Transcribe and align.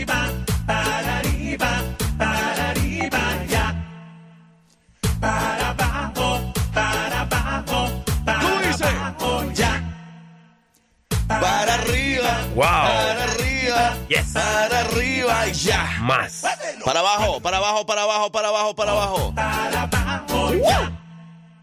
arriba, 0.00 0.30
para 0.66 1.18
arriba, 1.18 1.82
para 2.16 2.70
arriba 2.70 3.20
ya. 3.48 3.74
Para 5.20 5.70
abajo, 5.70 6.52
para 6.72 7.20
abajo, 7.20 8.02
para 8.24 8.40
¿Cómo 8.40 8.60
dice? 8.60 8.84
abajo 8.84 9.52
ya. 9.52 9.82
Para 11.28 11.74
arriba. 11.74 12.32
Wow. 12.54 12.64
Para 12.64 13.24
arriba. 13.24 13.96
Yes. 14.08 14.32
Para 14.32 14.80
arriba 14.80 15.46
y 15.48 15.52
ya. 15.52 15.84
Más. 16.00 16.42
Para 16.84 17.00
abajo, 17.00 17.40
para 17.40 17.58
abajo, 17.58 17.84
para 17.86 18.02
abajo, 18.02 18.32
para 18.32 18.48
abajo, 18.48 18.74
para 18.74 18.92
abajo. 18.92 19.34
Para 19.34 19.82
abajo 19.82 20.54
ya. 20.54 20.99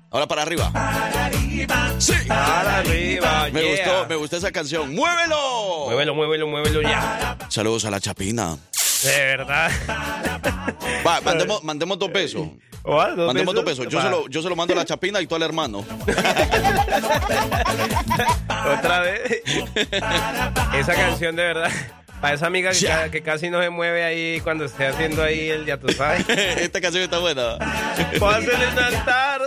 Ahora 0.09 0.25
para 0.25 0.41
arriba. 0.43 0.71
Para 0.71 1.25
arriba. 1.25 1.91
Sí. 1.99 2.13
Para 2.27 2.77
arriba. 2.77 3.49
Me 3.51 3.61
yeah. 3.61 3.71
gustó, 3.71 4.07
me 4.07 4.15
gustó 4.15 4.37
esa 4.37 4.51
canción. 4.51 4.95
¡Muévelo! 4.95 5.85
Muévelo, 5.87 6.15
muévelo, 6.15 6.47
muévelo 6.47 6.81
ya. 6.81 7.37
Saludos 7.49 7.83
a 7.85 7.91
la 7.91 7.99
Chapina. 7.99 8.57
De 9.03 9.11
verdad. 9.11 9.71
Va, 11.05 11.21
mandemos, 11.21 11.63
mandemos 11.63 11.99
dos 11.99 12.09
pesos. 12.09 12.47
¿What? 12.83 13.15
¿Dos 13.17 13.27
Mandemos 13.27 13.53
dos 13.53 13.65
pesos. 13.65 13.87
Yo 13.89 14.01
se, 14.01 14.09
lo, 14.09 14.27
yo 14.29 14.41
se 14.41 14.49
lo 14.49 14.55
mando 14.55 14.73
a 14.73 14.77
la 14.77 14.85
Chapina 14.85 15.21
y 15.21 15.27
tú 15.27 15.35
al 15.35 15.43
hermano. 15.43 15.79
Otra 18.77 19.01
vez. 19.01 19.43
Esa 20.73 20.93
canción 20.95 21.35
de 21.35 21.43
verdad. 21.43 21.69
Para 22.21 22.33
esa 22.33 22.47
amiga 22.47 22.71
que, 22.71 22.79
Ya. 22.79 23.03
ca- 23.03 23.09
que 23.11 23.21
casi 23.21 23.49
no 23.49 23.61
se 23.61 23.69
mueve 23.69 24.03
ahí 24.03 24.39
cuando 24.41 24.65
esté 24.65 24.87
haciendo 24.87 25.21
ahí 25.23 25.49
el 25.49 25.65
ya 25.65 25.77
tú 25.77 25.87
sabes. 25.93 26.25
Esta 26.29 26.81
canción 26.81 27.03
está 27.03 27.19
buena. 27.19 27.57
Pásale 28.19 28.67
un 28.73 28.79
altar. 28.79 29.41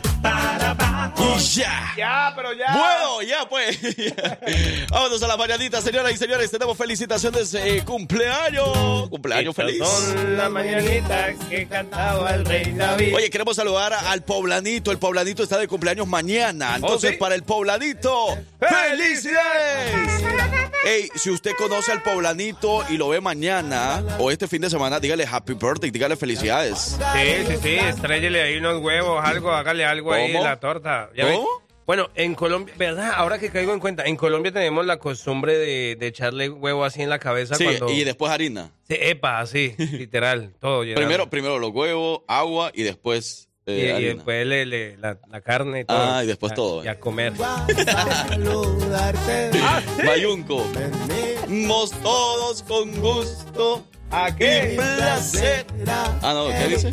Ya. 1.38 1.92
Ya, 1.96 2.32
pero 2.36 2.52
ya. 2.52 2.66
Bueno, 2.72 3.22
ya 3.22 3.48
pues. 3.48 3.78
Vámonos 4.90 5.22
a 5.22 5.26
la 5.28 5.36
mañanita, 5.36 5.80
señoras 5.80 6.12
y 6.12 6.16
señores. 6.16 6.50
Tenemos 6.50 6.76
felicitaciones 6.76 7.52
de 7.52 7.82
cumpleaños. 7.84 9.08
Cumpleaños 9.08 9.54
feliz. 9.54 9.78
Son 9.78 10.36
las 10.36 10.50
mañanitas 10.50 11.34
que 11.48 11.66
cantaba 11.66 12.30
el 12.34 12.44
rey 12.44 12.72
David. 12.72 13.14
Oye, 13.14 13.30
queremos 13.30 13.56
saludar 13.56 13.92
al 13.92 14.22
poblanito. 14.22 14.90
El 14.90 14.98
poblanito 14.98 15.42
está 15.42 15.58
de 15.58 15.68
cumpleaños 15.68 16.06
mañana. 16.06 16.76
Entonces, 16.76 17.10
¿Oh, 17.10 17.12
sí? 17.14 17.18
para 17.18 17.34
el 17.34 17.42
poblanito, 17.42 18.38
¡felicidades! 18.60 20.24
Ey, 20.86 21.08
si 21.14 21.30
usted 21.30 21.52
conoce 21.56 21.92
al 21.92 22.02
poblanito 22.02 22.84
y 22.90 22.98
lo 22.98 23.08
ve 23.08 23.18
mañana 23.22 24.02
o 24.18 24.30
este 24.30 24.46
fin 24.46 24.60
de 24.60 24.68
semana, 24.68 25.00
dígale 25.00 25.24
happy 25.24 25.54
birthday, 25.54 25.90
dígale 25.90 26.14
felicidades. 26.14 26.98
Sí, 27.14 27.46
sí, 27.48 27.56
sí, 27.62 27.74
estrellele 27.76 28.42
ahí 28.42 28.56
unos 28.58 28.82
huevos, 28.82 29.24
algo, 29.24 29.50
hágale 29.50 29.86
algo 29.86 30.12
ahí 30.12 30.26
¿Cómo? 30.32 30.40
en 30.40 30.44
la 30.44 30.60
torta. 30.60 31.08
Ya 31.16 31.23
Bueno, 31.86 32.08
en 32.14 32.34
Colombia, 32.34 32.74
¿verdad? 32.78 33.12
Ahora 33.14 33.38
que 33.38 33.50
caigo 33.50 33.74
en 33.74 33.80
cuenta, 33.80 34.04
en 34.06 34.16
Colombia 34.16 34.50
tenemos 34.52 34.86
la 34.86 34.96
costumbre 34.98 35.58
de, 35.58 35.96
de 35.96 36.06
echarle 36.06 36.48
huevo 36.48 36.82
así 36.84 37.02
en 37.02 37.10
la 37.10 37.18
cabeza 37.18 37.56
Sí, 37.56 37.64
cuando... 37.64 37.90
y 37.90 38.04
después 38.04 38.32
harina. 38.32 38.70
Sí, 38.88 38.96
epa, 38.98 39.40
así, 39.40 39.74
literal, 39.78 40.54
todo. 40.60 40.82
llenado. 40.82 41.02
Primero, 41.06 41.28
primero 41.28 41.58
los 41.58 41.72
huevos, 41.72 42.20
agua 42.26 42.70
y 42.72 42.84
después 42.84 43.50
Y, 43.66 43.72
eh, 43.72 43.86
y 43.86 43.90
harina. 43.90 44.14
después 44.14 44.46
le- 44.46 44.64
le- 44.64 44.96
la, 44.96 45.18
la 45.28 45.40
carne 45.42 45.80
y 45.80 45.84
todo. 45.84 45.98
Ah, 46.00 46.24
y 46.24 46.26
después 46.26 46.52
A- 46.52 46.54
todo. 46.54 46.82
Y 46.84 46.88
a 46.88 46.98
comer. 46.98 47.34
Bayunco. 50.06 50.66
Mos 51.48 51.90
todos 52.02 52.62
con 52.62 52.98
gusto 52.98 53.84
¿A 54.10 54.30
y 54.30 54.76
placer. 54.76 55.66
Ah, 55.86 56.32
no, 56.32 56.48
¿qué 56.48 56.68
dice? 56.68 56.90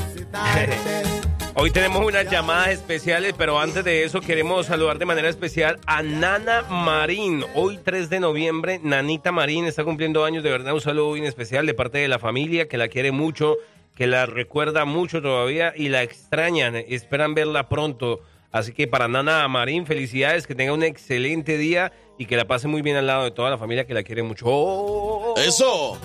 Hoy 1.53 1.69
tenemos 1.71 2.05
unas 2.05 2.29
llamadas 2.31 2.69
especiales, 2.69 3.35
pero 3.37 3.59
antes 3.59 3.83
de 3.83 4.03
eso 4.03 4.21
queremos 4.21 4.67
saludar 4.67 4.97
de 4.97 5.05
manera 5.05 5.27
especial 5.27 5.79
a 5.85 6.01
Nana 6.01 6.63
Marín. 6.63 7.43
Hoy 7.55 7.77
3 7.83 8.09
de 8.09 8.21
noviembre, 8.21 8.79
Nanita 8.81 9.33
Marín 9.33 9.65
está 9.65 9.83
cumpliendo 9.83 10.23
años, 10.23 10.43
de 10.43 10.49
verdad 10.49 10.73
un 10.73 10.81
saludo 10.81 11.11
bien 11.11 11.25
especial 11.25 11.65
de 11.65 11.73
parte 11.73 11.97
de 11.97 12.07
la 12.07 12.19
familia 12.19 12.69
que 12.69 12.77
la 12.77 12.87
quiere 12.87 13.11
mucho, 13.11 13.57
que 13.95 14.07
la 14.07 14.25
recuerda 14.25 14.85
mucho 14.85 15.21
todavía 15.21 15.73
y 15.75 15.89
la 15.89 16.03
extrañan, 16.03 16.75
esperan 16.75 17.33
verla 17.33 17.67
pronto. 17.67 18.21
Así 18.51 18.71
que 18.71 18.87
para 18.87 19.09
Nana 19.09 19.45
Marín, 19.49 19.85
felicidades, 19.85 20.47
que 20.47 20.55
tenga 20.55 20.73
un 20.73 20.83
excelente 20.83 21.57
día 21.57 21.91
y 22.17 22.27
que 22.27 22.37
la 22.37 22.45
pase 22.45 22.69
muy 22.69 22.81
bien 22.81 22.95
al 22.95 23.07
lado 23.07 23.25
de 23.25 23.31
toda 23.31 23.49
la 23.49 23.57
familia 23.57 23.85
que 23.85 23.93
la 23.93 24.03
quiere 24.03 24.23
mucho. 24.23 24.45
¡Oh! 24.47 25.35
Eso. 25.37 25.97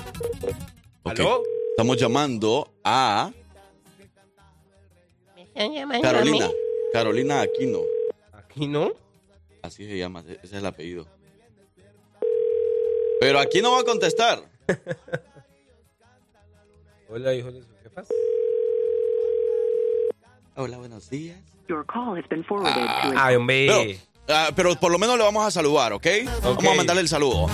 Estamos 1.04 1.97
llamando 1.99 2.72
a 2.84 3.31
Carolina. 6.03 6.50
Carolina 6.93 7.41
Aquino. 7.41 7.81
Aquí 8.33 8.67
no. 8.69 8.93
Así 9.62 9.87
se 9.87 9.97
llama, 9.97 10.21
ese 10.21 10.39
es 10.43 10.53
el 10.53 10.67
apellido. 10.67 11.06
Pero 13.21 13.39
aquí 13.39 13.62
no 13.62 13.72
va 13.72 13.81
a 13.81 13.84
contestar. 13.84 14.43
Hola, 17.09 17.34
hijo 17.34 17.50
de 17.50 17.62
su 17.62 17.69
jefa. 17.83 18.05
Hola, 20.56 20.77
buenos 20.77 21.09
días. 21.09 21.39
Your 21.69 21.84
call 21.84 22.17
has 22.17 22.28
been 22.28 22.44
forwarded 22.44 22.75
to 22.75 23.19
a 23.19 23.27
Ay, 23.27 23.37
hombre. 23.37 23.67
Pero, 23.67 24.38
ah, 24.38 24.50
pero 24.55 24.77
por 24.77 24.93
lo 24.93 24.99
menos 24.99 25.17
le 25.17 25.25
vamos 25.25 25.47
a 25.47 25.50
saludar, 25.50 25.93
¿ok? 25.93 26.06
Vamos 26.43 26.65
a 26.65 26.75
mandarle 26.75 27.03
el 27.03 27.09
saludo. 27.09 27.47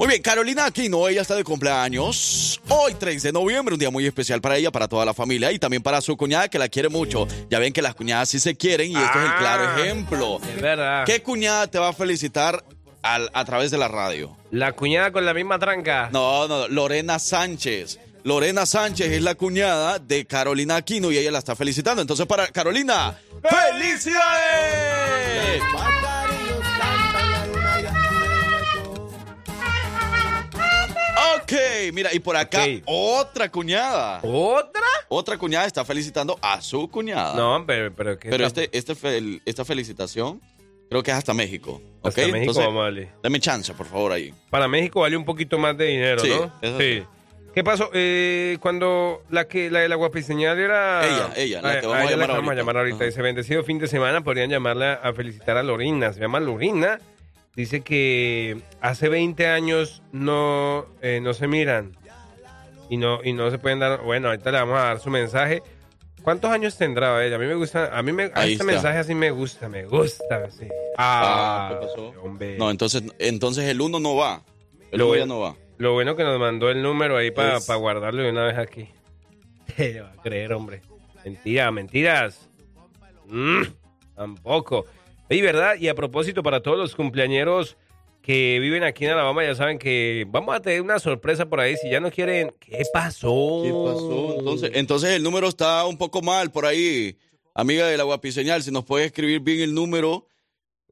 Muy 0.00 0.08
bien, 0.08 0.22
Carolina 0.22 0.64
Aquino, 0.64 1.06
ella 1.08 1.20
está 1.20 1.34
de 1.36 1.44
cumpleaños. 1.44 2.58
Hoy, 2.70 2.94
3 2.94 3.22
de 3.22 3.32
noviembre, 3.32 3.74
un 3.74 3.78
día 3.78 3.90
muy 3.90 4.06
especial 4.06 4.40
para 4.40 4.56
ella, 4.56 4.70
para 4.70 4.88
toda 4.88 5.04
la 5.04 5.12
familia 5.12 5.52
y 5.52 5.58
también 5.58 5.82
para 5.82 6.00
su 6.00 6.16
cuñada 6.16 6.48
que 6.48 6.58
la 6.58 6.70
quiere 6.70 6.88
mucho. 6.88 7.28
Ya 7.50 7.58
ven 7.58 7.70
que 7.74 7.82
las 7.82 7.94
cuñadas 7.94 8.30
sí 8.30 8.40
se 8.40 8.56
quieren 8.56 8.90
y 8.92 8.94
este 8.96 9.18
es 9.18 9.24
el 9.26 9.34
claro 9.36 9.64
Ah. 9.68 9.78
ejemplo. 9.78 10.40
Es 10.56 10.62
verdad. 10.62 11.04
¿Qué 11.04 11.22
cuñada 11.22 11.66
te 11.66 11.78
va 11.78 11.88
a 11.88 11.92
felicitar 11.92 12.64
al- 13.02 13.28
a 13.34 13.44
través 13.44 13.70
de 13.70 13.76
la 13.76 13.88
radio? 13.88 14.34
La 14.50 14.72
cuñada 14.72 15.12
con 15.12 15.26
la 15.26 15.34
misma 15.34 15.58
tranca. 15.58 16.08
No, 16.10 16.48
no, 16.48 16.66
Lorena 16.68 17.18
Sánchez. 17.18 17.98
Lorena 18.24 18.64
Sánchez 18.64 19.12
es 19.12 19.20
la 19.20 19.34
cuñada 19.34 19.98
de 19.98 20.24
Carolina 20.24 20.76
Aquino 20.76 21.10
y 21.12 21.18
ella 21.18 21.30
la 21.30 21.40
está 21.40 21.54
felicitando. 21.54 22.00
Entonces, 22.00 22.24
para 22.26 22.46
Carolina, 22.48 23.18
¡felicidades! 23.42 24.20
Ok, 31.52 31.92
mira, 31.92 32.12
y 32.14 32.20
por 32.20 32.36
acá 32.36 32.62
Ok. 32.64 32.82
otra 32.86 33.50
cuñada. 33.50 34.20
¿Otra? 34.22 34.82
Otra 35.08 35.36
cuñada 35.38 35.66
está 35.66 35.84
felicitando 35.84 36.38
a 36.42 36.60
su 36.60 36.88
cuñada. 36.88 37.34
No, 37.34 37.64
pero, 37.66 37.92
pero 37.94 38.18
¿qué 38.18 38.28
Pero 38.30 38.46
está- 38.46 38.62
este, 38.62 38.78
este 38.78 38.94
fel- 38.94 39.42
esta 39.44 39.64
felicitación 39.64 40.40
creo 40.88 41.02
que 41.02 41.10
es 41.10 41.16
hasta 41.16 41.34
México. 41.34 41.80
¿ok? 42.00 42.06
Hasta 42.08 42.20
México 42.22 42.36
Entonces, 42.52 42.66
a 42.66 42.72
darle. 42.72 43.12
dame 43.22 43.40
chance, 43.40 43.72
por 43.74 43.86
favor, 43.86 44.12
ahí. 44.12 44.32
Para 44.50 44.68
México 44.68 45.00
vale 45.00 45.16
un 45.16 45.24
poquito 45.24 45.58
más 45.58 45.76
de 45.76 45.86
dinero, 45.86 46.20
Sí, 46.20 46.28
¿no? 46.30 46.52
eso 46.62 46.78
sí. 46.78 47.02
¿Qué 47.52 47.64
pasó? 47.64 47.90
Eh, 47.94 48.58
cuando 48.60 49.24
la 49.28 49.48
que 49.48 49.70
la 49.72 49.80
de 49.80 49.88
la 49.88 49.96
guapiseñal 49.96 50.56
era... 50.60 51.04
Ella, 51.04 51.30
ella, 51.36 51.62
la 51.62 51.80
que 51.80 51.86
vamos 51.88 52.02
a 52.02 52.02
ella 52.04 52.10
llamar 52.12 52.18
la 52.20 52.26
que 52.26 52.32
vamos 52.32 52.32
a 52.32 52.36
ahorita. 52.36 52.54
llamar 52.60 52.76
ahorita. 52.76 53.04
Ese 53.06 53.22
bendecido 53.22 53.64
fin 53.64 53.78
de 53.80 53.88
semana 53.88 54.20
podrían 54.22 54.50
llamarla 54.50 54.94
a 55.02 55.12
felicitar 55.12 55.56
a 55.56 55.64
Lorina. 55.64 56.12
Se 56.12 56.20
llama 56.20 56.38
Lorina. 56.38 57.00
Dice 57.56 57.80
que 57.82 58.60
hace 58.80 59.08
20 59.08 59.46
años 59.46 60.02
no, 60.12 60.86
eh, 61.02 61.20
no 61.20 61.34
se 61.34 61.46
miran 61.48 61.96
y 62.88 62.96
no, 62.96 63.20
y 63.24 63.32
no 63.32 63.50
se 63.50 63.58
pueden 63.58 63.80
dar... 63.80 64.02
Bueno, 64.02 64.28
ahorita 64.28 64.50
le 64.52 64.58
vamos 64.58 64.78
a 64.78 64.82
dar 64.84 65.00
su 65.00 65.10
mensaje. 65.10 65.62
¿Cuántos 66.22 66.50
años 66.50 66.76
tendrá 66.76 67.24
ella? 67.24 67.36
A 67.36 67.38
mí 67.38 67.46
me 67.46 67.54
gusta, 67.54 67.96
a 67.96 68.02
mí 68.02 68.12
me, 68.12 68.24
a 68.24 68.42
este 68.42 68.52
está. 68.52 68.64
mensaje 68.64 68.98
así 68.98 69.14
me 69.14 69.30
gusta, 69.30 69.68
me 69.68 69.84
gusta, 69.84 70.50
sí. 70.50 70.66
Ah, 70.96 71.70
Ah, 71.72 71.78
¿qué 71.80 71.86
pasó? 71.86 72.12
hombre. 72.22 72.56
No, 72.58 72.70
entonces, 72.70 73.02
entonces 73.18 73.64
el 73.68 73.80
uno 73.80 73.98
no 74.00 74.16
va. 74.16 74.42
El 74.92 74.98
Lo 74.98 75.08
uno 75.08 75.16
ya 75.16 75.26
no 75.26 75.40
va. 75.40 75.56
Lo 75.78 75.94
bueno 75.94 76.14
que 76.16 76.24
nos 76.24 76.38
mandó 76.38 76.70
el 76.70 76.82
número 76.82 77.16
ahí 77.16 77.30
para 77.30 77.56
Es- 77.56 77.66
guardarlo 77.66 78.22
de 78.22 78.30
una 78.30 78.44
vez 78.44 78.58
aquí. 78.58 78.90
Te 79.76 80.00
va 80.00 80.10
a 80.10 80.22
creer, 80.22 80.52
hombre. 80.52 80.82
Mentira, 81.24 81.70
mentiras. 81.70 82.48
Mm, 83.26 83.62
tampoco. 84.14 84.84
Y 85.30 85.40
verdad, 85.40 85.76
y 85.78 85.88
a 85.88 85.94
propósito, 85.94 86.42
para 86.42 86.60
todos 86.60 86.76
los 86.76 86.94
cumpleañeros 86.94 87.76
que 88.20 88.58
viven 88.60 88.82
aquí 88.82 89.04
en 89.06 89.12
Alabama, 89.12 89.44
ya 89.44 89.54
saben 89.54 89.78
que 89.78 90.26
vamos 90.28 90.54
a 90.54 90.60
tener 90.60 90.82
una 90.82 90.98
sorpresa 90.98 91.48
por 91.48 91.60
ahí. 91.60 91.76
Si 91.76 91.88
ya 91.88 92.00
no 92.00 92.10
quieren, 92.10 92.52
¿qué 92.58 92.82
pasó? 92.92 93.62
¿Qué 93.64 93.70
pasó? 93.70 94.36
Entonces, 94.38 94.70
entonces 94.74 95.10
el 95.10 95.22
número 95.22 95.48
está 95.48 95.86
un 95.86 95.96
poco 95.96 96.20
mal 96.20 96.50
por 96.50 96.66
ahí. 96.66 97.16
Amiga 97.54 97.86
de 97.86 97.96
la 97.96 98.04
guapiseñal, 98.04 98.62
si 98.62 98.70
nos 98.70 98.84
puede 98.84 99.06
escribir 99.06 99.40
bien 99.40 99.60
el 99.60 99.74
número. 99.74 100.26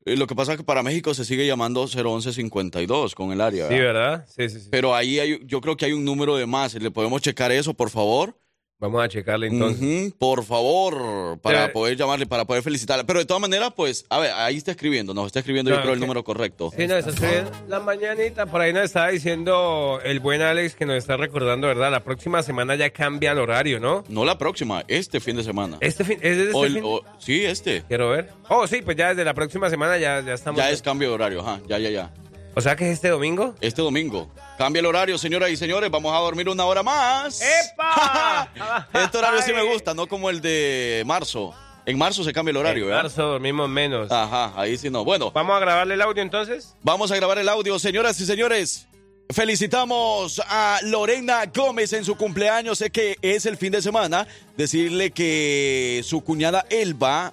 Eh, 0.05 0.17
Lo 0.17 0.27
que 0.27 0.35
pasa 0.35 0.53
es 0.53 0.59
que 0.59 0.65
para 0.65 0.83
México 0.83 1.13
se 1.15 1.25
sigue 1.25 1.47
llamando 1.47 1.87
01152 1.87 3.15
con 3.15 3.33
el 3.33 3.41
área. 3.41 3.69
Sí, 3.69 3.75
¿verdad? 3.75 4.11
¿verdad? 4.11 4.27
Sí, 4.29 4.49
sí, 4.49 4.61
sí. 4.61 4.69
Pero 4.71 4.95
ahí 4.95 5.19
hay, 5.19 5.41
yo 5.45 5.61
creo 5.61 5.77
que 5.77 5.85
hay 5.85 5.93
un 5.93 6.05
número 6.05 6.37
de 6.37 6.47
más. 6.47 6.75
¿Le 6.75 6.91
podemos 6.91 7.21
checar 7.23 7.53
eso, 7.53 7.75
por 7.75 7.91
favor? 7.91 8.37
Vamos 8.81 9.03
a 9.03 9.09
checarle 9.09 9.49
entonces. 9.49 10.13
Por 10.21 10.45
favor, 10.45 11.37
para 11.41 11.65
Eh, 11.65 11.69
poder 11.71 11.97
llamarle, 11.97 12.27
para 12.27 12.45
poder 12.45 12.63
felicitarla. 12.63 13.03
Pero 13.05 13.19
de 13.19 13.25
todas 13.25 13.41
maneras, 13.41 13.73
pues, 13.75 14.07
a 14.09 14.21
ver, 14.21 14.31
ahí 14.33 14.57
está 14.57 14.71
escribiendo, 14.71 15.15
nos 15.15 15.27
está 15.27 15.41
escribiendo 15.41 15.73
yo 15.73 15.81
creo 15.83 15.95
el 15.95 16.01
número 16.01 16.23
correcto. 16.23 16.71
Sí, 16.77 16.87
nos 16.87 16.99
está 16.99 17.11
escribiendo 17.11 17.51
la 17.69 17.81
mañanita. 17.81 18.47
Por 18.47 18.61
ahí 18.61 18.73
nos 18.73 18.85
estaba 18.85 19.09
diciendo 19.09 19.99
el 20.05 20.21
buen 20.21 20.43
Alex 20.43 20.77
que 20.77 20.87
nos 20.87 20.97
está 20.97 21.17
recordando, 21.17 21.67
¿verdad? 21.67 21.91
La 21.91 22.05
próxima 22.05 22.41
semana 22.45 22.77
ya 22.77 22.91
cambia 22.91 23.33
el 23.33 23.39
horario, 23.39 23.81
¿no? 23.81 24.05
No 24.09 24.25
la 24.25 24.39
próxima, 24.39 24.85
este 24.87 25.19
fin 25.19 25.35
de 25.37 25.43
semana. 25.43 25.79
Este 25.81 26.05
fin, 26.05 26.19
¿es 26.23 26.37
desde 26.37 26.53
O 26.55 26.65
este 26.65 26.67
el- 26.67 26.75
fin? 26.75 26.83
o- 26.85 27.03
sí, 27.19 27.45
este. 27.45 27.83
Quiero 27.89 28.11
ver. 28.11 28.29
Oh, 28.49 28.65
sí, 28.69 28.81
pues 28.83 28.97
ya 28.97 29.09
desde 29.09 29.25
la 29.25 29.35
próxima 29.35 29.69
semana 29.71 29.99
ya, 29.99 30.21
ya 30.21 30.35
estamos. 30.35 30.57
Ya 30.57 30.71
es 30.71 30.83
cambio 30.83 31.09
de 31.09 31.15
horario, 31.15 31.41
ajá, 31.41 31.61
ya, 31.67 31.79
ya, 31.79 31.91
ya. 31.91 32.11
O 32.59 32.61
sea 32.61 32.75
que 32.75 32.87
es 32.89 32.95
este 32.95 33.09
domingo. 33.11 33.55
Este 33.61 33.83
domingo. 33.83 34.29
Cambia 34.59 34.81
el 34.81 34.87
horario, 34.87 35.17
señoras 35.17 35.49
y 35.51 35.57
señores. 35.57 35.93
Vamos 35.93 36.13
a 36.13 36.19
dormir 36.19 36.49
una 36.49 36.65
hora 36.65 36.83
más. 36.83 37.41
¡Epa! 37.41 38.49
este 38.95 39.17
horario 39.17 39.41
sí 39.43 39.53
me 39.53 39.63
gusta, 39.63 39.95
no 39.95 40.09
como 40.09 40.29
el 40.29 40.41
de 40.41 41.05
marzo. 41.07 41.55
En 41.87 41.97
marzo 41.97 42.25
se 42.25 42.33
cambia 42.33 42.51
el 42.51 42.57
horario, 42.57 42.83
En 42.83 42.89
¿verdad? 42.89 43.03
marzo 43.05 43.23
dormimos 43.29 43.69
menos. 43.69 44.11
Ajá, 44.11 44.55
ahí 44.57 44.77
sí 44.77 44.91
no. 44.91 45.05
Bueno, 45.05 45.31
Vamos 45.31 45.57
a 45.57 45.61
grabarle 45.61 45.95
el 45.95 46.03
audio 46.03 46.21
entonces. 46.21 46.75
vamos 46.83 47.13
a 47.13 47.15
grabar 47.15 47.39
el 47.39 47.49
audio, 47.49 47.79
señoras 47.79 48.19
y 48.19 48.27
señores. 48.27 48.89
Felicitamos 49.31 50.43
a 50.49 50.81
Lorena 50.83 51.45
Gómez 51.55 51.93
en 51.93 52.05
su 52.05 52.17
cumpleaños. 52.17 52.79
Sé 52.79 52.91
que 52.91 53.19
es 53.23 53.47
el 53.47 53.57
fin 53.57 53.71
de 53.71 53.83
semana. 53.83 54.27
Decirle 54.57 55.13
que 55.13 56.03
su 56.05 56.25
cuñada 56.25 56.67
Elba 56.71 57.33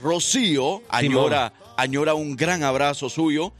Rocío 0.00 0.80
añora, 0.88 1.52
añora 1.76 2.14
un 2.14 2.36
gran 2.36 2.62
abrazo 2.62 3.10
suyo. 3.10 3.52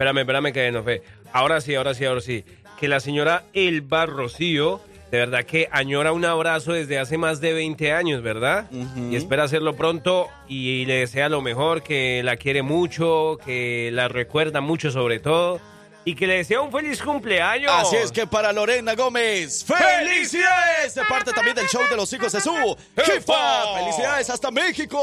Espérame, 0.00 0.20
espérame 0.20 0.52
que 0.54 0.72
no 0.72 0.82
fe. 0.82 1.02
Ahora 1.30 1.60
sí, 1.60 1.74
ahora 1.74 1.92
sí, 1.92 2.06
ahora 2.06 2.22
sí. 2.22 2.42
Que 2.78 2.88
la 2.88 3.00
señora 3.00 3.44
Elba 3.52 4.06
Rocío, 4.06 4.80
de 5.10 5.18
verdad 5.18 5.44
que 5.44 5.68
añora 5.72 6.12
un 6.12 6.24
abrazo 6.24 6.72
desde 6.72 6.98
hace 6.98 7.18
más 7.18 7.42
de 7.42 7.52
20 7.52 7.92
años, 7.92 8.22
¿verdad? 8.22 8.64
Y 8.70 9.14
espera 9.14 9.42
hacerlo 9.42 9.76
pronto 9.76 10.28
y, 10.48 10.86
le 10.86 11.00
desea 11.00 11.28
lo 11.28 11.42
mejor, 11.42 11.82
que 11.82 12.22
la 12.24 12.38
quiere 12.38 12.62
mucho, 12.62 13.36
que 13.44 13.90
la 13.92 14.08
recuerda 14.08 14.62
mucho 14.62 14.90
sobre 14.90 15.20
todo 15.20 15.60
y 16.04 16.14
que 16.14 16.26
le 16.26 16.38
desea 16.38 16.60
un 16.60 16.72
feliz 16.72 17.02
cumpleaños. 17.02 17.72
Así 17.72 17.96
es 17.96 18.10
que 18.10 18.26
para 18.26 18.52
Lorena 18.52 18.94
Gómez, 18.94 19.64
¡felicidades! 19.64 20.94
De 20.94 21.04
parte 21.04 21.32
también 21.32 21.56
del 21.56 21.66
show 21.68 21.82
de 21.88 21.96
los 21.96 22.12
hijos 22.12 22.32
de 22.32 22.40
su 22.40 22.76
jefa. 22.96 23.78
¡Felicidades 23.78 24.30
hasta 24.30 24.50
México! 24.50 24.98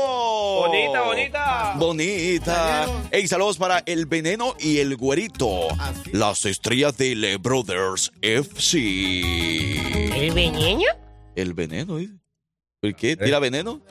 Bonita, 0.67 1.01
bonita. 1.01 1.73
Bonita. 1.75 2.87
Ey, 3.11 3.27
saludos 3.27 3.57
para 3.57 3.83
El 3.85 4.05
Veneno 4.05 4.55
y 4.59 4.79
El 4.79 4.95
Güerito. 4.95 5.67
Las 6.11 6.45
estrellas 6.45 6.97
de 6.97 7.15
Le 7.15 7.37
Brothers 7.37 8.11
FC. 8.21 8.77
¿El 10.15 10.33
veneno? 10.33 10.81
El 11.35 11.53
Veneno, 11.53 11.99
¿eh? 11.99 12.09
¿Por 12.79 12.93
qué? 12.93 13.15
¿Tira 13.17 13.39
veneno? 13.39 13.81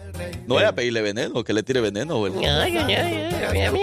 No 0.47 0.55
voy 0.55 0.62
a 0.62 0.73
pedirle 0.73 1.03
veneno, 1.03 1.43
que 1.43 1.53
le 1.53 1.65
tire 1.65 1.81
veneno. 1.81 2.19
güey. 2.19 2.33
No, 2.33 2.41
yo 2.41 2.83
no, 2.83 2.88
yo, 2.88 3.73
mí- 3.73 3.83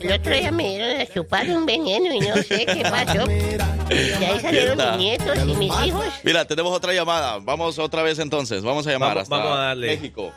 el 0.00 0.12
otro 0.12 0.32
día 0.32 0.52
me 0.52 0.68
dieron 0.68 1.00
a 1.00 1.06
chupar 1.06 1.48
un 1.50 1.66
veneno 1.66 2.14
y 2.14 2.20
no 2.20 2.36
sé 2.36 2.64
qué 2.64 2.82
pasó. 2.82 3.28
Y 3.28 4.24
ahí 4.24 4.38
salieron 4.38 4.78
mis 4.78 4.96
nietos 4.98 5.38
y 5.44 5.54
mis 5.56 5.72
hijos. 5.86 6.06
Mira, 6.22 6.44
tenemos 6.44 6.72
otra 6.72 6.92
llamada. 6.94 7.38
Vamos 7.40 7.80
otra 7.80 8.04
vez 8.04 8.20
entonces. 8.20 8.62
Vamos 8.62 8.86
a 8.86 8.92
llamar 8.92 9.08
Vamos- 9.08 9.22
hasta 9.24 9.36
vamos 9.36 9.52
a 9.58 9.60
darle. 9.60 9.86
México. 9.88 10.32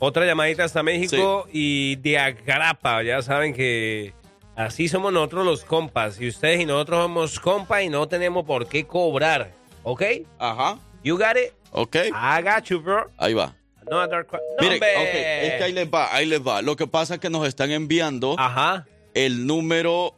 Otra 0.00 0.26
llamadita 0.26 0.64
hasta 0.64 0.82
México 0.82 1.46
y 1.52 1.94
de 1.96 2.18
Agrapa. 2.18 3.04
Ya 3.04 3.22
saben 3.22 3.54
que 3.54 4.14
así 4.56 4.88
somos 4.88 5.12
nosotros 5.12 5.46
los 5.46 5.64
compas. 5.64 6.20
Y 6.20 6.26
ustedes 6.26 6.60
y 6.60 6.66
nosotros 6.66 7.04
somos 7.04 7.38
compas 7.38 7.84
y 7.84 7.88
no 7.88 8.08
tenemos 8.08 8.44
por 8.44 8.66
qué 8.66 8.84
cobrar. 8.84 9.52
¿Ok? 9.84 10.02
Ajá. 10.40 10.76
You 11.04 11.16
got 11.18 11.36
it? 11.36 11.52
Ok. 11.74 11.96
I 11.96 12.42
got 12.42 12.64
you, 12.70 12.80
bro. 12.80 13.10
Ahí 13.18 13.34
va. 13.34 13.54
Qu- 13.84 14.38
Mire, 14.60 14.72
Number. 14.78 14.96
ok, 14.96 15.14
es 15.14 15.52
que 15.58 15.64
ahí 15.64 15.72
les 15.72 15.86
va, 15.92 16.14
ahí 16.14 16.24
les 16.26 16.40
va. 16.40 16.62
Lo 16.62 16.74
que 16.74 16.86
pasa 16.86 17.14
es 17.14 17.20
que 17.20 17.28
nos 17.28 17.46
están 17.46 17.70
enviando 17.70 18.34
Ajá. 18.38 18.86
el 19.12 19.46
número 19.46 20.14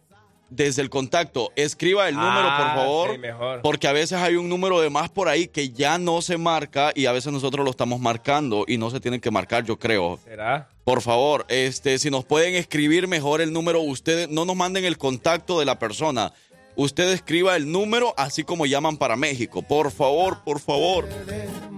desde 0.50 0.82
el 0.82 0.88
contacto. 0.90 1.50
Escriba 1.56 2.08
el 2.08 2.14
número, 2.14 2.42
por 2.42 2.66
Ah, 2.66 2.74
favor. 2.76 3.12
sí, 3.12 3.18
mejor. 3.18 3.62
Porque 3.62 3.88
a 3.88 3.92
veces 3.92 4.18
hay 4.20 4.36
un 4.36 4.48
número 4.48 4.80
de 4.80 4.88
más 4.90 5.08
por 5.08 5.28
ahí 5.28 5.48
que 5.48 5.70
ya 5.70 5.98
no 5.98 6.22
se 6.22 6.36
marca 6.38 6.92
y 6.94 7.06
a 7.06 7.12
veces 7.12 7.32
nosotros 7.32 7.64
lo 7.64 7.70
estamos 7.72 7.98
marcando 7.98 8.64
y 8.68 8.78
no 8.78 8.88
se 8.90 9.00
tienen 9.00 9.20
que 9.20 9.32
marcar, 9.32 9.64
yo 9.64 9.76
creo. 9.76 10.20
¿Será? 10.22 10.68
Por 10.84 11.02
favor, 11.02 11.44
este, 11.48 11.98
si 11.98 12.10
nos 12.10 12.24
pueden 12.24 12.54
escribir 12.54 13.08
mejor 13.08 13.40
el 13.40 13.52
número, 13.52 13.80
ustedes 13.80 14.28
no 14.28 14.44
nos 14.44 14.54
manden 14.54 14.84
el 14.84 14.96
contacto 14.98 15.58
de 15.58 15.64
la 15.64 15.80
persona. 15.80 16.32
Usted 16.76 17.10
escriba 17.12 17.56
el 17.56 17.72
número 17.72 18.12
así 18.18 18.44
como 18.44 18.66
llaman 18.66 18.98
para 18.98 19.16
México. 19.16 19.62
Por 19.62 19.90
favor, 19.90 20.44
por 20.44 20.60
favor. 20.60 21.08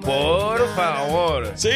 Por 0.03 0.75
favor. 0.75 1.53
Sí, 1.55 1.69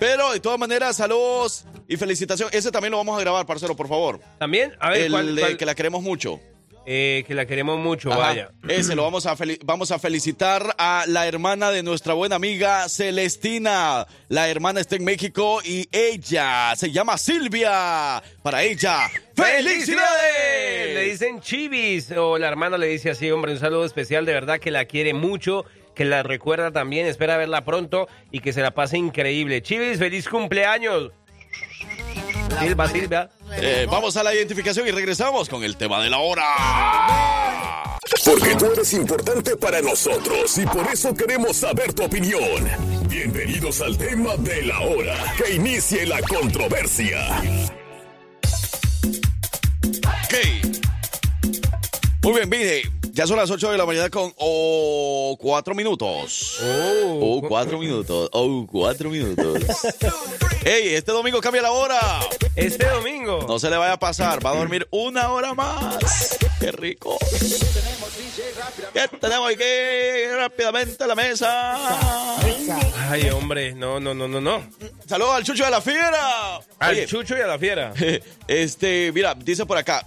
pero 0.00 0.32
de 0.32 0.40
todas 0.40 0.58
maneras, 0.58 0.96
saludos 0.96 1.66
y 1.88 1.96
felicitaciones. 1.96 2.54
Ese 2.54 2.70
también 2.70 2.92
lo 2.92 2.96
vamos 2.96 3.16
a 3.16 3.20
grabar, 3.20 3.44
parcero, 3.46 3.76
por 3.76 3.88
favor. 3.88 4.18
También, 4.38 4.72
a 4.80 4.90
ver, 4.90 5.02
El 5.02 5.12
¿cuál- 5.12 5.56
que 5.58 5.66
la 5.66 5.74
queremos 5.74 6.02
mucho. 6.02 6.40
Eh, 6.86 7.24
que 7.26 7.34
la 7.34 7.46
queremos 7.46 7.78
mucho, 7.78 8.10
Ajá. 8.12 8.18
vaya. 8.20 8.50
Ese 8.68 8.94
lo 8.94 9.04
vamos 9.04 9.24
a, 9.24 9.34
vamos 9.64 9.90
a 9.90 9.98
felicitar 9.98 10.74
a 10.76 11.04
la 11.08 11.26
hermana 11.26 11.70
de 11.70 11.82
nuestra 11.82 12.12
buena 12.12 12.36
amiga 12.36 12.86
Celestina. 12.90 14.06
La 14.28 14.48
hermana 14.50 14.80
está 14.80 14.96
en 14.96 15.04
México 15.04 15.60
y 15.64 15.88
ella 15.90 16.74
se 16.76 16.90
llama 16.90 17.16
Silvia. 17.16 18.22
Para 18.42 18.62
ella, 18.64 19.08
Le 19.36 19.44
¡felicidades! 19.44 21.10
dicen 21.10 21.40
chivis, 21.40 22.10
o 22.12 22.36
la 22.38 22.48
hermana 22.48 22.76
le 22.76 22.88
dice 22.88 23.10
así, 23.10 23.30
hombre, 23.30 23.52
un 23.52 23.58
saludo 23.58 23.84
especial, 23.86 24.26
de 24.26 24.32
verdad 24.34 24.58
que 24.60 24.70
la 24.70 24.84
quiere 24.84 25.14
mucho, 25.14 25.64
que 25.94 26.04
la 26.04 26.22
recuerda 26.22 26.70
también, 26.70 27.06
espera 27.06 27.36
verla 27.38 27.64
pronto 27.64 28.08
y 28.30 28.40
que 28.40 28.52
se 28.52 28.60
la 28.60 28.72
pase 28.72 28.98
increíble. 28.98 29.62
Chivis, 29.62 29.98
feliz 29.98 30.28
cumpleaños. 30.28 31.12
Silva, 32.60 32.88
Silvia. 32.88 33.30
Eh, 33.56 33.86
vamos 33.90 34.16
a 34.16 34.22
la 34.22 34.34
identificación 34.34 34.86
y 34.86 34.90
regresamos 34.90 35.48
con 35.48 35.64
el 35.64 35.76
tema 35.76 36.02
de 36.02 36.10
la 36.10 36.18
hora. 36.18 36.44
Porque 38.24 38.54
tú 38.56 38.66
eres 38.72 38.92
importante 38.94 39.56
para 39.56 39.80
nosotros 39.80 40.56
y 40.58 40.66
por 40.66 40.86
eso 40.92 41.14
queremos 41.14 41.56
saber 41.56 41.92
tu 41.92 42.04
opinión. 42.04 42.68
Bienvenidos 43.08 43.80
al 43.80 43.96
tema 43.96 44.36
de 44.36 44.62
la 44.62 44.80
hora. 44.80 45.34
Que 45.36 45.54
inicie 45.54 46.06
la 46.06 46.20
controversia. 46.22 47.42
Ok. 50.24 50.34
Muy 52.22 52.32
bien, 52.32 52.48
mire. 52.48 53.03
Ya 53.14 53.28
son 53.28 53.36
las 53.36 53.48
8 53.48 53.70
de 53.70 53.78
la 53.78 53.86
mañana 53.86 54.10
con 54.10 54.34
oh, 54.38 55.38
4 55.40 55.72
minutos. 55.76 56.58
Oh, 56.64 57.40
4 57.46 57.78
minutos. 57.78 58.28
Oh, 58.32 58.66
4 58.68 59.08
minutos. 59.08 59.62
Ey, 60.64 60.94
este 60.94 61.12
domingo 61.12 61.40
cambia 61.40 61.62
la 61.62 61.70
hora. 61.70 62.00
Este 62.56 62.84
domingo. 62.88 63.44
No 63.46 63.60
se 63.60 63.70
le 63.70 63.76
vaya 63.76 63.92
a 63.92 64.00
pasar. 64.00 64.44
Va 64.44 64.50
a 64.50 64.56
dormir 64.56 64.88
una 64.90 65.30
hora 65.30 65.54
más. 65.54 66.36
Qué 66.58 66.72
rico. 66.72 67.16
¿Qué 68.92 69.06
tenemos 69.20 69.48
aquí 69.48 70.34
rápidamente 70.36 71.04
a 71.04 71.06
la 71.06 71.14
mesa? 71.14 72.36
Ay, 73.08 73.30
hombre, 73.30 73.76
no, 73.76 74.00
no, 74.00 74.12
no, 74.12 74.26
no, 74.26 74.40
no. 74.40 74.60
Saludos 75.06 75.36
al 75.36 75.44
Chucho 75.44 75.64
de 75.64 75.70
la 75.70 75.80
Fiera. 75.80 76.56
Al 76.80 76.90
Oye, 76.90 77.06
chucho 77.06 77.38
y 77.38 77.40
a 77.40 77.46
la 77.46 77.60
fiera. 77.60 77.94
este, 78.48 79.12
mira, 79.12 79.36
dice 79.36 79.64
por 79.66 79.78
acá. 79.78 80.04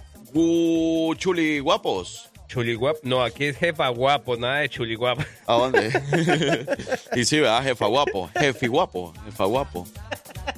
Chuli 1.16 1.58
guapos. 1.60 2.27
Chuli 2.48 2.74
guapo. 2.74 2.98
No, 3.02 3.22
aquí 3.22 3.44
es 3.44 3.58
jefa 3.58 3.88
guapo, 3.90 4.36
nada 4.36 4.60
de 4.60 4.70
chuli 4.70 4.94
guapo. 4.94 5.22
¿A 5.46 5.52
dónde? 5.54 5.90
y 7.14 7.24
sí, 7.24 7.38
¿verdad? 7.40 7.62
Jefa 7.62 7.86
guapo. 7.86 8.30
Jefi 8.40 8.66
guapo. 8.66 9.12
Jefa 9.26 9.44
guapo. 9.44 9.86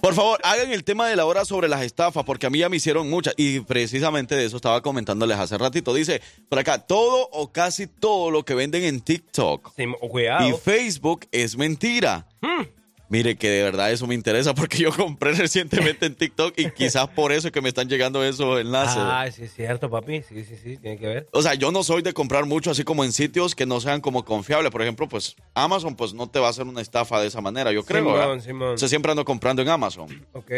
Por 0.00 0.14
favor, 0.14 0.38
hagan 0.44 0.70
el 0.70 0.85
tema 0.85 1.09
de 1.09 1.16
la 1.16 1.26
hora 1.26 1.44
sobre 1.44 1.68
las 1.68 1.82
estafas, 1.82 2.25
porque 2.25 2.47
a 2.47 2.50
mí 2.50 2.59
ya 2.61 2.68
me 2.68 2.76
hicieron 2.76 3.11
muchas. 3.11 3.35
Y 3.37 3.61
precisamente 3.61 4.37
de 4.37 4.44
eso 4.44 4.56
estaba 4.56 4.80
comentándoles 4.82 5.37
hace 5.37 5.59
ratito. 5.59 5.92
Dice, 5.92 6.23
por 6.49 6.61
acá, 6.61 6.78
todo 6.78 7.28
o 7.32 7.50
casi 7.50 7.88
todo 7.88 8.30
lo 8.30 8.44
que 8.44 8.54
venden 8.54 8.85
en 8.85 9.00
TikTok 9.00 9.73
Sí, 9.76 9.85
y. 9.85 10.52
Facebook 10.52 11.26
es 11.32 11.56
mentira. 11.56 12.26
Hmm. 12.40 12.62
Mire 13.11 13.37
que 13.37 13.50
de 13.50 13.64
verdad 13.64 13.90
eso 13.90 14.07
me 14.07 14.14
interesa 14.14 14.55
porque 14.55 14.79
yo 14.79 14.93
compré 14.93 15.33
recientemente 15.35 16.07
en 16.07 16.14
TikTok 16.14 16.55
y 16.57 16.71
quizás 16.71 17.09
por 17.09 17.33
eso 17.33 17.49
es 17.49 17.52
que 17.52 17.61
me 17.61 17.69
están 17.69 17.88
llegando 17.88 18.25
esos 18.25 18.61
enlaces. 18.61 18.99
Ah, 18.99 19.29
sí, 19.35 19.43
es 19.43 19.52
cierto, 19.52 19.90
papi. 19.90 20.23
Sí, 20.23 20.45
sí, 20.45 20.55
sí, 20.57 20.76
tiene 20.79 20.97
que 20.97 21.09
ver. 21.09 21.29
O 21.33 21.43
sea, 21.43 21.55
yo 21.55 21.73
no 21.73 21.83
soy 21.83 22.02
de 22.02 22.12
comprar 22.12 22.47
mucho 22.47 22.71
así 22.71 22.85
como 22.85 23.02
en 23.05 23.12
sitios 23.12 23.57
que 23.57 23.67
no 23.67 23.81
sean 23.81 24.00
como 24.00 24.25
confiables. 24.25 24.71
Por 24.71 24.81
ejemplo, 24.83 25.09
pues 25.09 25.35
Amazon 25.55 25.97
pues 25.97 26.14
no 26.14 26.29
te 26.29 26.38
va 26.38 26.47
a 26.47 26.50
hacer 26.50 26.69
una 26.69 26.81
estafa 26.81 27.21
de 27.21 27.26
esa 27.26 27.40
manera, 27.40 27.73
yo 27.73 27.85
creo. 27.85 28.05
Simón. 28.05 28.43
Simón. 28.43 28.75
O 28.75 28.79
sea, 28.79 28.88
siempre 28.88 29.11
ando 29.11 29.25
comprando 29.25 29.61
en 29.61 29.69
Amazon. 29.71 30.25
Ok. 30.33 30.52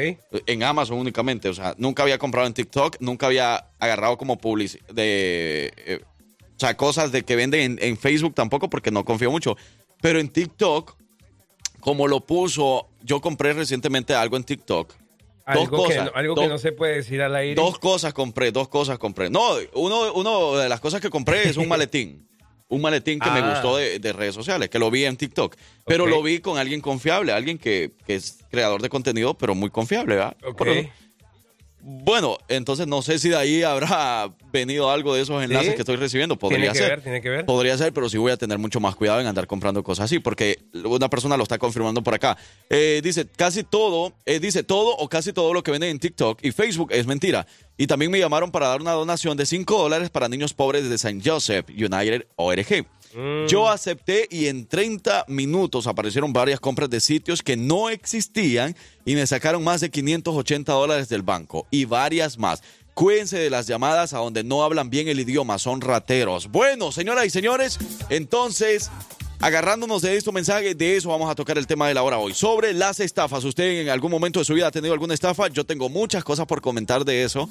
En 0.45 0.63
Amazon 0.63 0.99
únicamente. 0.99 1.49
O 1.49 1.55
sea, 1.55 1.75
nunca 1.79 2.03
había 2.03 2.19
comprado 2.19 2.47
en 2.47 2.53
TikTok, 2.53 2.97
nunca 3.01 3.29
había 3.29 3.65
agarrado 3.79 4.19
como 4.19 4.37
publicidad 4.37 4.87
de... 4.93 5.73
eh, 5.87 6.01
o 6.55 6.61
sea, 6.65 6.77
cosas 6.77 7.11
de 7.13 7.23
que 7.23 7.35
venden 7.35 7.61
en, 7.63 7.79
en 7.81 7.97
Facebook 7.97 8.35
tampoco 8.35 8.69
porque 8.69 8.91
no 8.91 9.07
confío 9.07 9.31
mucho. 9.31 9.57
Pero 10.03 10.21
en 10.21 10.29
TikTok, 10.29 10.97
como 11.83 12.07
lo 12.09 12.21
puso, 12.21 12.89
yo 13.03 13.21
compré 13.21 13.53
recientemente 13.53 14.15
algo 14.15 14.37
en 14.39 14.45
TikTok. 14.45 14.95
Algo, 15.45 15.77
dos 15.77 15.89
que, 15.89 15.95
cosas. 15.97 16.05
no, 16.07 16.13
algo 16.15 16.35
que 16.37 16.47
no 16.47 16.57
se 16.59 16.71
puede 16.71 16.95
decir 16.95 17.21
al 17.21 17.35
aire. 17.35 17.57
Dos 17.57 17.79
cosas 17.81 18.15
compré, 18.15 18.53
dos 18.53 18.69
cosas 18.69 18.97
compré. 18.99 19.29
No, 19.29 19.57
uno, 19.75 20.13
uno 20.15 20.57
de 20.57 20.69
las 20.69 20.79
cosas 20.81 21.01
que 21.01 21.11
compré 21.11 21.49
es 21.49 21.57
un 21.57 21.67
maletín. 21.69 22.29
Un 22.69 22.81
maletín 22.81 23.19
que 23.19 23.29
me 23.31 23.41
Ah. 23.41 23.51
gustó 23.51 23.77
de, 23.77 23.99
de 23.99 24.13
redes 24.13 24.35
sociales, 24.35 24.71
que 24.71 24.79
lo 24.79 24.91
vi 24.91 25.05
en 25.05 25.17
TikTok. 25.17 25.57
Pero 25.85 26.07
lo 26.07 26.23
vi 26.23 26.39
con 26.39 26.57
alguien 26.57 26.81
confiable, 26.81 27.33
alguien 27.33 27.59
que, 27.59 27.91
que 28.07 28.15
es 28.15 28.39
creador 28.51 28.81
de 28.81 28.89
contenido, 28.89 29.35
pero 29.35 29.55
muy 29.55 29.69
confiable, 29.69 30.15
¿verdad? 30.15 30.37
Ok. 30.47 30.67
Bueno, 31.85 32.39
entonces 32.47 32.87
no 32.87 33.03
sé 33.03 33.19
si 33.19 33.29
de 33.29 33.37
ahí 33.37 33.63
habrá 33.65 34.33
venido 34.53 34.89
algo 34.89 35.15
de 35.17 35.23
esos 35.23 35.43
enlaces 35.43 35.71
Sí. 35.71 35.75
que 35.75 35.83
estoy 35.83 35.97
recibiendo. 35.97 36.39
Podría 36.39 36.59
Tiene 36.59 36.73
que 36.73 36.79
ser. 36.79 36.89
ver, 36.91 37.03
tiene 37.03 37.21
que 37.21 37.29
ver. 37.29 37.45
Podría 37.45 37.77
ser, 37.77 37.93
pero 37.93 38.09
sí 38.09 38.19
voy 38.19 38.31
a 38.31 38.37
tener 38.37 38.59
mucho 38.59 38.79
más 38.79 38.95
cuidado 38.95 39.21
en 39.21 39.27
andar 39.27 39.49
comprando 39.49 39.83
cosas 39.83 40.05
así, 40.05 40.21
porque 40.21 40.61
una 40.85 41.11
persona 41.11 41.37
lo 41.37 41.43
está 41.43 41.59
confirmando 41.59 42.01
por 42.03 42.15
acá. 42.15 42.39
Eh, 42.71 43.01
dice, 43.03 43.27
casi 43.37 43.65
todo, 43.65 44.13
eh, 44.27 44.39
dice, 44.39 44.63
todo 44.63 44.97
o 44.97 45.09
casi 45.09 45.33
todo 45.33 45.53
lo 45.53 45.65
que 45.65 45.73
venden 45.73 45.91
en 45.91 45.99
TikTok 45.99 46.39
y 46.45 46.53
Facebook 46.53 46.93
es 46.93 47.05
mentira. 47.07 47.47
Y 47.77 47.89
también 47.89 48.13
me 48.13 48.19
llamaron 48.21 48.53
para 48.53 48.69
dar 48.69 48.81
una 48.81 48.93
donación 48.93 49.37
de 49.37 49.45
5 49.45 49.77
dólares 49.77 50.09
para 50.11 50.29
niños 50.29 50.55
pobres 50.55 50.89
de 50.89 50.95
St. 50.95 51.21
Joseph 51.25 51.67
United 51.71 52.27
ORG. 52.37 52.87
Yo 53.47 53.69
acepté 53.69 54.27
y 54.31 54.47
en 54.47 54.67
30 54.67 55.27
minutos 55.29 55.87
aparecieron 55.87 56.33
varias 56.33 56.61
compras 56.61 56.89
de 56.89 57.01
sitios 57.01 57.43
que 57.43 57.57
no 57.57 57.91
existían 57.91 58.75
y 59.05 59.15
me 59.15 59.27
sacaron 59.27 59.63
más 59.63 59.81
de 59.81 59.91
580 59.91 60.73
dólares 60.73 61.09
del 61.09 61.23
banco 61.23 61.67
y 61.71 61.85
varias 61.85 62.39
más. 62.39 62.63
Cuídense 62.95 63.39
de 63.39 63.51
las 63.51 63.67
llamadas 63.67 64.13
a 64.13 64.19
donde 64.19 64.45
no 64.45 64.63
hablan 64.65 64.91
bien 64.91 65.09
el 65.09 65.21
idioma, 65.21 65.59
son 65.59 65.81
rateros. 65.81 66.49
Bueno, 66.49 66.93
señoras 66.93 67.27
y 67.27 67.31
señores, 67.31 67.79
entonces, 68.11 68.91
agarrándonos 69.41 70.03
de 70.03 70.17
estos 70.17 70.33
mensajes, 70.35 70.77
de 70.77 70.97
eso 70.97 71.09
vamos 71.09 71.31
a 71.31 71.35
tocar 71.35 71.57
el 71.57 71.67
tema 71.67 71.89
de 71.89 71.95
la 71.95 72.03
hora 72.03 72.19
hoy. 72.19 72.35
Sobre 72.35 72.75
las 72.75 73.01
estafas, 73.01 73.45
¿usted 73.45 73.81
en 73.81 73.89
algún 73.89 74.11
momento 74.11 74.41
de 74.41 74.45
su 74.45 74.55
vida 74.55 74.67
ha 74.67 74.71
tenido 74.71 74.93
alguna 74.93 75.15
estafa? 75.15 75.49
Yo 75.49 75.65
tengo 75.65 75.89
muchas 75.89 76.23
cosas 76.23 76.47
por 76.47 76.61
comentar 76.61 77.05
de 77.05 77.25
eso 77.25 77.49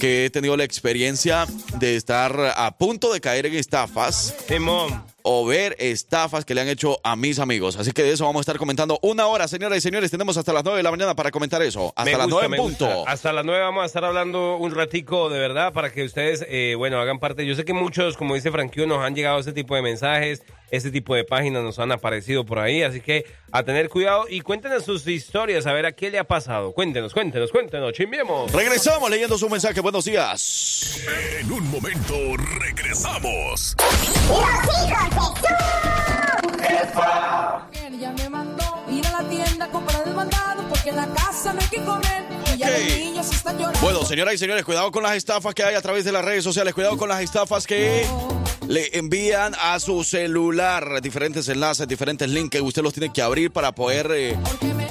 que 0.00 0.24
he 0.24 0.30
tenido 0.30 0.56
la 0.56 0.64
experiencia 0.64 1.46
de 1.78 1.94
estar 1.96 2.34
a 2.56 2.76
punto 2.76 3.12
de 3.12 3.20
caer 3.20 3.46
en 3.46 3.54
estafas 3.54 4.34
Simón. 4.48 5.04
o 5.22 5.44
ver 5.46 5.76
estafas 5.78 6.44
que 6.44 6.54
le 6.54 6.62
han 6.62 6.68
hecho 6.68 6.98
a 7.04 7.14
mis 7.16 7.38
amigos. 7.38 7.76
Así 7.76 7.92
que 7.92 8.02
de 8.02 8.12
eso 8.12 8.24
vamos 8.24 8.40
a 8.40 8.42
estar 8.42 8.56
comentando 8.58 8.98
una 9.02 9.26
hora, 9.26 9.46
señoras 9.46 9.78
y 9.78 9.80
señores. 9.82 10.10
Tenemos 10.10 10.36
hasta 10.36 10.52
las 10.52 10.64
9 10.64 10.78
de 10.78 10.82
la 10.82 10.90
mañana 10.90 11.14
para 11.14 11.30
comentar 11.30 11.60
eso. 11.62 11.92
Hasta 11.94 12.04
Me 12.10 12.12
las 12.16 12.26
gusta, 12.26 12.48
9 12.48 12.48
me 12.48 12.56
en 12.56 12.62
punto. 12.62 12.86
gusta. 12.96 13.10
Hasta 13.12 13.32
las 13.32 13.44
9 13.44 13.60
vamos 13.62 13.82
a 13.82 13.86
estar 13.86 14.04
hablando 14.04 14.56
un 14.56 14.74
ratico 14.74 15.28
de 15.28 15.38
verdad 15.38 15.72
para 15.72 15.92
que 15.92 16.02
ustedes, 16.04 16.44
eh, 16.48 16.74
bueno, 16.76 16.98
hagan 16.98 17.18
parte. 17.20 17.46
Yo 17.46 17.54
sé 17.54 17.64
que 17.64 17.74
muchos, 17.74 18.16
como 18.16 18.34
dice 18.34 18.50
Frankie, 18.50 18.86
nos 18.86 19.04
han 19.04 19.14
llegado 19.14 19.38
ese 19.38 19.52
tipo 19.52 19.74
de 19.76 19.82
mensajes, 19.82 20.42
ese 20.70 20.90
tipo 20.90 21.14
de 21.14 21.24
páginas 21.24 21.62
nos 21.62 21.78
han 21.78 21.92
aparecido 21.92 22.44
por 22.44 22.58
ahí, 22.58 22.82
así 22.82 23.00
que 23.00 23.24
a 23.52 23.62
tener 23.62 23.88
cuidado 23.88 24.26
y 24.28 24.40
cuéntenos 24.40 24.84
sus 24.84 25.06
historias, 25.06 25.66
a 25.66 25.72
ver 25.72 25.86
a 25.86 25.92
qué 25.92 26.10
le 26.10 26.18
ha 26.18 26.24
pasado. 26.24 26.72
Cuéntenos, 26.72 27.12
cuéntenos, 27.12 27.50
cuéntenos, 27.50 27.92
chimbiemos. 27.92 28.52
Regresamos 28.52 29.10
leyendo 29.10 29.36
su 29.36 29.48
mensaje. 29.48 29.80
Buenos 29.80 30.04
días. 30.04 31.00
En 31.40 31.52
un 31.52 31.70
momento 31.70 32.14
regresamos. 32.60 33.76
Ella 37.72 38.12
me 38.12 38.28
mandó 38.28 38.84
ir 38.88 39.06
a 39.06 39.22
la 39.22 39.28
tienda 39.28 39.64
a 39.64 39.68
comprar 39.68 40.06
el 40.06 40.14
mandado 40.14 40.62
porque 40.68 40.90
en 40.90 40.96
la 40.96 41.06
casa 41.08 41.52
no 41.52 41.60
hay 41.60 41.68
que 41.68 41.82
comer 41.84 42.39
Bueno, 43.80 44.04
señoras 44.04 44.34
y 44.34 44.38
señores, 44.38 44.64
cuidado 44.64 44.90
con 44.90 45.02
las 45.02 45.16
estafas 45.16 45.54
que 45.54 45.62
hay 45.62 45.74
a 45.74 45.82
través 45.82 46.04
de 46.04 46.12
las 46.12 46.24
redes 46.24 46.44
sociales. 46.44 46.74
Cuidado 46.74 46.96
con 46.96 47.08
las 47.08 47.22
estafas 47.22 47.66
que 47.66 48.06
le 48.68 48.96
envían 48.96 49.54
a 49.60 49.80
su 49.80 50.04
celular 50.04 51.00
diferentes 51.02 51.48
enlaces, 51.48 51.88
diferentes 51.88 52.28
links 52.28 52.50
que 52.50 52.60
usted 52.60 52.82
los 52.82 52.92
tiene 52.92 53.12
que 53.12 53.22
abrir 53.22 53.50
para 53.50 53.72
poder 53.72 54.10
eh, 54.12 54.36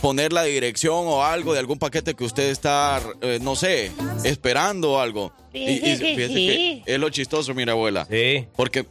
poner 0.01 0.33
la 0.33 0.43
dirección 0.43 1.05
o 1.07 1.23
algo 1.23 1.53
de 1.53 1.59
algún 1.59 1.79
paquete 1.79 2.13
que 2.15 2.23
usted 2.23 2.49
está, 2.49 3.01
eh, 3.21 3.39
no 3.41 3.55
sé, 3.55 3.91
esperando 4.23 4.93
o 4.93 4.99
algo. 4.99 5.31
Y, 5.53 5.59
y 5.69 5.79
Fíjese 5.79 6.03
que 6.03 6.15
fíjese 6.15 6.33
sí. 6.33 6.83
que 6.85 6.93
es 6.93 6.99
lo 6.99 7.09
chistoso, 7.09 7.53
mi 7.53 7.63
abuela. 7.63 8.05
Sí. 8.09 8.47
Porque 8.55 8.85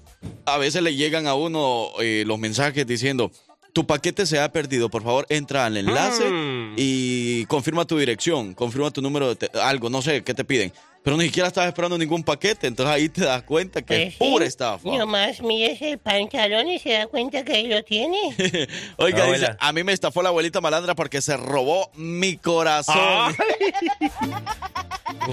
a 0.47 0.59
veces 0.59 0.83
le 0.83 0.95
llegan 0.95 1.27
a 1.27 1.35
uno 1.35 1.91
eh, 2.01 2.25
los 2.27 2.39
mensajes 2.39 2.87
diciendo, 2.87 3.31
tu 3.79 3.87
paquete 3.87 4.27
se 4.27 4.41
ha 4.41 4.51
perdido, 4.51 4.89
por 4.89 5.05
favor 5.05 5.25
entra 5.29 5.65
al 5.65 5.77
enlace 5.77 6.25
Mm. 6.29 6.75
y 6.77 7.45
confirma 7.45 7.85
tu 7.85 7.97
dirección, 7.97 8.53
confirma 8.53 8.91
tu 8.91 9.01
número 9.01 9.29
de 9.29 9.37
te- 9.47 9.61
algo, 9.61 9.89
no 9.89 10.03
sé, 10.03 10.25
¿qué 10.25 10.35
te 10.35 10.45
piden? 10.45 10.73
Pero 11.05 11.17
ni 11.17 11.27
siquiera 11.27 11.47
estás 11.47 11.69
esperando 11.69 11.97
ningún 11.97 12.25
paquete, 12.25 12.67
entonces 12.67 12.93
ahí 12.93 13.09
te 13.09 13.21
das 13.25 13.45
cuenta 13.45 13.81
que 13.83 13.95
es 14.03 14.15
Pues 14.17 14.29
sí. 14.29 14.33
pura 14.33 14.47
estafa. 14.47 14.89
Nomás 14.99 15.41
mires 15.43 15.81
el 15.81 15.99
pantalón 15.99 16.69
y 16.69 16.81
se 16.81 16.91
da 16.91 17.07
cuenta 17.07 17.45
que 17.45 17.53
ahí 17.53 17.69
lo 17.69 17.85
tiene. 17.85 18.19
Oiga, 18.97 19.27
dice, 19.33 19.47
a 19.61 19.73
mí 19.73 19.85
me 19.85 19.93
estafó 19.93 20.23
la 20.23 20.31
abuelita 20.31 20.61
malandra 20.61 20.97
porque 20.97 21.23
se 21.23 21.37
robó 21.37 21.89
mi 21.95 22.37
corazón. 22.37 23.33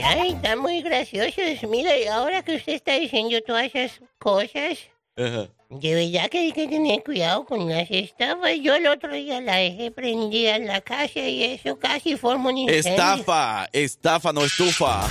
Ay, 0.04 0.34
está 0.34 0.56
muy 0.56 0.84
gracioso. 0.84 1.68
Mira, 1.68 1.98
y 1.98 2.06
ahora 2.06 2.44
que 2.44 2.58
usted 2.58 2.74
está 2.74 2.94
diciendo 2.94 3.38
todas 3.46 3.66
esas 3.74 4.02
cosas, 4.20 4.78
Ajá. 5.18 5.48
de 5.70 5.96
verdad 5.96 6.30
que 6.30 6.40
hay 6.40 6.52
que 6.52 6.68
tener 6.68 7.02
cuidado 7.04 7.46
con 7.46 7.70
las 7.70 7.90
estafas. 7.90 8.52
Yo 8.62 8.76
el 8.76 8.86
otro 8.88 9.14
día 9.14 9.40
la 9.40 9.56
dejé 9.56 9.90
prendida 9.90 10.58
en 10.58 10.68
la 10.68 10.82
casa 10.82 11.20
y 11.20 11.44
eso 11.44 11.80
casi 11.80 12.18
forma 12.18 12.50
un 12.50 12.58
incendio. 12.58 12.92
Estafa, 12.92 13.70
estafa, 13.72 14.34
no 14.34 14.44
estufa. 14.44 15.10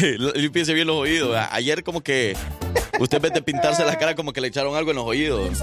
Límpiese 0.34 0.72
bien 0.72 0.86
los 0.86 0.96
oídos. 0.96 1.36
Ayer 1.50 1.84
como 1.84 2.00
que 2.00 2.34
usted 2.98 3.18
en 3.18 3.22
vez 3.22 3.32
de 3.34 3.42
pintarse 3.42 3.84
la 3.84 3.98
cara 3.98 4.14
como 4.14 4.32
que 4.32 4.40
le 4.40 4.48
echaron 4.48 4.74
algo 4.74 4.90
en 4.90 4.96
los 4.96 5.06
oídos. 5.06 5.58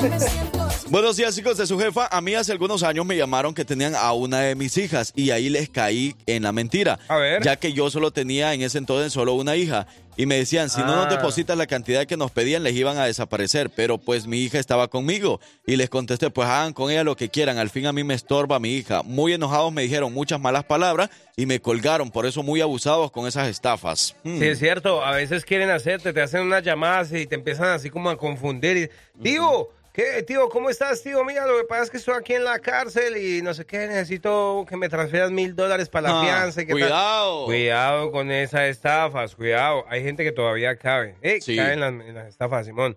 Buenos 0.90 1.16
días, 1.16 1.36
chicos 1.36 1.56
de 1.56 1.68
su 1.68 1.78
jefa. 1.78 2.08
A 2.10 2.20
mí 2.20 2.34
hace 2.34 2.50
algunos 2.50 2.82
años 2.82 3.06
me 3.06 3.16
llamaron 3.16 3.54
que 3.54 3.64
tenían 3.64 3.94
a 3.94 4.12
una 4.12 4.40
de 4.40 4.56
mis 4.56 4.76
hijas 4.76 5.12
y 5.14 5.30
ahí 5.30 5.48
les 5.48 5.68
caí 5.68 6.16
en 6.26 6.42
la 6.42 6.50
mentira. 6.50 6.98
A 7.06 7.16
ver. 7.16 7.44
Ya 7.44 7.54
que 7.54 7.72
yo 7.72 7.90
solo 7.90 8.10
tenía 8.10 8.54
en 8.54 8.62
ese 8.62 8.78
entonces 8.78 9.12
solo 9.12 9.34
una 9.34 9.54
hija. 9.54 9.86
Y 10.16 10.26
me 10.26 10.34
decían, 10.34 10.68
si 10.68 10.80
no 10.80 10.96
nos 10.96 11.06
Ah. 11.06 11.10
depositas 11.16 11.56
la 11.56 11.68
cantidad 11.68 12.06
que 12.06 12.16
nos 12.16 12.32
pedían, 12.32 12.64
les 12.64 12.74
iban 12.74 12.98
a 12.98 13.04
desaparecer. 13.04 13.70
Pero 13.70 13.98
pues 13.98 14.26
mi 14.26 14.38
hija 14.40 14.58
estaba 14.58 14.88
conmigo. 14.88 15.40
Y 15.64 15.76
les 15.76 15.88
contesté, 15.88 16.28
pues 16.28 16.48
hagan 16.48 16.72
con 16.72 16.90
ella 16.90 17.04
lo 17.04 17.16
que 17.16 17.28
quieran. 17.28 17.56
Al 17.58 17.70
fin 17.70 17.86
a 17.86 17.92
mí 17.92 18.02
me 18.02 18.14
estorba 18.14 18.58
mi 18.58 18.74
hija. 18.74 19.04
Muy 19.04 19.32
enojados 19.32 19.72
me 19.72 19.82
dijeron 19.82 20.12
muchas 20.12 20.40
malas 20.40 20.64
palabras 20.64 21.08
y 21.36 21.46
me 21.46 21.60
colgaron. 21.60 22.10
Por 22.10 22.26
eso 22.26 22.42
muy 22.42 22.60
abusados 22.62 23.12
con 23.12 23.28
esas 23.28 23.46
estafas. 23.48 24.16
Hmm. 24.24 24.40
Sí, 24.40 24.44
es 24.46 24.58
cierto. 24.58 25.04
A 25.04 25.12
veces 25.12 25.44
quieren 25.44 25.70
hacerte, 25.70 26.12
te 26.12 26.20
hacen 26.20 26.40
unas 26.42 26.64
llamadas 26.64 27.12
y 27.12 27.26
te 27.28 27.36
empiezan 27.36 27.68
así 27.68 27.90
como 27.90 28.10
a 28.10 28.18
confundir. 28.18 28.90
Y, 29.20 29.22
tío, 29.22 29.68
¿qué, 29.92 30.22
tío, 30.22 30.48
¿cómo 30.48 30.70
estás, 30.70 31.02
tío? 31.02 31.24
Mira, 31.24 31.46
lo 31.46 31.58
que 31.58 31.64
pasa 31.64 31.82
es 31.84 31.90
que 31.90 31.96
estoy 31.96 32.14
aquí 32.18 32.34
en 32.34 32.44
la 32.44 32.58
cárcel 32.58 33.16
y 33.16 33.42
no 33.42 33.54
sé 33.54 33.64
qué, 33.66 33.86
necesito 33.86 34.64
que 34.68 34.76
me 34.76 34.88
transfieras 34.88 35.30
mil 35.30 35.54
dólares 35.56 35.88
para 35.88 36.08
la 36.10 36.20
Ah, 36.20 36.24
fianza. 36.24 36.62
y 36.62 36.66
qué 36.66 36.72
tal. 36.72 36.80
cuidado. 36.80 37.44
Cuidado 37.46 38.12
con 38.12 38.30
esas 38.30 38.62
estafas, 38.62 39.34
cuidado. 39.36 39.84
Hay 39.88 40.02
gente 40.02 40.24
que 40.24 40.32
todavía 40.32 40.76
cabe. 40.76 41.16
Eh, 41.22 41.40
Sí. 41.40 41.56
cae 41.56 41.74
en 41.74 41.80
las, 41.80 41.92
en 41.92 42.14
las 42.14 42.28
estafas, 42.28 42.66
Simón. 42.66 42.96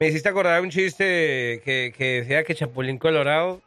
Me 0.00 0.08
hiciste 0.08 0.28
acordar 0.28 0.60
un 0.60 0.70
chiste 0.70 1.62
que, 1.64 1.92
que 1.96 2.20
decía 2.20 2.42
que 2.44 2.54
Chapulín 2.54 2.98
Colorado, 2.98 3.62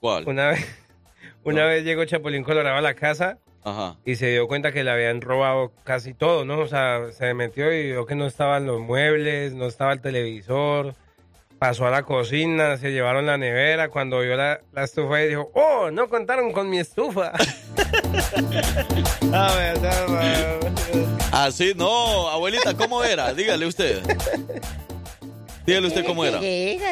¿Cuál? 0.00 0.24
una 0.26 0.48
vez, 0.48 0.66
una 1.44 1.62
No. 1.62 1.68
vez 1.68 1.84
llegó 1.84 2.04
Chapulín 2.04 2.42
Colorado 2.44 2.76
a 2.76 2.80
la 2.80 2.94
casa 2.94 3.38
Ajá. 3.62 3.96
y 4.04 4.16
se 4.16 4.28
dio 4.30 4.48
cuenta 4.48 4.72
que 4.72 4.82
le 4.84 4.90
habían 4.90 5.20
robado 5.20 5.72
casi 5.84 6.14
todo, 6.14 6.44
¿no? 6.44 6.58
O 6.60 6.66
sea, 6.66 7.12
se 7.12 7.34
metió 7.34 7.72
y 7.72 7.88
vio 7.92 8.06
que 8.06 8.14
no 8.14 8.26
estaban 8.26 8.66
los 8.66 8.80
muebles, 8.80 9.52
no 9.54 9.66
estaba 9.66 9.92
el 9.92 10.00
televisor, 10.00 10.94
pasó 11.58 11.86
a 11.86 11.90
la 11.90 12.02
cocina, 12.02 12.76
se 12.76 12.92
llevaron 12.92 13.26
la 13.26 13.38
nevera, 13.38 13.88
cuando 13.88 14.20
vio 14.20 14.36
la, 14.36 14.60
la 14.72 14.84
estufa 14.84 15.22
y 15.22 15.28
dijo, 15.28 15.50
oh, 15.54 15.90
no 15.90 16.08
contaron 16.08 16.52
con 16.52 16.68
mi 16.68 16.78
estufa. 16.78 17.32
A 19.32 19.54
ver, 19.54 19.78
a 19.86 20.06
ver. 20.06 20.58
Así, 21.32 21.72
no, 21.76 22.28
abuelita, 22.28 22.74
¿cómo 22.74 23.02
era? 23.02 23.32
Dígale 23.34 23.66
usted. 23.66 24.02
Dígale 25.66 25.88
usted 25.88 26.04
cómo 26.04 26.24
era. 26.24 26.40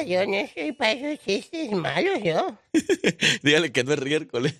Yo 0.04 0.26
no 0.26 0.48
soy 0.52 0.72
para 0.72 0.92
esos 0.92 1.24
chistes 1.24 1.70
malos, 1.72 2.22
yo. 2.22 2.56
Dígale 3.42 3.72
que 3.72 3.82
no 3.84 3.92
es 3.92 4.00
miércoles. 4.00 4.54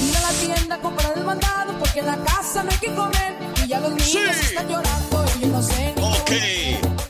Ir 0.00 0.16
a 0.16 0.20
la 0.20 0.30
tienda 0.54 0.74
a 0.76 0.80
comprar 0.80 1.12
el 1.16 1.24
mandado 1.24 1.76
porque 1.78 2.00
en 2.00 2.06
la 2.06 2.16
casa 2.24 2.62
no 2.64 2.70
hay 2.70 2.78
que 2.78 2.92
comer 2.94 3.34
y 3.64 3.68
ya 3.68 3.80
los 3.80 3.90
niños 3.90 4.08
Sí. 4.10 4.18
están 4.18 4.68
llorando 4.68 5.24
y 5.36 5.40
yo 5.42 5.46
no 5.48 5.62
sé 5.62 5.94
Ok. 6.00 6.30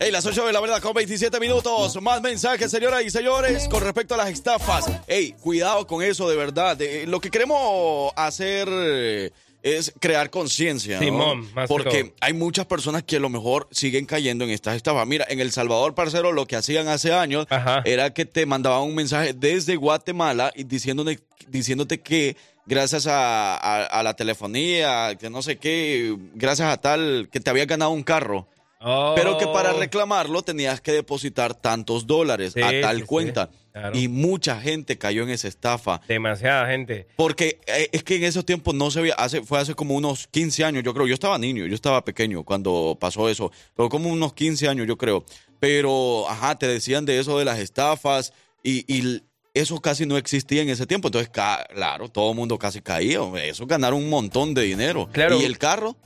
Hey, 0.00 0.10
las 0.12 0.25
8 0.26 0.46
de 0.46 0.52
la 0.52 0.60
verdad 0.60 0.80
con 0.80 0.94
27 0.94 1.38
minutos. 1.40 2.00
Más 2.00 2.22
mensajes, 2.22 2.70
señoras 2.70 3.02
y 3.04 3.10
señores, 3.10 3.68
con 3.68 3.82
respecto 3.82 4.14
a 4.14 4.16
las 4.16 4.28
estafas. 4.30 4.87
Hey, 5.06 5.34
cuidado 5.40 5.87
con 5.87 6.02
eso, 6.02 6.28
de 6.30 6.37
verdad. 6.37 6.76
De- 6.76 7.06
lo 7.06 7.20
que 7.20 7.30
queremos 7.30 8.12
hacer 8.16 8.68
eh, 8.70 9.30
es 9.76 9.92
crear 10.00 10.30
conciencia. 10.30 11.00
¿no? 11.00 11.34
Más 11.37 11.68
Porque 11.68 12.04
todo. 12.04 12.14
hay 12.20 12.32
muchas 12.32 12.66
personas 12.66 13.02
que 13.02 13.16
a 13.16 13.20
lo 13.20 13.28
mejor 13.28 13.68
siguen 13.70 14.06
cayendo 14.06 14.44
en 14.44 14.50
estas 14.50 14.76
estafas. 14.76 15.06
Mira, 15.06 15.26
en 15.28 15.40
El 15.40 15.52
Salvador, 15.52 15.94
parcero, 15.94 16.32
lo 16.32 16.46
que 16.46 16.56
hacían 16.56 16.88
hace 16.88 17.12
años 17.12 17.46
Ajá. 17.50 17.82
era 17.84 18.12
que 18.14 18.25
te 18.25 18.46
mandaban 18.46 18.82
un 18.82 18.94
mensaje 18.94 19.32
desde 19.34 19.76
Guatemala 19.76 20.52
y 20.54 20.64
diciéndole, 20.64 21.18
diciéndote 21.48 22.00
que 22.00 22.37
gracias 22.66 23.06
a, 23.06 23.54
a- 23.56 23.84
a 23.87 24.02
la 24.02 24.14
telefonía, 24.14 25.16
que 25.18 25.30
no 25.30 25.42
sé 25.42 25.56
qué, 25.56 26.14
gracias 26.34 26.68
a 26.72 26.76
tal, 26.78 27.28
que 27.32 27.40
te 27.40 27.50
habías 27.50 27.66
ganado 27.66 27.90
un 27.90 28.02
carro. 28.02 28.46
Pero 28.80 29.37
que 29.38 29.47
para 29.47 29.75
Oh. 29.75 29.78
reclamarlo 29.78 30.42
tenías 30.42 30.80
que 30.80 30.92
depositar 30.92 31.54
tantos 31.54 32.06
dólares 32.06 32.52
Sí, 32.54 32.61
a 32.62 32.80
tal 32.80 32.97
sí, 32.97 33.02
sí. 33.02 33.06
cuenta. 33.08 33.50
Claro. 33.73 33.97
Y 33.99 34.08
mucha 34.08 34.61
gente 34.61 34.99
cayó 34.99 35.23
en 35.23 35.30
esa 35.30 35.47
estafa. 35.49 36.00
Demasiada 36.08 36.66
gente. 36.68 37.06
Porque 37.16 37.61
eh, 37.66 37.88
es 37.92 38.02
que 38.02 38.16
en 38.16 38.25
esos 38.25 38.44
tiempos 38.44 38.75
no 38.75 38.90
se 38.90 39.00
veía, 39.02 39.14
hace, 39.14 39.42
fue 39.42 39.58
hace 39.61 39.75
como 39.75 39.94
unos 39.94 40.26
15 40.28 40.64
años, 40.64 40.82
yo 40.85 40.94
creo. 40.94 41.06
Yo 41.06 41.14
estaba 41.14 41.38
niño, 41.38 41.66
yo 41.66 41.75
estaba 41.75 42.04
pequeño 42.04 42.44
cuando 42.44 42.97
pasó 43.00 43.28
eso, 43.28 43.52
pero 43.76 43.88
como 43.88 44.08
unos 44.11 44.32
15 44.35 44.68
años, 44.68 44.87
yo 44.87 44.97
creo. 44.97 45.25
Pero, 45.61 46.28
ajá, 46.28 46.56
te 46.56 46.66
decían 46.68 47.04
de 47.04 47.18
eso 47.18 47.38
de 47.38 47.44
las 47.44 47.58
estafas 47.58 48.32
y, 48.62 48.85
y 48.92 49.23
eso 49.54 49.80
casi 49.80 50.06
no 50.06 50.16
existía 50.16 50.62
en 50.62 50.70
ese 50.70 50.87
tiempo. 50.87 51.08
Entonces, 51.08 51.30
claro, 51.30 52.08
todo 52.08 52.30
el 52.30 52.37
mundo 52.37 52.58
casi 52.58 52.80
caía. 52.80 53.20
Eso 53.42 53.66
ganaron 53.66 54.02
un 54.02 54.08
montón 54.11 54.54
de 54.54 54.62
dinero. 54.62 55.08
Claro. 55.12 55.40
Y 55.40 55.44
el 55.44 55.58
carro, 55.58 55.97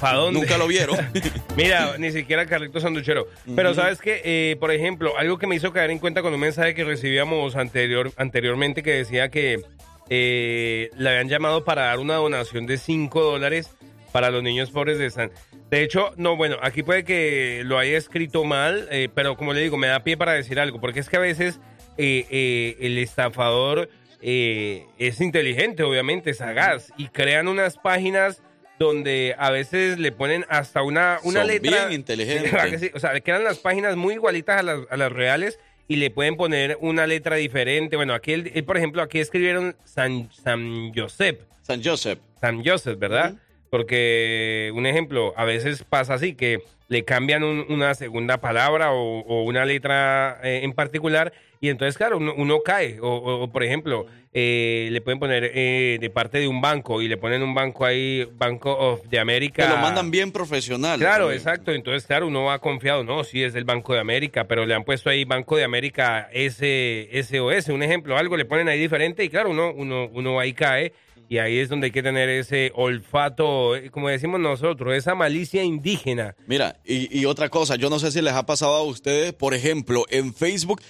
¿Para 0.00 0.18
dónde? 0.18 0.40
nunca 0.40 0.58
lo 0.58 0.66
vieron. 0.66 0.96
Mira, 1.56 1.96
ni 1.98 2.12
siquiera 2.12 2.46
Carlito 2.46 2.80
Sanduchero. 2.80 3.28
Pero 3.54 3.74
sabes 3.74 4.00
que, 4.00 4.20
eh, 4.24 4.56
por 4.60 4.70
ejemplo, 4.70 5.16
algo 5.18 5.38
que 5.38 5.46
me 5.46 5.56
hizo 5.56 5.72
caer 5.72 5.90
en 5.90 5.98
cuenta 5.98 6.22
con 6.22 6.34
un 6.34 6.40
mensaje 6.40 6.74
que 6.74 6.84
recibíamos 6.84 7.56
anterior, 7.56 8.12
anteriormente 8.16 8.82
que 8.82 8.92
decía 8.92 9.30
que 9.30 9.62
eh, 10.08 10.90
le 10.96 11.10
habían 11.10 11.28
llamado 11.28 11.64
para 11.64 11.86
dar 11.86 11.98
una 11.98 12.14
donación 12.14 12.66
de 12.66 12.78
5 12.78 13.22
dólares 13.22 13.70
para 14.12 14.30
los 14.30 14.42
niños 14.42 14.70
pobres 14.70 14.98
de 14.98 15.10
San. 15.10 15.30
De 15.70 15.82
hecho, 15.82 16.12
no, 16.16 16.36
bueno, 16.36 16.56
aquí 16.62 16.82
puede 16.82 17.04
que 17.04 17.62
lo 17.64 17.78
haya 17.78 17.98
escrito 17.98 18.44
mal, 18.44 18.88
eh, 18.90 19.08
pero 19.12 19.36
como 19.36 19.52
le 19.52 19.60
digo, 19.60 19.76
me 19.76 19.88
da 19.88 20.04
pie 20.04 20.16
para 20.16 20.32
decir 20.32 20.60
algo, 20.60 20.80
porque 20.80 21.00
es 21.00 21.08
que 21.08 21.16
a 21.16 21.20
veces 21.20 21.58
eh, 21.98 22.76
el 22.80 22.98
estafador 22.98 23.90
es 24.20 25.20
inteligente, 25.20 25.84
obviamente, 25.84 26.34
sagaz, 26.34 26.92
y 26.96 27.08
crean 27.08 27.46
unas 27.46 27.76
páginas 27.76 28.42
donde 28.78 29.34
a 29.38 29.50
veces 29.50 29.98
le 29.98 30.12
ponen 30.12 30.44
hasta 30.48 30.82
una, 30.82 31.18
una 31.22 31.40
Son 31.40 31.48
letra. 31.48 31.86
bien 31.86 31.92
inteligentes. 31.92 32.52
¿Verdad 32.52 32.70
que 32.70 32.78
sí? 32.78 32.90
O 32.94 32.98
sea, 33.00 33.18
quedan 33.20 33.44
las 33.44 33.58
páginas 33.58 33.96
muy 33.96 34.14
igualitas 34.14 34.58
a 34.60 34.62
las, 34.62 34.80
a 34.90 34.96
las 34.96 35.12
reales 35.12 35.58
y 35.88 35.96
le 35.96 36.10
pueden 36.10 36.36
poner 36.36 36.76
una 36.80 37.06
letra 37.06 37.36
diferente. 37.36 37.96
Bueno, 37.96 38.12
aquí, 38.14 38.32
él, 38.32 38.50
él, 38.54 38.64
por 38.64 38.76
ejemplo, 38.76 39.02
aquí 39.02 39.18
escribieron 39.20 39.76
San, 39.84 40.30
San 40.32 40.92
Josep. 40.94 41.42
San 41.62 41.82
Joseph. 41.82 42.18
San 42.40 42.64
Joseph, 42.64 42.98
¿verdad? 42.98 43.34
Porque, 43.70 44.70
un 44.74 44.86
ejemplo, 44.86 45.32
a 45.36 45.44
veces 45.44 45.84
pasa 45.88 46.14
así 46.14 46.34
que 46.34 46.60
le 46.88 47.04
cambian 47.04 47.42
un- 47.44 47.66
una 47.68 47.94
segunda 47.94 48.38
palabra 48.38 48.92
o, 48.92 49.20
o 49.20 49.42
una 49.44 49.64
letra 49.64 50.38
eh, 50.42 50.60
en 50.62 50.72
particular 50.72 51.32
y 51.60 51.68
entonces, 51.68 51.96
claro, 51.96 52.18
uno, 52.18 52.34
uno 52.36 52.60
cae. 52.64 53.00
O, 53.00 53.08
o- 53.08 53.42
o, 53.44 53.52
por 53.52 53.62
ejemplo, 53.64 54.06
eh, 54.32 54.88
le 54.92 55.00
pueden 55.00 55.18
poner 55.18 55.50
eh, 55.54 55.96
de 56.00 56.10
parte 56.10 56.38
de 56.38 56.46
un 56.48 56.60
banco 56.60 57.00
y 57.00 57.08
le 57.08 57.16
ponen 57.16 57.42
un 57.42 57.54
banco 57.54 57.84
ahí, 57.86 58.26
Banco 58.34 58.70
of 58.76 59.00
America. 59.18 59.62
Que 59.64 59.68
lo 59.68 59.78
mandan 59.78 60.10
bien 60.10 60.30
profesional. 60.32 60.98
Claro, 60.98 61.24
también. 61.24 61.38
exacto. 61.38 61.72
Entonces, 61.72 62.06
claro, 62.06 62.26
uno 62.26 62.44
va 62.44 62.58
confiado, 62.58 63.02
no, 63.04 63.24
sí 63.24 63.42
es 63.42 63.54
el 63.54 63.64
Banco 63.64 63.94
de 63.94 64.00
América, 64.00 64.44
pero 64.46 64.66
le 64.66 64.74
han 64.74 64.84
puesto 64.84 65.08
ahí 65.10 65.24
Banco 65.24 65.56
de 65.56 65.64
América 65.64 66.28
S, 66.32 67.08
SOS, 67.22 67.68
un 67.68 67.82
ejemplo, 67.82 68.16
algo 68.16 68.36
le 68.36 68.44
ponen 68.44 68.68
ahí 68.68 68.78
diferente 68.78 69.24
y 69.24 69.28
claro, 69.28 69.50
uno, 69.50 69.72
uno, 69.74 70.08
uno 70.12 70.38
ahí 70.40 70.52
cae 70.52 70.92
y 71.28 71.38
ahí 71.38 71.58
es 71.58 71.68
donde 71.68 71.86
hay 71.86 71.90
que 71.90 72.02
tener 72.04 72.28
ese 72.28 72.70
olfato, 72.74 73.74
eh, 73.76 73.90
como 73.90 74.08
decimos 74.08 74.38
nosotros, 74.40 74.94
esa 74.94 75.14
malicia 75.14 75.62
indígena. 75.62 76.34
Mira, 76.46 76.76
y, 76.84 77.18
y 77.18 77.24
otra 77.24 77.48
cosa, 77.48 77.76
yo 77.76 77.90
no 77.90 77.98
sé 77.98 78.10
si 78.12 78.20
les 78.22 78.34
ha 78.34 78.46
pasado 78.46 78.74
a 78.74 78.82
ustedes, 78.82 79.32
por 79.32 79.54
ejemplo, 79.54 80.04
en 80.10 80.34
Facebook, 80.34 80.80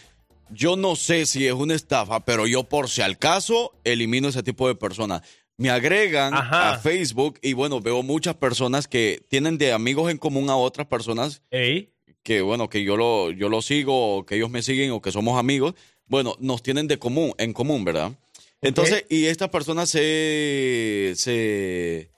yo 0.51 0.77
no 0.77 0.97
sé 0.97 1.27
si 1.27 1.47
es 1.47 1.53
una 1.53 1.75
estafa, 1.75 2.25
pero 2.25 2.47
yo 2.47 2.65
por 2.65 2.89
si 2.89 3.03
al 3.03 3.19
caso 3.19 3.73
elimino 3.85 4.29
ese 4.29 4.43
tipo 4.43 4.69
de 4.69 4.75
personas. 4.75 5.23
Me 5.59 5.71
agregan 5.71 6.35
Ajá. 6.35 6.75
a 6.75 6.79
Facebook 6.79 7.39
y 7.41 7.55
bueno, 7.55 7.81
veo 7.81 8.03
muchas 8.03 8.35
personas 8.35 8.87
que 8.87 9.23
tienen 9.31 9.57
de 9.57 9.73
amigos 9.73 10.11
en 10.11 10.19
común 10.19 10.51
a 10.51 10.57
otras 10.57 10.87
personas 10.87 11.41
¿Ey? 11.51 11.95
que 12.23 12.43
bueno, 12.43 12.69
que 12.69 12.83
yo 12.83 12.97
lo, 12.97 13.31
yo 13.31 13.49
lo 13.49 13.63
sigo, 13.63 14.17
o 14.17 14.27
que 14.27 14.35
ellos 14.35 14.51
me 14.51 14.61
siguen, 14.61 14.91
o 14.91 15.01
que 15.01 15.13
somos 15.13 15.39
amigos, 15.39 15.75
bueno, 16.09 16.37
nos 16.41 16.61
tienen 16.63 16.89
de 16.89 16.99
común, 16.99 17.33
en 17.39 17.53
común, 17.53 17.85
¿verdad? 17.85 18.13
Entonces, 18.61 19.05
y 19.09 19.27
estas 19.27 19.51
personas 19.51 19.89
se, 19.89 21.13
se, 21.15 22.11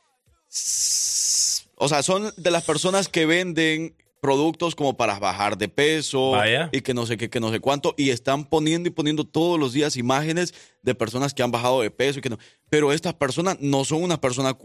o 1.76 1.88
sea, 1.88 2.02
son 2.02 2.32
de 2.36 2.50
las 2.50 2.64
personas 2.64 3.08
que 3.08 3.26
venden 3.26 3.94
productos 4.20 4.74
como 4.74 4.96
para 4.96 5.18
bajar 5.18 5.56
de 5.58 5.68
peso 5.68 6.32
Vaya. 6.32 6.68
y 6.72 6.80
que 6.80 6.94
no 6.94 7.06
sé 7.06 7.16
qué, 7.16 7.30
que 7.30 7.40
no 7.40 7.50
sé 7.50 7.60
cuánto, 7.60 7.94
y 7.96 8.10
están 8.10 8.44
poniendo 8.44 8.88
y 8.88 8.92
poniendo 8.92 9.24
todos 9.24 9.58
los 9.58 9.72
días 9.72 9.96
imágenes 9.96 10.54
de 10.82 10.94
personas 10.94 11.34
que 11.34 11.42
han 11.42 11.50
bajado 11.50 11.80
de 11.82 11.90
peso 11.90 12.18
y 12.18 12.22
que 12.22 12.30
no. 12.30 12.38
Pero 12.68 12.92
estas 12.92 13.14
personas 13.14 13.58
no 13.60 13.84
son 13.84 14.02
unas 14.02 14.18
personas 14.18 14.56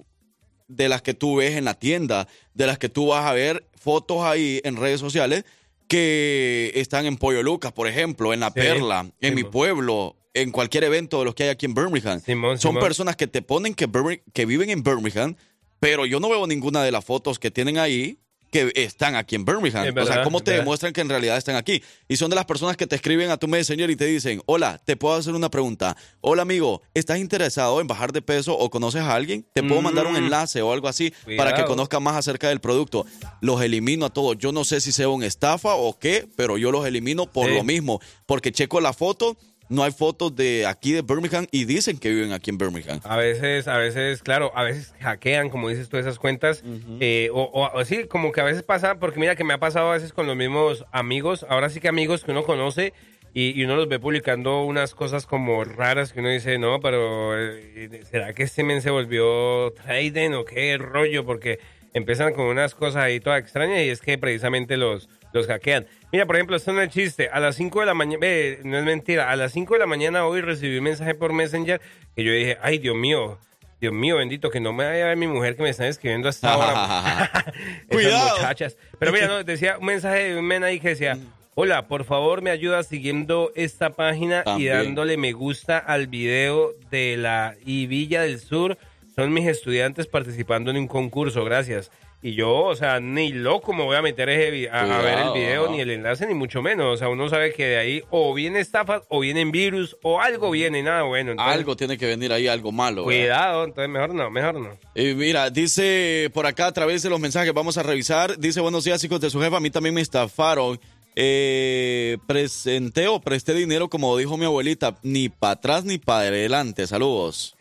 de 0.67 0.89
las 0.89 1.01
que 1.01 1.13
tú 1.13 1.35
ves 1.37 1.55
en 1.55 1.65
la 1.65 1.73
tienda, 1.75 2.27
de 2.53 2.65
las 2.67 2.77
que 2.79 2.89
tú 2.89 3.07
vas 3.07 3.25
a 3.25 3.33
ver 3.33 3.67
fotos 3.75 4.21
ahí 4.23 4.59
en 4.63 4.75
redes 4.77 4.99
sociales 4.99 5.43
que 5.87 6.71
están 6.75 7.05
en 7.05 7.17
Pollo 7.17 7.43
Lucas, 7.43 7.71
por 7.71 7.87
ejemplo, 7.87 8.33
en 8.33 8.39
La 8.39 8.47
Sí, 8.47 8.53
Perla, 8.55 9.11
en 9.21 9.35
mi 9.35 9.43
pueblo, 9.43 10.15
en 10.33 10.51
cualquier 10.51 10.85
evento 10.85 11.19
de 11.19 11.25
los 11.25 11.35
que 11.35 11.43
hay 11.43 11.49
aquí 11.49 11.65
en 11.65 11.75
Birmingham. 11.75 12.19
Simón, 12.21 12.57
Son 12.57 12.71
Simón. 12.71 12.83
personas 12.83 13.15
que 13.15 13.27
te 13.27 13.41
ponen 13.41 13.75
que, 13.75 13.87
que 14.33 14.45
viven 14.45 14.69
en 14.71 14.81
Birmingham, 14.81 15.35
pero 15.79 16.05
yo 16.05 16.19
no 16.19 16.29
veo 16.29 16.47
ninguna 16.47 16.81
de 16.83 16.91
las 16.91 17.05
fotos 17.05 17.37
que 17.37 17.51
tienen 17.51 17.77
ahí 17.77 18.17
que 18.53 18.71
están 18.75 19.15
aquí 19.15 19.35
en 19.35 19.43
Birmingham. 19.43 19.93
O 19.97 20.05
sea, 20.05 20.23
¿cómo 20.23 20.39
te 20.39 20.51
verdad. 20.51 20.63
demuestran 20.63 20.93
que 20.93 21.01
en 21.01 21.09
realidad 21.09 21.37
están 21.37 21.55
aquí? 21.57 21.83
Y 22.07 22.15
son 22.15 22.29
de 22.29 22.35
las 22.37 22.45
personas 22.45 22.77
que 22.77 22.87
te 22.87 22.95
escriben 22.95 23.31
a 23.31 23.37
tu 23.37 23.47
Messenger 23.49 23.89
y 23.89 23.95
te 23.97 24.05
dicen, 24.05 24.41
hola, 24.45 24.79
te 24.85 24.95
puedo 24.95 25.15
hacer 25.15 25.33
una 25.33 25.49
pregunta. 25.49 25.97
Hola 26.21 26.43
amigo, 26.43 26.81
¿estás 26.93 27.17
interesado 27.17 27.81
en 27.81 27.87
bajar 27.87 28.11
de 28.13 28.21
peso 28.21 28.57
o 28.57 28.69
conoces 28.69 29.01
a 29.01 29.15
alguien? 29.15 29.45
Te 29.53 29.63
puedo 29.63 29.81
mandar 29.81 30.05
un 30.07 30.13
Mm. 30.13 30.17
enlace 30.17 30.61
o 30.61 30.71
algo 30.71 30.87
así 30.87 31.11
para 31.35 31.53
que 31.55 31.65
conozcas 31.65 31.99
más 31.99 32.15
acerca 32.15 32.47
del 32.49 32.61
producto. 32.61 33.05
Los 33.41 33.61
elimino 33.61 34.05
a 34.05 34.09
todos. 34.11 34.37
Yo 34.37 34.51
no 34.51 34.63
sé 34.63 34.79
si 34.79 34.91
sea 34.91 35.09
una 35.09 35.25
estafa 35.25 35.73
o 35.75 35.97
qué, 35.97 36.27
pero 36.37 36.57
yo 36.57 36.71
los 36.71 36.85
elimino 36.85 37.25
por 37.25 37.47
Sí. 37.47 37.55
lo 37.55 37.63
mismo. 37.63 37.99
Porque 38.27 38.51
checo 38.51 38.79
la 38.79 38.93
foto, 38.93 39.35
no 39.69 39.83
hay 39.83 39.91
fotos 39.91 40.35
de 40.35 40.65
aquí 40.67 40.91
de 40.91 41.01
Birmingham 41.01 41.47
y 41.51 41.65
dicen 41.65 41.97
que 41.97 42.09
viven 42.09 42.31
aquí 42.33 42.49
en 42.51 42.57
Birmingham. 42.57 42.99
A 43.03 43.17
veces, 43.17 43.67
a 43.67 43.77
veces, 43.77 44.21
claro, 44.21 44.51
a 44.55 44.63
veces 44.63 44.93
hackean, 44.99 45.49
como 45.49 45.69
dices 45.69 45.89
tú, 45.89 45.97
esas 45.97 46.19
cuentas. 46.19 46.63
eh, 46.99 47.29
o, 47.33 47.41
o- 47.43 47.71
o 47.79 47.85
sí, 47.85 48.05
como 48.07 48.31
que 48.31 48.41
a 48.41 48.43
veces 48.43 48.63
pasa, 48.63 48.95
porque 48.99 49.19
mira 49.19 49.35
que 49.35 49.43
me 49.43 49.53
ha 49.53 49.59
pasado 49.59 49.89
a 49.89 49.93
veces 49.93 50.13
con 50.13 50.27
los 50.27 50.35
mismos 50.35 50.85
amigos, 50.91 51.45
ahora 51.49 51.69
sí 51.69 51.79
que 51.79 51.87
amigos 51.87 52.23
que 52.23 52.31
uno 52.31 52.43
conoce 52.43 52.93
y, 53.33 53.59
y 53.59 53.63
uno 53.63 53.75
los 53.75 53.87
ve 53.87 53.99
publicando 53.99 54.63
unas 54.63 54.93
cosas 54.93 55.25
como 55.25 55.63
raras 55.63 56.13
que 56.13 56.19
uno 56.19 56.29
dice, 56.29 56.59
no, 56.59 56.79
pero 56.79 57.35
eh, 57.35 58.03
¿será 58.11 58.31
que 58.33 58.43
este 58.43 58.63
men 58.63 58.81
se 58.83 58.91
volvió 58.91 59.71
trading 59.71 60.31
o 60.33 60.45
qué 60.45 60.77
rollo? 60.77 61.25
Porque 61.25 61.57
empiezan 61.93 62.33
con 62.33 62.45
unas 62.45 62.75
cosas 62.75 63.03
ahí 63.03 63.19
todas 63.19 63.39
extrañas 63.39 63.81
y 63.81 63.89
es 63.89 64.01
que 64.01 64.17
precisamente 64.17 64.77
los, 64.77 65.09
los 65.31 65.47
hackean. 65.47 65.85
Mira, 66.11 66.25
por 66.25 66.35
ejemplo, 66.35 66.55
esto 66.55 66.73
no 66.73 66.81
es 66.81 66.89
chiste. 66.89 67.29
A 67.31 67.39
las 67.39 67.55
5 67.55 67.79
de 67.81 67.85
la 67.85 67.93
mañana, 67.93 68.25
no 68.63 68.77
es 68.77 68.83
mentira, 68.83 69.29
a 69.29 69.35
las 69.35 69.51
5 69.53 69.73
de 69.73 69.79
la 69.79 69.85
mañana 69.85 70.25
hoy 70.25 70.41
recibí 70.41 70.77
un 70.77 70.83
mensaje 70.85 71.15
por 71.15 71.33
Messenger 71.33 71.81
que 72.15 72.23
yo 72.23 72.31
dije, 72.31 72.57
ay, 72.61 72.77
Dios 72.77 72.95
mío, 72.95 73.39
Dios 73.83 73.93
mío, 73.93 74.17
bendito, 74.17 74.49
que 74.49 74.59
no 74.59 74.71
me 74.71 74.85
vaya 74.85 75.03
a 75.03 75.07
ver 75.09 75.17
mi 75.17 75.27
mujer 75.27 75.55
que 75.55 75.63
me 75.63 75.69
está 75.69 75.87
escribiendo 75.87 76.29
hasta 76.29 76.53
ahora. 76.53 77.43
Cuidado. 77.89 78.37
muchachas. 78.37 78.77
Pero 78.97 79.11
mira, 79.11 79.27
no, 79.27 79.43
decía 79.43 79.77
un 79.77 79.85
mensaje 79.85 80.29
de 80.29 80.39
un 80.39 80.45
men 80.45 80.63
ahí 80.63 80.79
que 80.79 80.89
decía, 80.89 81.17
hola, 81.55 81.87
por 81.87 82.05
favor 82.05 82.41
me 82.41 82.49
ayuda 82.49 82.83
siguiendo 82.83 83.51
esta 83.55 83.89
página 83.91 84.43
y 84.57 84.67
dándole 84.67 85.17
me 85.17 85.33
gusta 85.33 85.77
al 85.77 86.07
video 86.07 86.73
de 86.91 87.17
la 87.17 87.55
Ibilla 87.65 88.21
del 88.21 88.39
Sur. 88.39 88.77
Son 89.15 89.31
mis 89.31 89.47
estudiantes 89.47 90.07
participando 90.07 90.71
en 90.71 90.77
un 90.77 90.87
concurso, 90.87 91.43
gracias. 91.45 91.91
Y 92.25 92.35
yo, 92.35 92.53
o 92.53 92.75
sea, 92.75 93.01
ni 93.01 93.33
loco 93.33 93.73
me 93.73 93.83
voy 93.83 93.97
a 93.97 94.01
meter 94.01 94.29
ese 94.29 94.69
a, 94.69 94.83
a 94.83 95.01
ver 95.01 95.19
el 95.19 95.33
video, 95.33 95.69
ni 95.69 95.81
el 95.81 95.89
enlace, 95.91 96.25
ni 96.25 96.33
mucho 96.33 96.61
menos. 96.61 96.93
O 96.93 96.97
sea, 96.97 97.09
uno 97.09 97.27
sabe 97.27 97.51
que 97.51 97.65
de 97.65 97.77
ahí 97.77 98.03
o 98.11 98.33
viene 98.33 98.61
estafas, 98.61 99.01
o 99.09 99.19
vienen 99.19 99.51
virus, 99.51 99.97
o 100.03 100.21
algo 100.21 100.49
viene, 100.49 100.81
nada 100.81 101.03
bueno. 101.03 101.31
Entonces, 101.31 101.53
Algo 101.53 101.75
tiene 101.75 101.97
que 101.97 102.05
venir 102.05 102.31
ahí, 102.31 102.47
algo 102.47 102.71
malo. 102.71 103.05
¿verdad? 103.05 103.19
Cuidado, 103.19 103.63
entonces 103.65 103.89
mejor 103.89 104.13
no, 104.13 104.31
mejor 104.31 104.55
no. 104.55 104.69
Y 104.95 105.13
mira, 105.15 105.49
dice 105.49 106.31
por 106.33 106.45
acá 106.45 106.67
a 106.67 106.71
través 106.71 107.03
de 107.03 107.09
los 107.09 107.19
mensajes, 107.19 107.53
vamos 107.53 107.77
a 107.77 107.83
revisar. 107.83 108.39
Dice, 108.39 108.61
buenos 108.61 108.85
días, 108.85 109.03
hijos 109.03 109.19
de 109.19 109.29
su 109.29 109.41
jefa. 109.41 109.57
A 109.57 109.59
mí 109.59 109.69
también 109.69 109.93
me 109.93 110.01
estafaron. 110.01 110.79
Eh, 111.15 112.17
presenté 112.25 113.09
o 113.09 113.19
presté 113.19 113.53
dinero, 113.53 113.89
como 113.89 114.17
dijo 114.17 114.37
mi 114.37 114.45
abuelita, 114.45 114.97
ni 115.03 115.27
para 115.27 115.53
atrás 115.53 115.83
ni 115.83 115.97
para 115.97 116.27
adelante. 116.29 116.87
Saludos. 116.87 117.57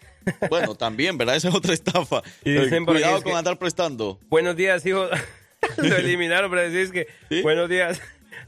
Bueno, 0.49 0.75
también, 0.75 1.19
¿verdad? 1.19 1.37
Esa 1.37 1.49
es 1.49 1.55
otra 1.55 1.73
estafa. 1.75 2.23
Y 2.45 2.53
dicen 2.53 2.85
Cuidado 2.85 3.23
con 3.23 3.33
que- 3.33 3.39
andar 3.39 3.59
prestando. 3.59 4.19
Buenos 4.29 4.57
días, 4.57 4.85
hijo. 4.87 5.07
Lo 5.79 5.97
eliminaron, 5.97 6.51
pero 6.51 6.69
decís 6.69 6.91
que. 6.93 7.07
¿Sí? 7.29 7.43
Buenos 7.43 7.69
días. 7.69 8.01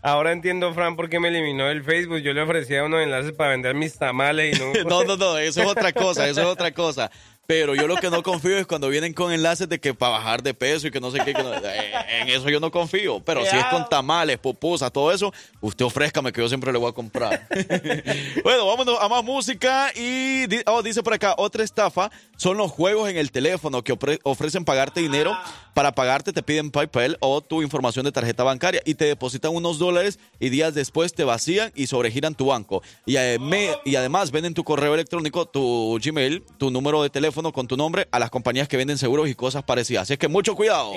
Ahora 0.03 0.33
entiendo, 0.33 0.73
Fran, 0.75 0.97
por 0.97 1.09
qué 1.09 1.19
me 1.19 1.29
eliminó 1.29 1.71
el 1.71 1.83
Facebook. 1.83 2.19
Yo 2.19 2.35
le 2.35 2.43
ofrecía 2.43 2.85
unos 2.85 3.01
enlaces 3.03 3.33
para 3.33 3.51
vender 3.51 3.75
mis 3.75 3.97
tamales 3.97 4.57
y 4.57 4.61
no. 4.61 4.73
No, 4.89 5.05
no, 5.05 5.17
no, 5.17 5.39
eso 5.39 5.63
es 5.63 5.67
otra 5.69 5.93
cosa, 5.93 6.29
eso 6.29 6.41
es 6.43 6.47
otra 6.47 6.73
cosa. 6.73 7.11
Pero 7.47 7.75
yo 7.75 7.87
lo 7.87 7.97
que 7.97 8.09
no 8.09 8.23
confío 8.23 8.57
es 8.57 8.67
cuando 8.67 8.89
vienen 8.89 9.13
con 9.13 9.31
enlaces 9.33 9.69
de 9.69 9.79
que 9.79 9.93
para 9.93 10.13
bajar 10.13 10.43
de 10.43 10.55
peso 10.55 10.87
y 10.87 10.91
que 10.91 10.99
no 11.01 11.11
sé 11.11 11.19
qué. 11.25 11.35
que 11.35 11.43
no- 11.43 11.53
eh, 11.55 11.93
en 12.23 12.29
eso 12.31 12.49
yo 12.49 12.59
no 12.59 12.71
confío. 12.71 13.21
Pero 13.21 13.45
si 13.45 13.55
es 13.57 13.65
con 13.67 13.87
tamales, 13.89 14.39
pupusas, 14.39 14.91
todo 14.91 15.13
eso, 15.13 15.33
usted 15.61 15.85
ofrézcame 15.85 16.33
que 16.33 16.41
yo 16.41 16.49
siempre 16.49 16.73
le 16.73 16.79
voy 16.79 16.89
a 16.89 16.93
comprar. 16.93 17.47
bueno, 18.45 18.67
vámonos 18.67 18.99
a 19.01 19.09
más 19.09 19.23
música. 19.23 19.91
Y 19.95 20.45
oh, 20.67 20.83
dice 20.83 21.03
por 21.03 21.13
acá, 21.13 21.35
otra 21.37 21.63
estafa 21.65 22.11
son 22.37 22.57
los 22.57 22.71
juegos 22.71 23.11
en 23.11 23.17
el 23.19 23.31
teléfono 23.31 23.83
que 23.83 23.93
ofre- 23.93 24.21
ofrecen 24.23 24.65
pagarte 24.65 25.01
dinero. 25.01 25.37
Para 25.75 25.93
pagarte 25.93 26.33
te 26.33 26.43
piden 26.43 26.71
PayPal 26.71 27.17
o 27.21 27.41
tu 27.41 27.61
información 27.61 28.05
de 28.05 28.13
tarjeta 28.13 28.45
bancaria 28.45 28.81
y 28.85 28.95
te 28.95 29.07
depositan 29.07 29.53
unos 29.53 29.79
dólares 29.81 30.21
y 30.39 30.49
días 30.49 30.73
después 30.73 31.13
te 31.15 31.25
vacían 31.25 31.73
y 31.75 31.89
sobregiran 31.89 32.35
tu 32.37 32.47
banco. 32.47 32.81
Y, 33.07 33.15
adem- 33.15 33.81
y 33.85 33.97
además 33.97 34.31
venden 34.31 34.55
tu 34.55 34.63
correo 34.63 34.95
electrónico, 34.95 35.47
tu 35.47 35.99
Gmail, 36.03 36.45
tu 36.59 36.71
número 36.71 37.03
de 37.03 37.11
teléfono 37.11 37.34
con 37.35 37.67
tu 37.67 37.77
nombre 37.77 38.07
a 38.13 38.19
las 38.19 38.31
compañías 38.31 38.69
que 38.69 38.77
venden 38.77 38.97
seguros 38.97 39.29
y 39.29 39.35
cosas 39.35 39.65
parecidas. 39.65 40.03
Así 40.03 40.13
es 40.13 40.19
que 40.19 40.29
mucho 40.29 40.55
cuidado. 40.55 40.93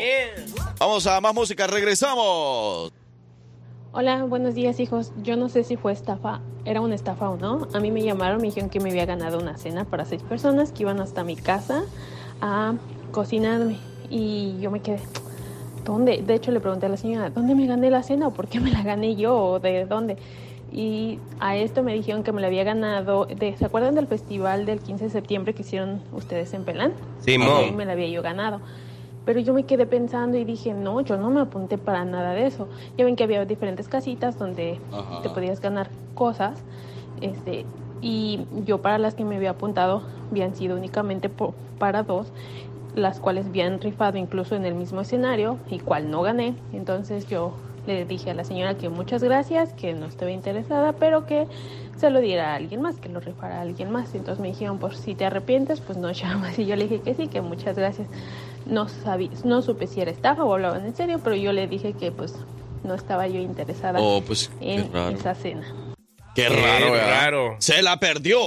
Vamos 0.79 1.07
a 1.07 1.19
más 1.19 1.33
música, 1.33 1.65
regresamos. 1.65 2.93
Hola, 3.91 4.23
buenos 4.25 4.53
días 4.53 4.79
hijos. 4.79 5.11
Yo 5.23 5.35
no 5.35 5.49
sé 5.49 5.63
si 5.63 5.77
fue 5.77 5.93
estafa, 5.93 6.41
era 6.65 6.81
una 6.81 6.93
estafa 6.93 7.29
o 7.29 7.37
no. 7.37 7.67
A 7.73 7.79
mí 7.79 7.89
me 7.89 8.03
llamaron, 8.03 8.39
me 8.39 8.47
dijeron 8.47 8.69
que 8.69 8.79
me 8.79 8.91
había 8.91 9.05
ganado 9.05 9.39
una 9.39 9.57
cena 9.57 9.85
para 9.85 10.05
seis 10.05 10.21
personas 10.21 10.71
que 10.71 10.83
iban 10.83 10.99
hasta 10.99 11.23
mi 11.23 11.35
casa 11.35 11.83
a 12.39 12.75
cocinarme. 13.11 13.79
Y 14.11 14.59
yo 14.59 14.69
me 14.69 14.81
quedé, 14.81 14.99
¿dónde? 15.83 16.21
De 16.21 16.35
hecho 16.35 16.51
le 16.51 16.59
pregunté 16.59 16.85
a 16.85 16.89
la 16.89 16.97
señora, 16.97 17.31
¿dónde 17.31 17.55
me 17.55 17.65
gané 17.65 17.89
la 17.89 18.03
cena 18.03 18.27
o 18.27 18.31
por 18.31 18.47
qué 18.47 18.59
me 18.59 18.71
la 18.71 18.83
gané 18.83 19.15
yo 19.15 19.35
o 19.35 19.59
de 19.59 19.85
dónde? 19.85 20.17
Y 20.71 21.19
a 21.39 21.55
esto 21.55 21.81
me 21.83 21.93
dijeron 21.93 22.23
que 22.23 22.31
me 22.31 22.41
la 22.41 22.47
había 22.47 22.63
ganado, 22.63 23.25
de, 23.25 23.55
¿se 23.55 23.65
acuerdan 23.65 23.95
del 23.95 24.07
festival 24.07 24.65
del 24.65 24.79
15 24.79 25.05
de 25.05 25.09
septiembre 25.09 25.53
que 25.53 25.61
hicieron 25.61 26.01
ustedes 26.11 26.53
en 26.53 26.63
Pelán? 26.65 26.93
Simón. 27.21 27.49
Ahí 27.57 27.71
me 27.71 27.85
la 27.85 27.93
había 27.93 28.07
yo 28.09 28.21
ganado. 28.21 28.61
Pero 29.25 29.39
yo 29.39 29.53
me 29.53 29.63
quedé 29.63 29.85
pensando 29.85 30.37
y 30.37 30.43
dije, 30.45 30.73
no, 30.73 31.01
yo 31.01 31.17
no 31.17 31.29
me 31.29 31.41
apunté 31.41 31.77
para 31.77 32.05
nada 32.05 32.33
de 32.33 32.47
eso. 32.47 32.69
Ya 32.97 33.05
ven 33.05 33.15
que 33.15 33.23
había 33.23 33.43
diferentes 33.45 33.87
casitas 33.87 34.37
donde 34.39 34.79
Ajá. 34.91 35.21
te 35.21 35.29
podías 35.29 35.59
ganar 35.61 35.89
cosas. 36.15 36.63
Este, 37.21 37.65
y 38.01 38.45
yo 38.65 38.77
para 38.81 38.97
las 38.97 39.15
que 39.15 39.25
me 39.25 39.35
había 39.37 39.51
apuntado 39.51 40.03
habían 40.31 40.55
sido 40.55 40.77
únicamente 40.77 41.29
po- 41.29 41.55
para 41.77 42.03
dos, 42.03 42.27
las 42.93 43.19
cuales 43.19 43.47
habían 43.47 43.79
rifado 43.81 44.17
incluso 44.17 44.55
en 44.55 44.65
el 44.65 44.75
mismo 44.75 45.01
escenario 45.01 45.57
y 45.69 45.79
cual 45.79 46.09
no 46.09 46.21
gané. 46.21 46.55
Entonces 46.73 47.27
yo 47.27 47.53
le 47.87 48.05
dije 48.05 48.31
a 48.31 48.33
la 48.33 48.43
señora 48.43 48.77
que 48.77 48.89
muchas 48.89 49.23
gracias, 49.23 49.73
que 49.73 49.93
no 49.93 50.05
estaba 50.05 50.31
interesada, 50.31 50.93
pero 50.93 51.25
que 51.25 51.47
se 51.97 52.09
lo 52.11 52.19
diera 52.21 52.53
a 52.53 52.55
alguien 52.55 52.81
más, 52.81 52.97
que 52.97 53.09
lo 53.09 53.19
rifara 53.19 53.57
a 53.57 53.61
alguien 53.61 53.91
más. 53.91 54.13
Entonces 54.13 54.39
me 54.41 54.49
dijeron, 54.49 54.77
por 54.77 54.95
si 54.95 55.15
te 55.15 55.25
arrepientes, 55.25 55.79
pues 55.81 55.97
no 55.97 56.11
llamas. 56.11 56.57
Y 56.59 56.65
yo 56.65 56.75
le 56.75 56.87
dije 56.87 57.01
que 57.01 57.15
sí, 57.15 57.27
que 57.27 57.41
muchas 57.41 57.75
gracias. 57.77 58.07
No, 58.65 58.87
sabí, 58.89 59.31
no 59.45 59.61
supe 59.61 59.87
si 59.87 60.01
era 60.01 60.11
estafa 60.11 60.43
o 60.43 60.53
hablaban 60.53 60.85
en 60.85 60.95
serio, 60.95 61.19
pero 61.23 61.35
yo 61.35 61.53
le 61.53 61.67
dije 61.67 61.93
que 61.93 62.11
pues 62.11 62.35
no 62.83 62.93
estaba 62.93 63.27
yo 63.27 63.39
interesada 63.39 63.99
Oh, 64.01 64.21
pues 64.21 64.49
qué 64.59 64.75
en 64.75 64.93
raro. 64.93 65.15
esa 65.15 65.33
cena. 65.35 65.65
Qué 66.35 66.43
Qué 66.43 66.49
raro, 66.49 66.91
¿verdad? 66.91 67.09
raro. 67.09 67.55
Se 67.57 67.81
la 67.81 67.99
perdió. 67.99 68.37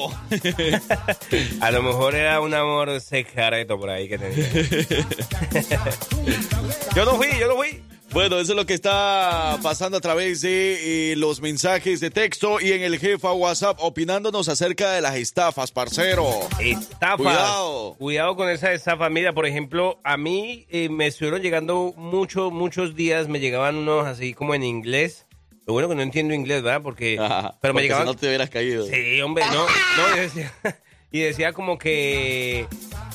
A 1.61 1.71
lo 1.73 1.83
mejor 1.83 2.15
era 2.15 2.41
un 2.41 2.55
amor 2.55 3.01
secreto 3.01 3.81
por 3.81 3.91
ahí 3.91 4.09
que 4.09 4.17
tenía. 4.17 4.47
yo 6.95 7.05
no 7.05 7.17
fui, 7.17 7.27
yo 7.39 7.49
no 7.49 7.57
fui. 7.57 7.83
Bueno, 8.13 8.41
eso 8.41 8.53
es 8.53 8.57
lo 8.57 8.67
que 8.67 8.75
está 8.75 9.57
pasando 9.63 9.99
a 9.99 10.01
través 10.01 10.41
de 10.41 11.13
eh, 11.13 11.17
los 11.17 11.41
mensajes 11.41 12.01
de 12.01 12.11
texto 12.11 12.61
y 12.61 12.73
en 12.73 12.83
el 12.83 12.99
jefa 12.99 13.33
WhatsApp 13.33 13.79
opinándonos 13.81 14.49
acerca 14.49 14.91
de 14.91 15.01
las 15.01 15.15
estafas, 15.15 15.71
parcero. 15.71 16.29
Estafas. 16.59 17.17
Cuidado. 17.19 17.95
Cuidado 17.99 18.35
con 18.35 18.49
esa 18.51 18.73
estafa. 18.73 19.09
Mira, 19.11 19.33
por 19.33 19.47
ejemplo, 19.47 20.01
a 20.03 20.17
mí 20.17 20.67
eh, 20.71 20.89
me 20.89 21.07
estuvieron 21.07 21.41
llegando 21.41 21.95
muchos, 21.97 22.51
muchos 22.53 22.97
días, 22.97 23.29
me 23.29 23.39
llegaban 23.39 23.77
unos 23.77 24.09
así 24.09 24.35
como 24.35 24.57
en 24.57 24.65
inglés. 24.65 25.27
Lo 25.67 25.75
bueno 25.75 25.89
que 25.89 25.95
no 25.95 26.03
entiendo 26.03 26.35
inglés, 26.35 26.63
¿verdad? 26.63 26.83
Porque... 26.83 27.17
Ajá, 27.21 27.59
pero 27.61 27.75
me 27.75 27.83
llegaban... 27.83 28.09
si 28.09 28.13
no 28.13 28.19
te 28.19 28.27
hubieras 28.27 28.51
caído. 28.51 28.87
Sí, 28.87 29.21
hombre, 29.21 29.45
no, 29.53 29.67
no, 29.67 30.17
y 30.17 30.21
decía, 30.21 30.53
y 31.13 31.21
decía 31.21 31.53
como 31.53 31.79
que, 31.79 32.67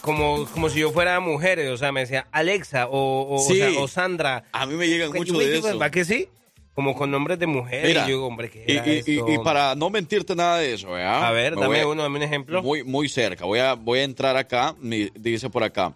como, 0.06 0.46
como 0.54 0.70
si 0.70 0.80
yo 0.80 0.92
fuera 0.92 1.20
mujer, 1.20 1.60
o 1.68 1.78
sea, 1.78 1.92
me 1.92 2.02
decía 2.02 2.28
Alexa 2.32 2.88
o, 2.88 3.22
o, 3.24 3.36
o 3.36 3.40
Sí. 3.40 3.58
sea, 3.58 3.72
o 3.80 3.88
Sandra. 3.88 4.46
A 4.52 4.66
mí 4.66 4.76
me 4.76 4.88
llegan 4.88 5.12
mucho 5.12 5.38
de 5.38 5.58
eso. 5.58 5.68
¿Verdad 5.68 5.92
que 5.92 6.06
sí? 6.06 6.30
Como 6.76 6.94
con 6.96 7.10
nombres 7.10 7.40
de 7.40 7.48
mujer. 7.48 7.88
Mira, 7.88 8.06
y 8.08 8.12
yo 8.12 8.26
hombre, 8.26 8.50
¿qué 8.50 8.66
y, 8.68 8.72
era 8.74 8.88
y- 8.88 8.92
y- 9.06 9.18
esto? 9.20 9.32
y 9.34 9.38
para 9.40 9.76
no 9.76 9.90
mentirte 9.90 10.36
nada 10.36 10.60
de 10.60 10.74
eso, 10.76 10.92
¿verdad? 10.92 11.26
A 11.26 11.32
ver, 11.32 11.56
Me 11.56 11.62
dame 11.64 11.82
a- 11.82 11.88
uno, 11.88 12.04
dame 12.04 12.18
un 12.18 12.24
ejemplo. 12.24 12.62
Muy, 12.62 12.84
muy 12.84 13.10
cerca. 13.10 13.46
Voy 13.46 13.60
a, 13.60 13.74
voy 13.74 14.00
a 14.00 14.04
entrar 14.04 14.38
acá. 14.38 14.76
mi- 14.80 15.10
dice 15.16 15.50
por 15.50 15.64
acá. 15.64 15.94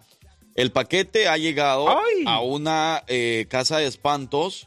El 0.56 0.72
paquete 0.72 1.28
ha 1.28 1.36
llegado 1.36 1.88
¡Ay! 1.88 2.24
a 2.26 2.40
una 2.40 3.04
eh, 3.06 3.46
casa 3.48 3.78
de 3.78 3.86
espantos. 3.86 4.66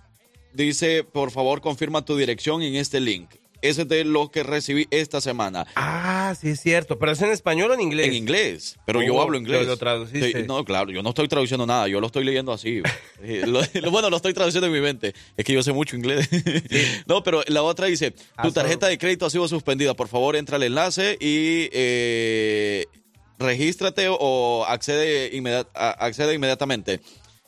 Dice, 0.53 1.03
por 1.03 1.31
favor, 1.31 1.61
confirma 1.61 2.05
tu 2.05 2.15
dirección 2.15 2.61
en 2.61 2.75
este 2.75 2.99
link. 2.99 3.29
Ese 3.63 3.83
es 3.83 3.87
de 3.87 4.03
lo 4.03 4.29
que 4.29 4.43
recibí 4.43 4.87
esta 4.91 5.21
semana. 5.21 5.65
Ah, 5.75 6.35
sí 6.39 6.49
es 6.49 6.59
cierto. 6.61 6.99
¿Pero 6.99 7.11
es 7.13 7.21
en 7.21 7.31
español 7.31 7.71
o 7.71 7.73
en 7.73 7.81
inglés? 7.81 8.07
En 8.07 8.13
inglés, 8.13 8.77
pero 8.85 9.01
yo 9.01 9.15
Oh, 9.15 9.21
hablo 9.21 9.37
inglés. 9.37 9.61
lo- 9.61 9.67
lo 9.69 9.77
traduciste. 9.77 10.43
No, 10.43 10.63
claro, 10.65 10.91
yo 10.91 11.01
no 11.01 11.09
estoy 11.09 11.27
traduciendo 11.27 11.65
nada, 11.65 11.87
yo 11.87 11.99
lo 11.99 12.07
estoy 12.07 12.23
leyendo 12.25 12.51
así. 12.51 12.81
Eh, 13.25 13.43
lo- 13.47 13.61
lo- 13.81 13.91
bueno, 13.91 14.09
lo 14.09 14.17
estoy 14.17 14.33
traduciendo 14.33 14.67
en 14.67 14.73
mi 14.73 14.81
mente. 14.81 15.13
Es 15.37 15.45
que 15.45 15.53
yo 15.53 15.63
sé 15.63 15.71
mucho 15.71 15.95
inglés. 15.95 16.27
no, 17.07 17.23
pero 17.23 17.41
la 17.47 17.63
otra 17.63 17.87
dice, 17.87 18.13
tu 18.43 18.51
tarjeta 18.51 18.87
de 18.87 18.97
crédito 18.97 19.25
ha 19.25 19.29
sido 19.29 19.47
suspendida. 19.47 19.93
Por 19.93 20.09
favor, 20.09 20.35
entra 20.35 20.57
al 20.57 20.63
enlace 20.63 21.17
y 21.21 21.69
eh, 21.71 22.85
regístrate 23.39 24.07
o 24.09 24.65
accede 24.67 25.29
inmediatamente. 25.33 26.99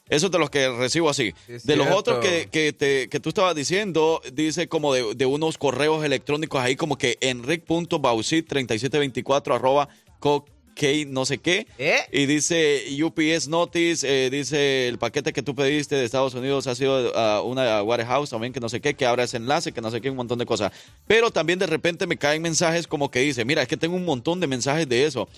Eso 0.10 0.28
es 0.28 0.32
de 0.32 0.40
los 0.40 0.50
que 0.50 0.70
recibo 0.70 1.10
así. 1.10 1.34
Es 1.48 1.66
de 1.66 1.76
los 1.76 1.88
otros 1.88 2.20
que, 2.20 2.48
que, 2.52 2.74
te- 2.74 3.10
que 3.10 3.20
tú 3.20 3.30
estabas 3.30 3.56
diciendo, 3.56 4.22
dice 4.34 4.68
como 4.68 4.94
de, 4.94 5.16
de 5.16 5.26
unos 5.26 5.58
correos 5.58 6.04
electrónicos 6.06 6.62
ahí 6.62 6.76
como 6.76 6.98
que 6.98 7.18
enric.bausit3724 7.22 9.56
arroba 9.56 9.90
cocaine 10.20 10.52
no 11.12 11.26
sé 11.26 11.38
qué. 11.38 11.68
¿Eh? 11.78 12.00
Y 12.12 12.26
dice 12.26 12.84
UPS 13.02 13.48
Notice, 13.48 14.26
eh, 14.26 14.30
dice 14.30 14.88
el 14.90 14.98
paquete 14.98 15.32
que 15.32 15.42
tú 15.42 15.56
pediste 15.56 15.96
de 15.96 16.04
Estados 16.04 16.34
Unidos 16.34 16.68
ha 16.68 16.76
sido 16.76 17.16
a 17.18 17.42
una 17.42 17.82
warehouse 17.82 18.30
también 18.30 18.52
que 18.52 18.60
no 18.60 18.68
sé 18.70 18.82
qué, 18.82 18.94
que 18.94 19.06
abra 19.06 19.24
ese 19.24 19.38
enlace, 19.38 19.72
que 19.72 19.80
no 19.82 19.90
sé 19.90 20.02
qué, 20.02 20.10
un 20.10 20.18
montón 20.18 20.38
de 20.38 20.46
cosas. 20.46 20.74
Pero 21.08 21.32
también 21.32 21.60
de 21.60 21.68
repente 21.68 22.06
me 22.08 22.18
caen 22.18 22.42
mensajes 22.42 22.88
como 22.88 23.10
que 23.10 23.20
dice, 23.22 23.46
mira, 23.46 23.62
es 23.62 23.70
que 23.70 23.78
tengo 23.78 23.96
un 23.96 24.04
montón 24.06 24.40
de 24.42 24.48
mensajes 24.48 24.88
de 24.90 25.06
eso. 25.06 25.30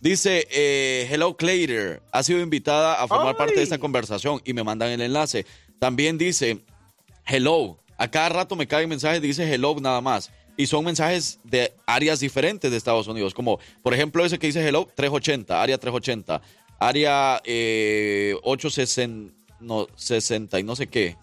Dice, 0.00 0.46
eh, 0.50 1.08
Hello 1.10 1.36
Clater, 1.36 2.02
ha 2.12 2.22
sido 2.22 2.40
invitada 2.40 3.02
a 3.02 3.08
formar 3.08 3.28
¡Ay! 3.28 3.34
parte 3.34 3.54
de 3.54 3.62
esta 3.62 3.78
conversación 3.78 4.40
y 4.44 4.52
me 4.52 4.62
mandan 4.62 4.90
el 4.90 5.00
enlace. 5.00 5.46
También 5.78 6.18
dice, 6.18 6.60
hello. 7.26 7.78
A 7.98 8.10
cada 8.10 8.28
rato 8.28 8.56
me 8.56 8.66
caen 8.66 8.88
mensajes, 8.88 9.22
dice 9.22 9.52
hello 9.52 9.74
nada 9.80 10.00
más. 10.00 10.30
Y 10.56 10.66
son 10.66 10.84
mensajes 10.84 11.38
de 11.44 11.72
áreas 11.86 12.20
diferentes 12.20 12.70
de 12.70 12.76
Estados 12.76 13.08
Unidos. 13.08 13.34
Como, 13.34 13.58
por 13.82 13.94
ejemplo, 13.94 14.24
ese 14.24 14.38
que 14.38 14.46
dice 14.46 14.66
hello, 14.66 14.88
380, 14.94 15.62
área 15.62 15.78
380. 15.78 16.42
Área 16.78 17.40
eh, 17.44 18.34
860, 18.42 19.34
no, 19.60 19.86
60 19.96 20.60
y 20.60 20.62
no 20.62 20.76
sé 20.76 20.86
qué. 20.86 21.16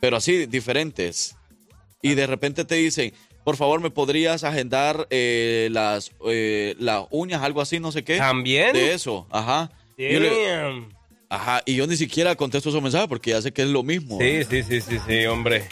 Pero 0.00 0.16
así, 0.16 0.46
diferentes. 0.46 1.36
Y 2.02 2.14
de 2.14 2.26
repente 2.26 2.64
te 2.64 2.76
dicen, 2.76 3.12
por 3.48 3.56
favor, 3.56 3.80
¿me 3.80 3.88
podrías 3.88 4.44
agendar 4.44 5.06
eh, 5.08 5.70
las, 5.72 6.12
eh, 6.26 6.74
las 6.78 7.06
uñas, 7.08 7.40
algo 7.42 7.62
así, 7.62 7.80
no 7.80 7.90
sé 7.92 8.04
qué? 8.04 8.18
¿También? 8.18 8.74
De 8.74 8.92
eso, 8.92 9.26
ajá. 9.30 9.70
Yo 9.96 10.20
le-. 10.20 10.84
Ajá, 11.30 11.62
y 11.64 11.74
yo 11.76 11.86
ni 11.86 11.96
siquiera 11.96 12.34
contesto 12.36 12.68
esos 12.68 12.82
mensajes 12.82 13.08
porque 13.08 13.30
ya 13.30 13.40
sé 13.40 13.50
que 13.50 13.62
es 13.62 13.68
lo 13.68 13.82
mismo. 13.82 14.18
Sí, 14.20 14.44
sí, 14.44 14.62
sí, 14.62 14.82
sí, 14.82 14.98
sí, 15.06 15.24
hombre. 15.24 15.64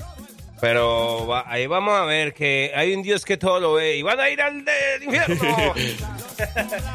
Pero 0.58 1.26
va- 1.26 1.44
ahí 1.46 1.66
vamos 1.66 1.92
a 1.94 2.06
ver 2.06 2.32
que 2.32 2.72
hay 2.74 2.94
un 2.94 3.02
Dios 3.02 3.26
que 3.26 3.36
todo 3.36 3.60
lo 3.60 3.74
ve 3.74 3.98
y 3.98 4.00
van 4.02 4.20
a 4.20 4.30
ir 4.30 4.40
al 4.40 4.64
del 4.64 5.02
infierno. 5.02 5.74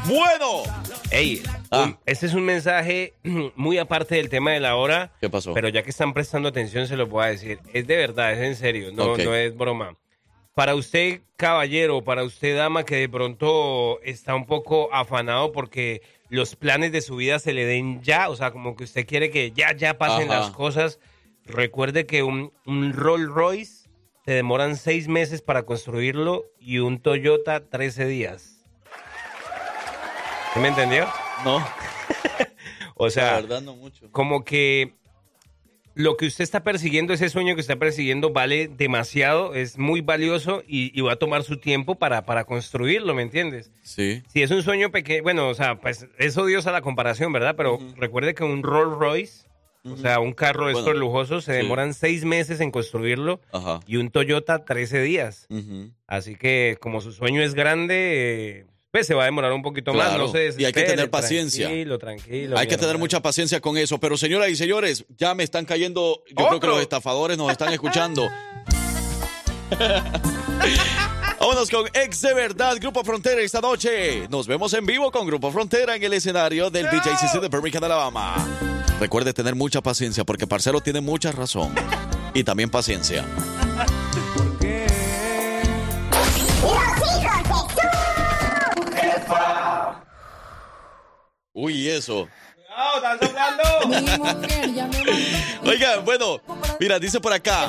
Bueno, 0.06 0.62
Ey, 1.12 1.42
Ah. 1.70 1.96
Este 2.06 2.26
es 2.26 2.34
un 2.34 2.42
mensaje 2.44 3.14
muy 3.54 3.78
aparte 3.78 4.16
del 4.16 4.28
tema 4.28 4.50
de 4.50 4.58
la 4.58 4.74
hora. 4.74 5.12
¿Qué 5.20 5.30
pasó? 5.30 5.54
Pero 5.54 5.68
ya 5.68 5.84
que 5.84 5.90
están 5.90 6.12
prestando 6.12 6.48
atención, 6.48 6.88
se 6.88 6.96
lo 6.96 7.06
voy 7.06 7.24
a 7.24 7.28
decir. 7.28 7.60
Es 7.72 7.86
de 7.86 7.96
verdad, 7.96 8.32
es 8.32 8.40
en 8.40 8.56
serio, 8.56 8.90
no, 8.92 9.16
no 9.16 9.34
es 9.36 9.56
broma. 9.56 9.96
Para 10.54 10.74
usted, 10.74 11.22
caballero, 11.36 12.02
para 12.04 12.24
usted, 12.24 12.56
dama, 12.56 12.84
que 12.84 12.96
de 12.96 13.08
pronto 13.08 14.00
está 14.02 14.34
un 14.34 14.44
poco 14.44 14.92
afanado 14.92 15.50
porque 15.50 16.02
los 16.28 16.56
planes 16.56 16.92
de 16.92 17.00
su 17.00 17.16
vida 17.16 17.38
se 17.38 17.52
le 17.54 17.64
den 17.64 18.02
ya, 18.02 18.28
o 18.28 18.36
sea, 18.36 18.50
como 18.50 18.76
que 18.76 18.84
usted 18.84 19.06
quiere 19.06 19.30
que 19.30 19.52
ya, 19.52 19.74
ya 19.74 19.96
pasen 19.96 20.30
Ajá. 20.30 20.40
las 20.40 20.50
cosas, 20.50 20.98
recuerde 21.46 22.04
que 22.04 22.22
un, 22.22 22.52
un 22.66 22.92
Rolls 22.92 23.28
Royce 23.30 23.88
te 24.26 24.32
demoran 24.32 24.76
seis 24.76 25.08
meses 25.08 25.40
para 25.42 25.62
construirlo 25.64 26.44
y 26.58 26.78
un 26.78 27.00
Toyota 27.00 27.66
13 27.68 28.06
días. 28.06 28.62
¿Sí 30.52 30.60
me 30.60 30.68
entendió? 30.68 31.08
No, 31.44 31.64
O 32.94 33.06
la 33.06 33.10
sea, 33.10 33.34
verdad 33.36 33.62
no 33.62 33.74
mucho. 33.74 34.10
como 34.12 34.44
que 34.44 34.94
lo 35.94 36.16
que 36.16 36.26
usted 36.26 36.42
está 36.44 36.62
persiguiendo, 36.62 37.12
ese 37.12 37.28
sueño 37.28 37.54
que 37.54 37.60
está 37.60 37.76
persiguiendo, 37.76 38.30
vale 38.32 38.68
demasiado, 38.68 39.54
es 39.54 39.78
muy 39.78 40.00
valioso 40.00 40.62
y, 40.66 40.90
y 40.98 41.02
va 41.02 41.12
a 41.12 41.16
tomar 41.16 41.42
su 41.42 41.58
tiempo 41.58 41.96
para, 41.96 42.24
para 42.24 42.44
construirlo, 42.44 43.14
¿me 43.14 43.22
entiendes? 43.22 43.70
Sí. 43.82 44.22
Si 44.28 44.42
es 44.42 44.50
un 44.50 44.62
sueño 44.62 44.90
pequeño, 44.90 45.22
bueno, 45.22 45.48
o 45.48 45.54
sea, 45.54 45.80
pues 45.80 46.06
es 46.18 46.36
odiosa 46.38 46.72
la 46.72 46.80
comparación, 46.82 47.32
¿verdad? 47.32 47.54
Pero 47.56 47.78
recuerde 47.96 48.34
que 48.34 48.44
un 48.44 48.62
Rolls 48.62 48.96
Royce, 48.98 49.46
o 49.84 49.96
sea, 49.96 50.20
un 50.20 50.32
carro 50.32 50.66
de 50.68 50.74
Bueno, 50.74 50.86
estos 50.88 51.00
lujosos, 51.00 51.44
se 51.44 51.52
sí. 51.52 51.58
demoran 51.58 51.92
seis 51.92 52.24
meses 52.24 52.60
en 52.60 52.70
construirlo 52.70 53.40
Ajá. 53.52 53.80
y 53.86 53.96
un 53.96 54.10
Toyota 54.10 54.64
13 54.64 55.02
días. 55.02 55.48
Así 56.06 56.36
que 56.36 56.78
como 56.80 57.00
su 57.00 57.12
sueño 57.12 57.42
es 57.42 57.54
grande, 57.54 58.60
eh, 58.60 58.66
pues 58.92 59.06
se 59.06 59.14
va 59.14 59.22
a 59.22 59.24
demorar 59.24 59.52
un 59.52 59.62
poquito 59.62 59.94
más. 59.94 60.18
No 60.18 60.28
se 60.28 60.54
y 60.58 60.66
hay 60.66 60.72
que 60.72 60.82
tener 60.82 61.10
paciencia. 61.10 61.66
Tranquilo, 61.66 61.98
tranquilo. 61.98 62.58
Hay 62.58 62.66
que 62.68 62.76
tener 62.76 62.98
mucha 62.98 63.20
paciencia 63.20 63.58
con 63.60 63.78
eso. 63.78 63.98
Pero 63.98 64.18
señoras 64.18 64.50
y 64.50 64.56
señores, 64.56 65.06
ya 65.16 65.34
me 65.34 65.42
están 65.44 65.64
cayendo. 65.64 66.22
Yo 66.28 66.46
creo 66.46 66.60
que 66.60 66.66
los 66.66 66.82
estafadores 66.82 67.38
nos 67.38 67.50
están 67.50 67.72
escuchando. 67.72 68.28
Vámonos 71.40 71.70
con 71.70 71.86
Ex 71.94 72.20
de 72.20 72.34
Verdad, 72.34 72.76
Grupo 72.78 73.02
Frontera 73.02 73.40
esta 73.40 73.62
noche. 73.62 74.28
Nos 74.28 74.46
vemos 74.46 74.74
en 74.74 74.84
vivo 74.84 75.10
con 75.10 75.26
Grupo 75.26 75.50
Frontera 75.50 75.96
en 75.96 76.02
el 76.02 76.12
escenario 76.12 76.68
del 76.70 76.86
BJCC 76.86 77.40
de 77.40 77.48
Birmingham, 77.48 77.82
Alabama. 77.84 78.36
Recuerde 79.00 79.32
tener 79.32 79.54
mucha 79.54 79.80
paciencia 79.80 80.22
porque 80.22 80.46
Parcero 80.46 80.82
tiene 80.82 81.00
mucha 81.00 81.32
razón. 81.32 81.74
Y 82.34 82.44
también 82.44 82.68
paciencia. 82.70 83.24
Uy, 91.54 91.88
eso. 91.88 92.28
¡Cuidado, 92.66 92.96
están 92.96 93.18
soplando! 93.20 93.62
Mi 93.88 94.18
mujer 94.18 94.74
ya 94.74 94.86
me 94.86 94.98
mandó. 94.98 95.70
Oiga, 95.70 95.98
bueno, 95.98 96.40
mira, 96.80 96.98
dice 96.98 97.20
por 97.20 97.32
En 97.32 97.36
acá. 97.36 97.68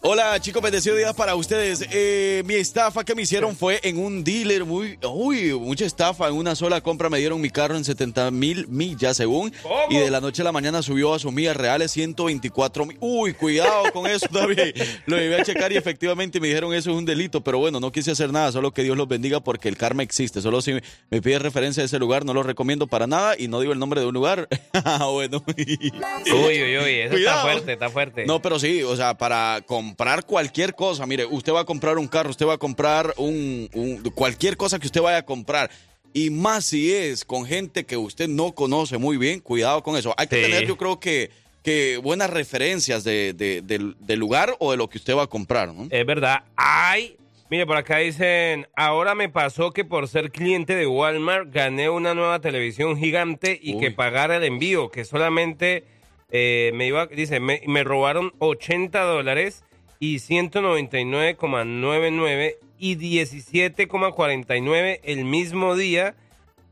Hola 0.00 0.40
chicos, 0.40 0.60
bendecido 0.60 0.96
día 0.96 1.12
para 1.12 1.36
ustedes. 1.36 1.86
Eh, 1.92 2.42
mi 2.46 2.54
estafa 2.54 3.04
que 3.04 3.14
me 3.14 3.22
hicieron 3.22 3.54
fue 3.54 3.78
en 3.84 3.98
un 3.98 4.24
dealer 4.24 4.64
muy, 4.64 4.98
uy, 5.08 5.52
mucha 5.52 5.84
estafa. 5.84 6.28
En 6.28 6.34
una 6.34 6.56
sola 6.56 6.80
compra 6.80 7.08
me 7.08 7.18
dieron 7.18 7.40
mi 7.40 7.48
carro 7.50 7.76
en 7.76 7.84
70 7.84 8.30
mil 8.32 8.66
millas 8.66 9.16
según. 9.16 9.52
¿Cómo? 9.62 9.76
Y 9.90 9.98
de 9.98 10.10
la 10.10 10.20
noche 10.20 10.42
a 10.42 10.44
la 10.44 10.52
mañana 10.52 10.82
subió 10.82 11.14
a 11.14 11.18
sus 11.20 11.32
millas 11.32 11.56
reales 11.56 11.92
124 11.92 12.86
mil. 12.86 12.96
Uy, 13.00 13.34
cuidado 13.34 13.84
con 13.92 14.06
eso, 14.08 14.26
David. 14.32 14.74
Lo 15.06 15.16
llevé 15.16 15.40
a 15.40 15.44
checar 15.44 15.70
y 15.72 15.76
efectivamente 15.76 16.40
me 16.40 16.48
dijeron 16.48 16.74
eso 16.74 16.90
es 16.90 16.96
un 16.96 17.04
delito. 17.04 17.40
Pero 17.42 17.58
bueno, 17.58 17.78
no 17.78 17.92
quise 17.92 18.10
hacer 18.10 18.32
nada, 18.32 18.50
solo 18.50 18.72
que 18.72 18.82
Dios 18.82 18.96
los 18.96 19.06
bendiga 19.06 19.38
porque 19.40 19.68
el 19.68 19.76
karma 19.76 20.02
existe. 20.02 20.40
Solo 20.40 20.60
si 20.60 20.72
me 21.10 21.22
pide 21.22 21.38
referencia 21.38 21.82
de 21.82 21.86
ese 21.86 21.98
lugar, 22.00 22.24
no 22.24 22.34
lo 22.34 22.42
recomiendo 22.42 22.88
para 22.88 23.06
nada 23.06 23.36
y 23.38 23.46
no 23.46 23.60
digo 23.60 23.72
el 23.72 23.78
nombre 23.78 24.00
de 24.00 24.06
un 24.08 24.14
lugar. 24.14 24.48
Ah, 24.86 25.06
bueno. 25.06 25.42
Uy, 25.46 26.62
uy, 26.62 26.78
uy, 26.78 26.94
eso 27.00 27.10
Cuidado. 27.14 27.36
está 27.38 27.42
fuerte, 27.42 27.72
está 27.72 27.90
fuerte. 27.90 28.26
No, 28.26 28.42
pero 28.42 28.58
sí, 28.58 28.82
o 28.82 28.94
sea, 28.96 29.03
para 29.12 29.60
comprar 29.66 30.24
cualquier 30.24 30.74
cosa, 30.74 31.04
mire, 31.04 31.26
usted 31.26 31.52
va 31.52 31.60
a 31.60 31.64
comprar 31.66 31.98
un 31.98 32.08
carro, 32.08 32.30
usted 32.30 32.46
va 32.46 32.54
a 32.54 32.58
comprar 32.58 33.12
un, 33.18 33.68
un- 33.74 34.02
cualquier 34.14 34.56
cosa 34.56 34.78
que 34.78 34.86
usted 34.86 35.02
vaya 35.02 35.18
a 35.18 35.26
comprar. 35.26 35.70
Y 36.14 36.30
más 36.30 36.64
si 36.64 36.94
es 36.94 37.24
con 37.26 37.44
gente 37.44 37.84
que 37.84 37.98
usted 37.98 38.28
no 38.28 38.52
conoce 38.52 38.96
muy 38.98 39.16
bien, 39.18 39.40
cuidado 39.40 39.82
con 39.82 39.96
eso. 39.96 40.14
Hay 40.16 40.28
que 40.28 40.36
Sí. 40.36 40.42
tener, 40.50 40.66
yo 40.66 40.76
creo 40.78 40.98
que, 41.00 41.30
que 41.62 41.98
buenas 42.02 42.30
referencias 42.30 43.04
de, 43.04 43.32
de- 43.34 43.60
del, 43.62 43.96
del 44.00 44.18
lugar 44.20 44.54
o 44.60 44.70
de 44.70 44.76
lo 44.78 44.88
que 44.88 44.98
usted 44.98 45.14
va 45.16 45.24
a 45.24 45.26
comprar, 45.26 45.74
¿no? 45.74 45.88
Es 45.90 46.06
verdad. 46.06 46.44
Ay, 46.56 47.16
mire, 47.50 47.66
por 47.66 47.76
acá 47.76 47.98
dicen, 47.98 48.68
ahora 48.76 49.14
me 49.16 49.28
pasó 49.28 49.72
que 49.72 49.84
por 49.84 50.06
ser 50.08 50.30
cliente 50.30 50.76
de 50.76 50.86
Walmart 50.86 51.52
gané 51.52 51.88
una 51.90 52.14
nueva 52.14 52.40
televisión 52.40 52.96
gigante 52.96 53.58
y 53.60 53.74
Uy. 53.74 53.80
que 53.80 53.90
pagara 53.90 54.36
el 54.36 54.44
envío, 54.44 54.90
que 54.90 55.04
solamente 55.04 55.82
eh, 56.30 56.70
me 56.74 56.86
iba, 56.86 57.06
dice, 57.06 57.40
me, 57.40 57.62
me 57.66 57.82
robaron 57.84 58.32
80 58.38 59.00
dólares 59.02 59.64
y 60.00 60.16
199,99 60.16 62.56
y 62.78 62.96
17,49 62.96 65.00
el 65.02 65.24
mismo 65.24 65.76
día. 65.76 66.14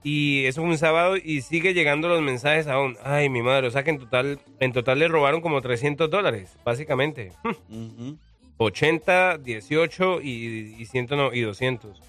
Y 0.05 0.47
eso 0.47 0.63
fue 0.63 0.71
un 0.71 0.79
sábado 0.79 1.17
y 1.17 1.43
sigue 1.43 1.75
lllegando 1.75 2.09
los 2.09 2.21
mensajes 2.23 2.67
aún. 2.67 2.97
Ay, 3.05 3.29
mi 3.29 3.41
madre, 3.41 3.69
o 3.69 3.71
sea 3.71 3.85
que 3.85 3.91
en 3.91 4.01
total, 4.01 4.41
en 4.59 4.73
total 4.73 4.99
le 4.99 5.07
robaron 5.07 5.41
como 5.41 5.61
300 5.63 6.11
dólares, 6.11 6.57
básicamente. 6.65 7.31
Ujú. 7.45 8.19
80, 8.59 9.39
18 9.39 10.21
y, 10.23 10.75
y, 10.79 10.87
100 10.87 11.07
no- 11.11 11.33
y 11.33 11.43
200. 11.43 12.01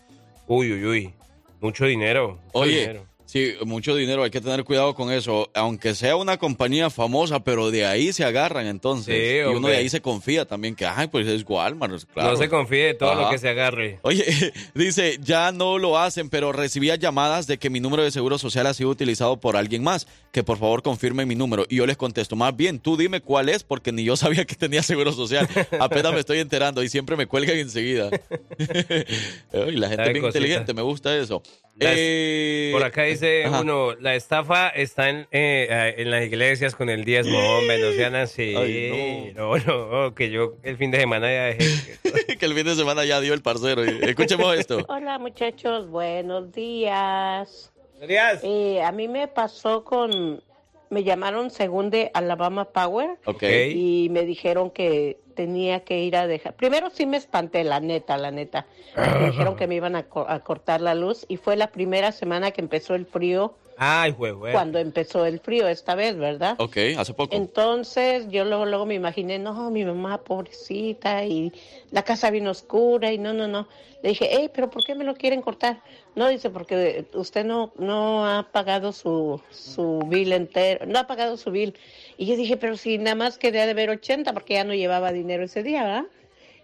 Uy, 0.47 0.73
uy, 0.73 0.85
uy. 0.85 1.13
Mucho 1.61 1.85
dinero. 1.85 2.39
mucho 2.47 2.59
Oye, 2.59 2.79
dinero. 2.81 3.05
Sí, 3.33 3.55
mucho 3.65 3.95
dinero, 3.95 4.23
hay 4.23 4.29
que 4.29 4.41
tener 4.41 4.63
cuidado 4.63 4.93
con 4.93 5.11
eso. 5.11 5.49
Aunque 5.55 5.95
sea 5.95 6.15
una 6.15 6.37
compañía 6.37 6.91
famosa, 6.91 7.43
pero 7.43 7.71
de 7.71 7.83
ahí 7.83 8.13
se 8.13 8.23
agarran 8.23 8.67
entonces. 8.67 9.15
Sí, 9.15 9.37
y 9.37 9.55
uno 9.55 9.69
de 9.69 9.77
ahí 9.77 9.89
se 9.89 10.01
confía 10.01 10.45
también 10.45 10.75
que, 10.75 10.85
ay, 10.85 11.07
pues 11.07 11.25
es 11.27 11.43
Walmart, 11.47 12.03
claro. 12.13 12.31
No 12.31 12.37
se 12.37 12.47
confíe 12.47 12.85
de 12.85 12.93
todo 12.93 13.15
lo 13.15 13.29
que 13.31 13.39
se 13.39 13.49
agarre. 13.49 13.97
Oye, 14.03 14.23
dice, 14.75 15.17
ya 15.19 15.51
no 15.51 15.79
lo 15.79 15.97
hacen, 15.97 16.29
pero 16.29 16.51
recibía 16.51 16.95
llamadas 16.95 17.47
de 17.47 17.57
que 17.57 17.71
mi 17.71 17.79
número 17.79 18.03
de 18.03 18.11
seguro 18.11 18.37
social 18.37 18.67
ha 18.67 18.73
sido 18.75 18.91
utilizado 18.91 19.39
por 19.39 19.57
alguien 19.57 19.83
más, 19.83 20.07
que 20.31 20.43
por 20.43 20.59
favor 20.59 20.83
confirme 20.83 21.25
mi 21.25 21.33
número. 21.33 21.65
Y 21.69 21.77
yo 21.77 21.87
les 21.87 21.97
contesto, 21.97 22.35
más 22.35 22.55
bien, 22.55 22.79
tú 22.79 22.97
dime 22.97 23.21
cuál 23.21 23.49
es, 23.49 23.63
porque 23.63 23.91
ni 23.91 24.03
yo 24.03 24.15
sabía 24.15 24.45
que 24.45 24.53
tenía 24.55 24.83
seguro 24.83 25.11
social. 25.11 25.49
Apenas 25.79 26.13
me 26.13 26.19
estoy 26.19 26.37
enterando 26.37 26.83
y 26.83 26.89
siempre 26.89 27.17
me 27.17 27.25
cuelgan 27.25 27.57
enseguida. 27.57 28.11
Ay, 28.59 29.75
la 29.75 29.89
gente 29.89 30.03
es 30.03 30.13
bien 30.13 30.21
cosita. 30.21 30.37
inteligente, 30.37 30.73
me 30.75 30.83
gusta 30.83 31.17
eso. 31.17 31.41
Eh, 31.79 32.69
Por 32.71 32.83
acá 32.83 33.03
dice 33.03 33.45
ajá. 33.45 33.61
uno, 33.61 33.95
la 33.99 34.15
estafa 34.15 34.69
está 34.69 35.09
en, 35.09 35.21
eh, 35.31 35.67
eh, 35.69 35.95
en 35.97 36.11
las 36.11 36.23
iglesias 36.23 36.75
con 36.75 36.89
el 36.89 37.03
diezmo, 37.03 37.37
hombre, 37.39 37.79
no 37.79 37.91
sean 37.93 38.15
así. 38.15 38.55
Ay, 38.55 39.33
no. 39.35 39.57
no, 39.57 40.13
que 40.13 40.29
yo 40.29 40.53
el 40.63 40.77
fin 40.77 40.91
de 40.91 40.99
semana 40.99 41.27
ya 41.31 41.43
dejé. 41.45 41.97
que 42.37 42.45
el 42.45 42.53
fin 42.53 42.65
de 42.65 42.75
semana 42.75 43.05
ya 43.05 43.19
dio 43.21 43.33
el 43.33 43.41
parcero. 43.41 43.83
Escuchemos 43.83 44.55
esto. 44.57 44.85
Hola 44.87 45.17
muchachos, 45.17 45.87
buenos 45.87 46.51
días. 46.51 47.71
Díaz. 48.07 48.41
Eh, 48.43 48.81
a 48.83 48.91
mí 48.91 49.07
me 49.07 49.27
pasó 49.27 49.83
con, 49.83 50.43
me 50.89 51.03
llamaron 51.03 51.49
según 51.49 51.89
de 51.89 52.11
Alabama 52.13 52.65
Power 52.65 53.17
Ok. 53.25 53.43
y 53.43 54.09
me 54.11 54.25
dijeron 54.25 54.69
que 54.69 55.17
tenía 55.33 55.81
que 55.83 55.99
ir 55.99 56.15
a 56.15 56.27
dejar. 56.27 56.53
Primero 56.55 56.89
sí 56.89 57.05
me 57.05 57.17
espanté, 57.17 57.63
la 57.63 57.79
neta, 57.79 58.17
la 58.17 58.31
neta. 58.31 58.65
Me 58.95 59.29
dijeron 59.31 59.55
que 59.55 59.67
me 59.67 59.75
iban 59.75 59.95
a, 59.95 60.03
co- 60.03 60.25
a 60.27 60.39
cortar 60.39 60.81
la 60.81 60.95
luz 60.95 61.25
y 61.27 61.37
fue 61.37 61.55
la 61.55 61.67
primera 61.67 62.11
semana 62.11 62.51
que 62.51 62.61
empezó 62.61 62.95
el 62.95 63.05
frío, 63.05 63.55
Ay, 63.77 64.11
güey. 64.11 64.33
cuando 64.51 64.79
empezó 64.79 65.25
el 65.25 65.39
frío 65.39 65.67
esta 65.67 65.95
vez, 65.95 66.17
¿verdad? 66.17 66.55
Ok, 66.59 66.77
hace 66.97 67.13
poco. 67.13 67.35
Entonces 67.35 68.27
yo 68.29 68.45
luego, 68.45 68.65
luego 68.65 68.85
me 68.85 68.95
imaginé, 68.95 69.39
no, 69.39 69.69
mi 69.71 69.85
mamá 69.85 70.23
pobrecita 70.23 71.25
y 71.25 71.51
la 71.91 72.03
casa 72.03 72.29
bien 72.31 72.47
oscura 72.47 73.11
y 73.11 73.17
no, 73.17 73.33
no, 73.33 73.47
no. 73.47 73.67
Le 74.01 74.09
dije, 74.09 74.27
hey, 74.29 74.51
pero 74.53 74.69
¿por 74.69 74.83
qué 74.83 74.95
me 74.95 75.05
lo 75.05 75.15
quieren 75.15 75.41
cortar? 75.41 75.81
No, 76.15 76.27
dice, 76.27 76.49
porque 76.49 77.05
usted 77.13 77.45
no, 77.45 77.71
no 77.77 78.25
ha 78.25 78.43
pagado 78.51 78.91
su, 78.91 79.41
su 79.49 79.99
bill 80.07 80.33
entero, 80.33 80.85
no 80.85 80.99
ha 80.99 81.07
pagado 81.07 81.37
su 81.37 81.51
bill. 81.51 81.73
Y 82.17 82.25
yo 82.25 82.35
dije, 82.35 82.57
pero 82.57 82.75
si 82.75 82.97
nada 82.97 83.15
más 83.15 83.37
quedé 83.37 83.65
de 83.65 83.73
ver 83.73 83.89
80 83.89 84.33
porque 84.33 84.55
ya 84.55 84.65
no 84.65 84.73
llevaba 84.73 85.13
dinero 85.13 85.45
ese 85.45 85.63
día, 85.63 85.83
¿verdad? 85.83 86.05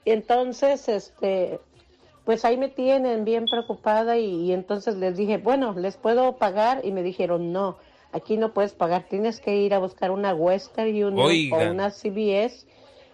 Y 0.03 0.11
entonces, 0.11 0.89
este, 0.89 1.59
pues 2.29 2.45
ahí 2.45 2.57
me 2.57 2.69
tienen 2.69 3.25
bien 3.25 3.45
preocupada 3.47 4.15
y, 4.19 4.25
y 4.25 4.51
entonces 4.51 4.97
les 4.97 5.17
dije, 5.17 5.39
bueno, 5.39 5.73
¿les 5.73 5.97
puedo 5.97 6.37
pagar? 6.37 6.81
Y 6.83 6.91
me 6.91 7.01
dijeron, 7.01 7.51
no, 7.51 7.77
aquí 8.11 8.37
no 8.37 8.53
puedes 8.53 8.73
pagar, 8.73 9.07
tienes 9.09 9.39
que 9.39 9.55
ir 9.55 9.73
a 9.73 9.79
buscar 9.79 10.11
una 10.11 10.35
Western 10.35 10.89
Union 10.89 11.17
o 11.17 11.71
una 11.71 11.89
CBS 11.89 12.67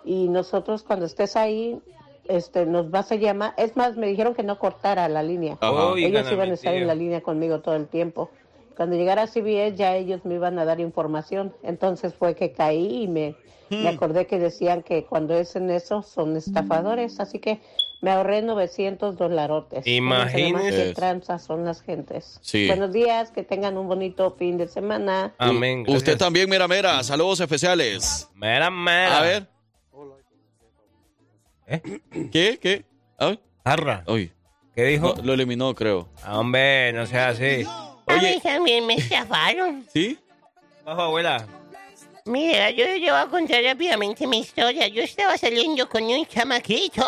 y 0.04 0.28
nosotros 0.28 0.84
cuando 0.84 1.06
estés 1.06 1.38
ahí, 1.38 1.80
este, 2.28 2.66
nos 2.66 2.92
vas 2.92 3.10
a 3.14 3.16
llamar. 3.16 3.54
Es 3.56 3.78
más, 3.78 3.96
me 3.96 4.08
dijeron 4.08 4.36
que 4.36 4.44
no 4.44 4.60
cortara 4.60 5.08
la 5.08 5.24
línea. 5.24 5.58
Ellos 5.96 6.30
iban 6.34 6.52
a 6.52 6.56
estar 6.56 6.74
en 6.74 6.86
la 6.86 6.96
línea 6.96 7.22
conmigo 7.22 7.62
todo 7.62 7.78
el 7.78 7.88
tiempo. 7.88 8.32
Cuando 8.76 8.98
llegara 8.98 9.22
a 9.22 9.28
CBS 9.28 9.78
ya 9.78 9.96
ellos 9.96 10.26
me 10.26 10.36
iban 10.36 10.60
a 10.60 10.66
dar 10.66 10.82
información. 10.82 11.54
Entonces 11.64 12.14
fue 12.16 12.36
que 12.36 12.52
caí 12.52 13.04
y 13.04 13.08
me, 13.08 13.38
me 13.70 13.88
acordé 13.88 14.28
que 14.28 14.40
decían 14.40 14.84
que 14.84 15.06
cuando 15.06 15.36
es 15.36 15.56
en 15.56 15.70
eso 15.70 16.02
son 16.02 16.36
estafadores. 16.36 17.22
Así 17.22 17.40
que 17.40 17.62
Me 18.06 18.12
ahorré 18.12 18.44
900 18.44 19.18
dolarotes. 19.18 19.88
Imagínese. 19.88 20.90
Qué 20.90 20.94
tranzas 20.94 21.44
son 21.44 21.66
las 21.66 21.82
gentes. 21.82 22.38
Sí. 22.44 22.68
Buenos 22.68 22.94
días, 22.94 23.32
que 23.32 23.42
tengan 23.42 23.80
un 23.80 23.88
bonito 23.88 24.36
fin 24.38 24.60
de 24.60 24.68
semana. 24.68 25.34
Amén. 25.40 25.86
Usted 25.88 26.16
también, 26.16 26.48
mira, 26.48 26.68
mira. 26.68 27.02
Saludos 27.02 27.40
especiales. 27.40 28.30
Mera, 28.36 28.70
mera. 28.70 29.18
A 29.18 29.22
ver. 29.24 29.50
¿Eh? 31.66 31.82
¿Qué? 32.32 32.60
¿Qué? 32.62 32.86
A 33.18 33.26
ver. 33.26 33.40
Jarra. 33.66 34.04
Uy, 34.06 34.32
¿Qué 34.76 34.84
dijo? 34.84 35.16
no, 35.16 35.24
lo 35.24 35.34
eliminó, 35.34 35.74
creo. 35.74 36.08
Hombre, 36.28 36.94
no 36.94 37.08
sea 37.08 37.30
así. 37.30 37.66
A 38.06 38.18
mí 38.22 38.40
también 38.44 38.86
me 38.86 38.98
estafaron. 38.98 39.84
¿Sí? 39.92 40.20
Bajo, 40.86 41.02
abuela. 41.02 41.48
Mira, 42.26 42.70
yo 42.70 42.86
le 42.86 43.00
voy 43.00 43.10
a 43.10 43.26
contar 43.26 43.64
rápidamente 43.64 44.28
mi 44.28 44.42
historia. 44.42 44.88
Yo 44.90 45.02
estaba 45.02 45.36
saliendo 45.40 45.90
con 45.90 46.04
un 46.04 46.24
chamaquito. 46.28 47.04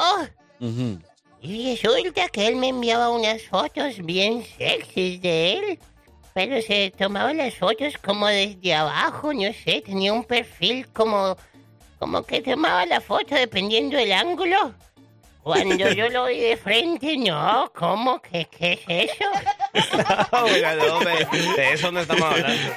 Ujú. 0.60 1.00
Y 1.42 1.76
resulta 1.76 2.28
que 2.30 2.48
él 2.48 2.56
me 2.56 2.70
enviaba 2.70 3.10
unas 3.10 3.44
fotos 3.44 3.98
bien 4.04 4.44
sexys 4.58 5.22
de 5.22 5.54
él. 5.54 5.80
Pero 6.34 6.62
se 6.62 6.94
tomaba 6.98 7.34
las 7.34 7.56
fotos 7.56 7.98
como 8.04 8.28
desde 8.28 8.74
abajo, 8.74 9.34
no 9.34 9.52
sé, 9.54 9.82
tenía 9.86 10.14
un 10.14 10.24
perfil 10.24 10.88
como... 10.94 11.38
Como 12.00 12.24
que 12.24 12.42
tomaba 12.42 12.86
la 12.86 13.02
foto 13.02 13.34
dependiendo 13.34 13.98
del 13.98 14.12
ángulo. 14.12 14.76
Cuando 15.42 15.76
yo 15.78 16.10
lo 16.10 16.26
vi 16.26 16.40
de 16.42 16.58
frente, 16.58 17.18
no, 17.18 17.72
¿cómo? 17.74 18.22
¿Qué, 18.22 18.48
qué 18.52 18.74
es 18.74 19.10
eso? 19.10 19.24
Oiga, 20.44 20.76
no, 20.76 20.98
hombre, 20.98 21.26
de 21.56 21.72
eso 21.72 21.90
no 21.90 22.02
estamos 22.02 22.24
hablando. 22.24 22.74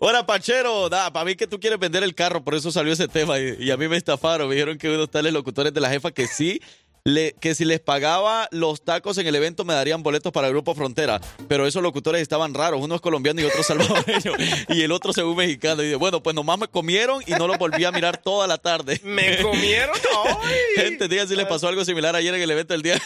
Hola, 0.00 0.26
Pachero. 0.26 0.88
Da, 0.88 1.12
para 1.12 1.24
mí 1.24 1.36
que 1.36 1.46
tú 1.46 1.60
quieres 1.60 1.78
vender 1.78 2.02
el 2.02 2.16
carro, 2.16 2.42
por 2.42 2.56
eso 2.56 2.72
salió 2.72 2.92
ese 2.92 3.06
tema. 3.06 3.38
Y, 3.38 3.56
y 3.60 3.70
a 3.70 3.76
mí 3.76 3.86
me 3.86 3.96
estafaron. 3.96 4.48
Me 4.48 4.56
dijeron 4.56 4.76
que 4.76 4.90
unos 4.90 5.10
tales 5.10 5.32
locutores 5.32 5.72
de 5.72 5.80
la 5.80 5.88
jefa 5.90 6.10
que 6.10 6.26
sí. 6.26 6.60
Le, 7.08 7.34
que 7.40 7.54
si 7.54 7.64
les 7.64 7.80
pagaba 7.80 8.48
los 8.50 8.84
tacos 8.84 9.16
en 9.16 9.26
el 9.26 9.34
evento 9.34 9.64
me 9.64 9.72
darían 9.72 10.02
boletos 10.02 10.30
para 10.30 10.48
el 10.48 10.52
Grupo 10.52 10.74
Frontera, 10.74 11.22
pero 11.48 11.66
esos 11.66 11.82
locutores 11.82 12.20
estaban 12.20 12.52
raros, 12.52 12.82
uno 12.82 12.96
es 12.96 13.00
colombiano 13.00 13.40
y 13.40 13.44
otro 13.44 13.62
salvadoreño, 13.62 14.32
y 14.68 14.82
el 14.82 14.92
otro 14.92 15.14
según 15.14 15.36
mexicano. 15.36 15.82
Y 15.82 15.86
dije, 15.86 15.96
bueno, 15.96 16.22
pues 16.22 16.36
nomás 16.36 16.58
me 16.58 16.68
comieron 16.68 17.22
y 17.26 17.30
no 17.30 17.46
lo 17.46 17.56
volví 17.56 17.86
a 17.86 17.92
mirar 17.92 18.18
toda 18.18 18.46
la 18.46 18.58
tarde. 18.58 19.00
¿Me 19.04 19.40
comieron? 19.40 19.96
¡Ay! 20.42 20.84
Gente, 20.84 21.08
digan 21.08 21.26
si 21.26 21.34
les 21.34 21.46
pasó 21.46 21.68
algo 21.68 21.82
similar 21.82 22.14
ayer 22.14 22.34
en 22.34 22.42
el 22.42 22.50
evento 22.50 22.74
del 22.74 22.82
día. 22.82 23.00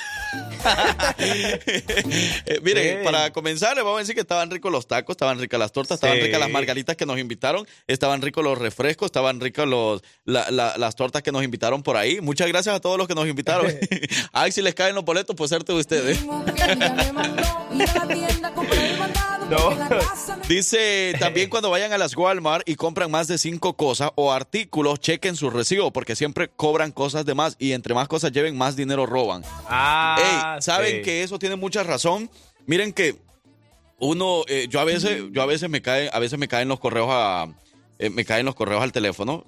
Eh, 1.19 2.61
miren, 2.63 2.99
Sí. 2.99 3.05
para 3.05 3.31
comenzar, 3.33 3.75
les 3.77 3.85
vamos 3.85 3.99
a 3.99 4.01
decir 4.01 4.15
que 4.15 4.21
estaban 4.23 4.51
ricos 4.51 4.71
los 4.73 4.87
tacos, 4.87 5.15
estaban 5.15 5.39
ricas 5.39 5.59
las 5.59 5.73
tortas, 5.73 5.97
estaban 5.97 6.19
ricas 6.21 6.41
las 6.41 6.51
margaritas 6.51 6.97
que 6.97 7.07
nos 7.07 7.19
invitaron, 7.19 7.67
estaban 7.87 8.23
ricos 8.23 8.45
los 8.45 8.59
refrescos, 8.59 9.07
estaban 9.07 9.41
ricos 9.41 9.67
los, 9.67 10.03
la- 10.25 10.51
la- 10.51 10.77
las 10.79 10.97
tortas 10.97 11.23
que 11.23 11.33
nos 11.33 11.45
invitaron 11.45 11.83
por 11.83 11.97
ahí. 11.97 12.21
Muchas 12.21 12.49
gracias 12.49 12.75
a 12.75 12.81
todos 12.81 12.99
los 12.99 13.09
que 13.09 13.15
nos 13.15 13.27
invitaron. 13.29 13.67
Ay, 14.33 14.53
si 14.53 14.63
les 14.63 14.75
caen 14.75 14.95
los 14.95 15.05
boletos, 15.05 15.35
pues 15.37 15.51
suerte 15.51 15.73
de 15.73 16.17
Dice 20.49 21.15
también 21.19 21.49
cuando 21.51 21.71
vayan 21.71 21.93
a 21.93 21.99
las 21.99 22.17
Walmart 22.17 22.69
y 22.69 22.75
compran 22.77 23.11
más 23.11 23.29
de 23.29 23.39
cinco 23.39 23.75
cosas 23.77 24.11
o 24.15 24.33
artículos, 24.33 25.01
chequen 25.01 25.37
su 25.37 25.51
recibo 25.51 25.93
porque 25.93 26.17
siempre 26.17 26.49
cobran 26.49 26.93
cosas 26.93 27.25
de 27.25 27.35
más 27.35 27.57
y 27.59 27.73
entre 27.73 27.95
más 27.95 28.09
cosas 28.09 28.33
lleven, 28.33 28.57
más 28.57 28.77
dinero 28.77 29.07
roban. 29.07 29.43
Ah, 29.69 30.55
Ey, 30.57 30.63
¿saben 30.63 30.97
sí. 30.97 31.03
que 31.03 31.23
eso 31.23 31.39
tiene 31.39 31.57
mucha 31.57 31.83
razón? 31.83 32.31
Miren 32.67 32.93
que 32.93 33.17
uno, 33.99 34.43
eh, 34.49 34.67
yo 34.69 34.81
a 34.81 34.85
veces, 34.85 35.23
yo 35.31 35.43
a 35.43 35.47
veces 35.47 35.71
me 35.71 35.81
cae, 35.81 36.11
a 36.13 36.19
veces 36.19 36.39
me 36.39 36.49
caen 36.49 36.69
los 36.69 36.81
correos 36.81 37.09
a, 37.11 37.47
eh, 37.99 38.11
me 38.11 38.25
caen 38.25 38.45
los 38.45 38.55
correos 38.57 38.83
al 38.83 38.91
teléfono 38.93 39.47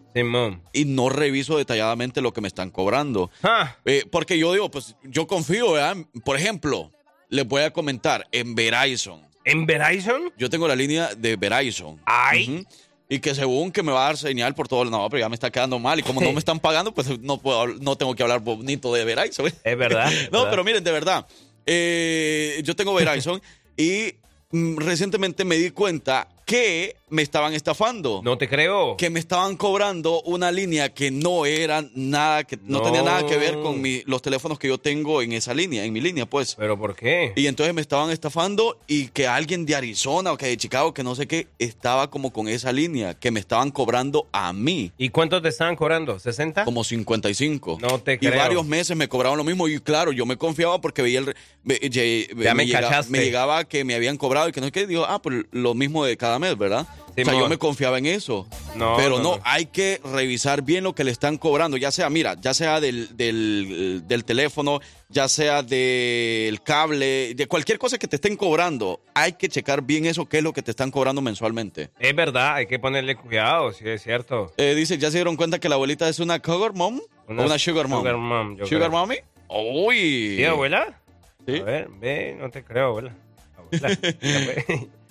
y 0.72 0.84
no 0.84 1.08
reviso 1.08 1.56
detalladamente 1.58 2.20
lo 2.20 2.32
que 2.32 2.40
me 2.40 2.48
están 2.48 2.70
cobrando. 2.70 3.30
Ah, 3.42 3.76
Eh, 3.84 4.04
porque 4.10 4.38
yo 4.38 4.52
digo, 4.52 4.70
pues 4.70 4.94
yo 5.02 5.26
confío, 5.26 5.72
¿verdad? 5.72 5.96
Por 6.24 6.36
ejemplo, 6.36 6.92
les 7.28 7.46
voy 7.46 7.62
a 7.62 7.72
comentar, 7.72 8.28
en 8.30 8.54
Verizon, 8.54 9.22
¿En 9.44 9.66
Verizon? 9.66 10.32
yo 10.36 10.48
tengo 10.48 10.66
la 10.66 10.76
línea 10.76 11.14
de 11.14 11.36
Verizon. 11.36 12.00
Ay. 12.04 12.66
Y 13.08 13.18
que 13.18 13.34
según 13.34 13.70
que 13.70 13.82
me 13.82 13.92
va 13.92 14.02
a 14.02 14.06
dar 14.06 14.16
señal 14.16 14.54
por 14.54 14.66
todo, 14.66 14.84
no, 14.86 15.08
pero 15.10 15.20
ya 15.20 15.28
me 15.28 15.34
está 15.34 15.50
quedando 15.50 15.78
mal. 15.78 15.98
Y 15.98 16.02
como 16.02 16.20
no 16.20 16.32
me 16.32 16.38
están 16.38 16.58
pagando, 16.58 16.94
pues 16.94 17.18
no, 17.20 17.38
puedo, 17.38 17.66
no 17.66 17.96
tengo 17.96 18.14
que 18.14 18.22
hablar 18.22 18.40
bonito 18.40 18.92
de 18.94 19.04
Verizon. 19.04 19.52
Es 19.62 19.78
verdad. 19.78 20.10
No, 20.32 20.38
¿verdad? 20.38 20.50
pero 20.50 20.64
miren, 20.64 20.82
de 20.82 20.92
verdad, 20.92 21.26
eh, 21.66 22.60
yo 22.64 22.74
tengo 22.74 22.94
Verizon 22.94 23.42
y 23.76 24.14
mm, 24.50 24.78
recientemente 24.78 25.44
me 25.44 25.56
di 25.56 25.70
cuenta 25.70 26.28
que 26.44 26.96
me 27.08 27.22
estaban 27.22 27.54
estafando. 27.54 28.20
No 28.24 28.36
te 28.38 28.48
creo. 28.48 28.96
Que 28.96 29.08
me 29.08 29.20
estaban 29.20 29.56
cobrando 29.56 30.20
una 30.22 30.50
línea 30.50 30.92
que 30.92 31.10
no 31.12 31.46
era 31.46 31.84
nada, 31.94 32.42
que 32.44 32.56
no, 32.56 32.78
No. 32.78 32.82
tenía 32.82 33.02
nada 33.02 33.24
que 33.26 33.36
ver 33.36 33.54
con 33.60 33.80
mi- 33.80 34.02
los 34.06 34.20
teléfonos 34.20 34.58
que 34.58 34.66
yo 34.68 34.78
tengo 34.78 35.22
en 35.22 35.32
esa 35.32 35.54
línea, 35.54 35.84
en 35.84 35.92
mi 35.92 36.00
línea, 36.00 36.26
pues. 36.26 36.56
¿Pero 36.56 36.76
por 36.76 36.96
qué? 36.96 37.32
Y 37.36 37.46
entonces 37.46 37.72
me 37.72 37.80
estaban 37.80 38.10
estafando 38.10 38.78
y 38.88 39.08
que 39.08 39.26
alguien 39.28 39.64
de 39.64 39.76
Arizona 39.76 40.32
o 40.32 40.36
que 40.36 40.46
de 40.46 40.56
Chicago, 40.56 40.92
que 40.92 41.04
no 41.04 41.14
sé 41.14 41.26
qué, 41.28 41.46
estaba 41.58 42.10
como 42.10 42.32
con 42.32 42.48
esa 42.48 42.72
línea, 42.72 43.14
que 43.14 43.30
me 43.30 43.38
estaban 43.40 43.70
cobrando 43.70 44.26
a 44.32 44.52
mí. 44.52 44.90
¿Y 44.98 45.10
cuánto 45.10 45.40
te 45.40 45.48
estaban 45.50 45.76
cobrando? 45.76 46.18
¿60? 46.18 46.64
Como 46.64 46.82
55. 46.84 47.78
No 47.80 48.00
te 48.00 48.14
Y 48.14 48.18
creo. 48.18 48.36
varios 48.36 48.66
meses 48.66 48.96
me 48.96 49.08
cobraban 49.08 49.38
lo 49.38 49.44
mismo. 49.44 49.68
Y 49.68 49.78
claro, 49.78 50.10
yo 50.12 50.26
me 50.26 50.36
confiaba 50.36 50.80
porque 50.80 51.00
veía 51.02 51.20
el. 51.20 51.34
me- 51.62 51.78
Ya 51.78 52.54
me 52.54 52.66
llega- 52.66 52.80
cachaste. 52.82 53.12
me 53.12 53.20
llegaba 53.24 53.64
que 53.64 53.84
me 53.84 53.94
habían 53.94 54.16
cobrado 54.16 54.48
y 54.48 54.52
que 54.52 54.60
no 54.60 54.66
sé 54.66 54.72
qué. 54.72 54.86
Digo, 54.86 55.04
ah, 55.08 55.22
pues 55.22 55.44
lo 55.52 55.74
mismo 55.74 56.04
de 56.04 56.16
cada 56.16 56.33
mes, 56.38 56.56
¿verdad? 56.56 56.86
o 57.10 57.24
sea, 57.24 57.32
yo 57.32 57.48
me 57.48 57.58
confiaba 57.58 57.98
en 57.98 58.06
eso. 58.06 58.48
No, 58.74 58.96
Pero 58.96 59.20
no, 59.20 59.38
hay 59.44 59.66
que 59.66 60.00
revisar 60.04 60.62
bien 60.62 60.82
lo 60.82 60.94
que 60.94 61.04
le 61.04 61.12
están 61.12 61.38
cobrando. 61.38 61.76
Ya 61.76 61.92
sea, 61.92 62.10
mira, 62.10 62.34
ya 62.40 62.54
sea 62.54 62.80
del, 62.80 63.16
del, 63.16 64.02
del 64.06 64.24
teléfono, 64.24 64.80
ya 65.08 65.28
sea 65.28 65.62
del 65.62 66.60
cable, 66.62 67.34
de 67.34 67.46
cualquier 67.46 67.78
cosa 67.78 67.98
que 67.98 68.08
te 68.08 68.16
estén 68.16 68.36
cobrando. 68.36 69.00
Hay 69.14 69.34
que 69.34 69.48
checar 69.48 69.82
bien 69.82 70.06
eso, 70.06 70.26
qué 70.26 70.38
es 70.38 70.42
lo 70.42 70.52
que 70.52 70.62
te 70.62 70.72
están 70.72 70.90
cobrando 70.90 71.22
mensualmente. 71.22 71.90
Es 72.00 72.16
verdad, 72.16 72.54
hay 72.56 72.66
que 72.66 72.80
ponerle 72.80 73.14
cuidado, 73.14 73.72
sí, 73.72 73.88
es 73.88 74.02
cierto. 74.02 74.52
Eh, 74.56 74.74
dice, 74.74 74.98
¿ya 74.98 75.10
se 75.12 75.18
dieron 75.18 75.36
cuenta 75.36 75.60
que 75.60 75.68
la 75.68 75.76
abuelita 75.76 76.08
es 76.08 76.18
una 76.18 76.40
sugar 76.44 76.74
mom? 76.74 77.00
Una 77.28 77.42
¿O 77.42 77.46
una 77.46 77.58
sugar 77.58 77.86
mom? 77.86 78.00
sugar 78.00 78.16
mom, 78.16 78.56
yo 78.56 78.66
¿Sugar 78.66 78.88
creo. 78.88 79.00
mommy? 79.00 79.16
Uy. 79.48 80.34
¿Sí, 80.36 80.44
abuela? 80.44 81.00
Sí. 81.46 81.58
A 81.60 81.62
ver, 81.62 81.88
ve, 82.00 82.36
no 82.40 82.50
te 82.50 82.64
creo, 82.64 82.86
abuela. 82.88 83.14
Abuela. 83.56 83.98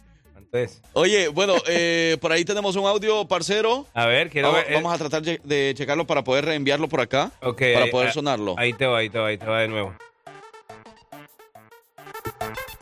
Oye, 0.94 1.28
bueno, 1.30 1.56
eh, 1.68 2.18
por 2.22 2.32
ahí 2.32 2.46
tenemos 2.46 2.76
un 2.76 2.86
audio, 2.86 3.28
parcero. 3.28 3.88
A 3.94 4.06
ver, 4.06 4.30
quiero 4.30 4.50
Vamos, 4.50 4.64
ver. 4.64 4.72
eh, 4.72 4.76
vamos 4.76 4.94
a 4.94 4.98
tratar 4.98 5.22
de, 5.22 5.74
checarlo 5.76 6.06
para 6.06 6.24
poder 6.24 6.46
reenviarlo 6.46 6.88
por 6.88 7.02
acá. 7.02 7.32
ok, 7.42 7.62
para 7.74 7.88
poder 7.88 8.10
ah, 8.10 8.14
sonarlo. 8.14 8.56
Ahí 8.58 8.74
te 8.74 8.86
va, 8.86 9.00
ahí 9.00 9.10
te 9.10 9.18
va, 9.20 9.28
ahí 9.28 9.38
te 9.38 9.46
va 9.46 9.62
de 9.62 9.68
nuevo. 9.68 9.96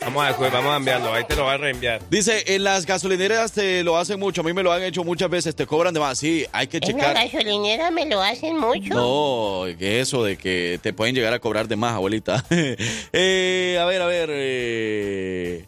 Vamos 0.04 0.26
a, 0.26 0.32
vamos 0.50 0.74
a 0.74 0.78
enviarlo, 0.78 1.14
ahí 1.14 1.24
te 1.26 1.36
lo 1.36 1.44
voy 1.44 1.54
a 1.54 1.58
reenviar. 1.58 2.02
Dice, 2.10 2.56
en 2.56 2.64
las 2.66 2.86
gasolineras 2.86 3.54
te 3.54 3.84
lo 3.84 3.98
hacen 3.98 4.20
mucho. 4.20 4.42
A 4.42 4.44
mí 4.44 4.52
me 4.52 4.64
lo 4.64 4.74
han 4.74 4.82
hecho 4.84 5.04
muchas 5.06 5.30
veces. 5.30 5.56
Te 5.56 5.66
cobran 5.66 5.94
de 5.94 6.00
más. 6.00 6.18
Sí, 6.18 6.46
hay 6.52 6.68
que 6.68 6.78
En 6.78 6.82
la 6.82 6.88
checar. 6.88 7.14
gasolinera 7.14 7.92
me 7.92 8.06
lo 8.08 8.20
hacen 8.22 8.58
mucho. 8.58 8.94
No, 8.96 9.64
que 9.78 10.02
eso 10.02 10.24
de 10.24 10.38
que 10.38 10.80
te 10.82 10.92
pueden 10.92 11.16
llegar 11.16 11.34
a 11.34 11.40
cobrar 11.40 11.68
de 11.68 11.76
más, 11.78 11.94
abuelita. 11.94 12.44
Eh, 13.14 13.78
a 13.80 13.86
ver, 13.86 14.02
a 14.02 14.06
ver. 14.08 14.30
eh, 14.34 15.66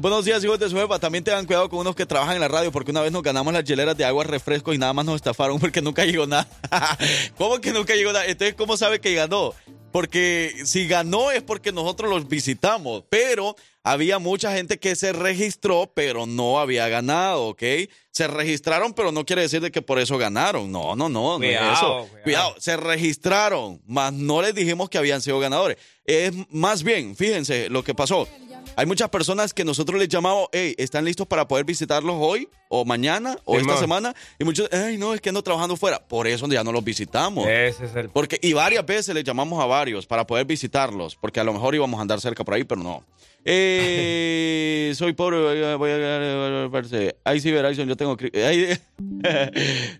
buenos 0.00 0.24
días, 0.24 0.44
hijos 0.44 0.58
de 0.58 0.70
su 0.70 0.76
jefa. 0.76 0.98
También 0.98 1.24
tengan 1.24 1.44
cuidado 1.44 1.68
con 1.68 1.80
unos 1.80 1.96
que 1.96 2.06
trabajan 2.06 2.36
en 2.36 2.40
la 2.40 2.48
radio, 2.48 2.70
porque 2.70 2.92
una 2.92 3.00
vez 3.00 3.10
nos 3.10 3.22
ganamos 3.22 3.52
las 3.52 3.64
hieleras 3.64 3.96
de 3.96 4.04
agua, 4.04 4.22
refrescos 4.24 4.74
y 4.74 4.78
nada 4.78 4.92
más 4.92 5.04
nos 5.04 5.16
estafaron 5.16 5.58
porque 5.58 5.82
nunca 5.82 6.04
llegó 6.04 6.26
nada. 6.26 6.48
¿Cómo 7.36 7.60
que 7.60 7.72
nunca 7.72 7.94
llegó 7.94 8.12
nada? 8.12 8.26
Entonces, 8.26 8.54
¿cómo 8.54 8.76
sabe 8.76 9.00
que 9.00 9.14
ganó? 9.14 9.54
Porque 9.90 10.54
si 10.64 10.86
ganó 10.86 11.30
es 11.30 11.42
porque 11.42 11.72
nosotros 11.72 12.10
los 12.10 12.28
visitamos, 12.28 13.02
pero 13.08 13.56
había 13.82 14.18
mucha 14.18 14.52
gente 14.52 14.78
que 14.78 14.94
se 14.94 15.12
registró, 15.12 15.90
pero 15.94 16.26
no 16.26 16.60
había 16.60 16.86
ganado, 16.88 17.46
¿ok? 17.48 17.62
Se 18.10 18.26
registraron, 18.26 18.92
pero 18.92 19.10
no 19.10 19.24
quiere 19.24 19.42
decir 19.42 19.60
de 19.62 19.70
que 19.70 19.80
por 19.82 19.98
eso 19.98 20.18
ganaron. 20.18 20.70
No, 20.70 20.94
no, 20.94 21.08
no, 21.08 21.38
no 21.38 21.44
es 21.44 21.56
Cuidado, 21.56 21.72
eso. 21.72 22.08
cuidado. 22.08 22.22
Cuidado, 22.24 22.54
se 22.58 22.76
registraron, 22.76 23.80
mas 23.86 24.12
no 24.12 24.42
les 24.42 24.54
dijimos 24.54 24.90
que 24.90 24.98
habían 24.98 25.22
sido 25.22 25.38
ganadores. 25.38 25.78
Es 26.04 26.32
más 26.50 26.82
bien, 26.82 27.16
fíjense 27.16 27.68
lo 27.70 27.82
que 27.82 27.94
pasó. 27.94 28.28
Hay 28.78 28.84
muchas 28.84 29.08
personas 29.08 29.54
que 29.54 29.64
nosotros 29.64 29.98
les 29.98 30.06
llamamos, 30.08 30.48
hey, 30.52 30.74
¿están 30.76 31.06
listos 31.06 31.26
para 31.26 31.48
poder 31.48 31.64
visitarlos 31.64 32.14
hoy 32.18 32.46
o 32.68 32.84
mañana 32.84 33.38
o 33.46 33.56
esta 33.56 33.78
semana? 33.78 34.14
Y 34.38 34.44
muchos, 34.44 34.68
ay, 34.70 34.98
no, 34.98 35.14
es 35.14 35.22
que 35.22 35.30
ando 35.30 35.42
trabajando 35.42 35.76
fuera. 35.76 36.06
Por 36.06 36.26
eso 36.26 36.46
ya 36.46 36.62
no 36.62 36.72
los 36.72 36.84
visitamos. 36.84 37.46
Ese 37.48 37.86
es 37.86 37.96
el. 37.96 38.10
Porque, 38.10 38.38
y 38.42 38.52
varias 38.52 38.84
veces 38.84 39.14
les 39.14 39.24
llamamos 39.24 39.62
a 39.62 39.64
varios 39.64 40.06
para 40.06 40.26
poder 40.26 40.44
visitarlos, 40.44 41.16
porque 41.16 41.40
a 41.40 41.44
lo 41.44 41.54
mejor 41.54 41.74
íbamos 41.74 41.96
a 41.98 42.02
andar 42.02 42.20
cerca 42.20 42.44
por 42.44 42.52
ahí, 42.52 42.64
pero 42.64 42.82
no. 42.82 43.02
Eh, 43.46 44.92
soy 44.96 45.14
pobre, 45.14 45.38
voy 45.76 45.90
a, 45.90 46.68
verse. 46.68 47.16
Ahí 47.24 47.40
sí, 47.40 47.50
Verizon, 47.50 47.88
yo 47.88 47.96
tengo... 47.96 48.14
ahí- 48.34 48.78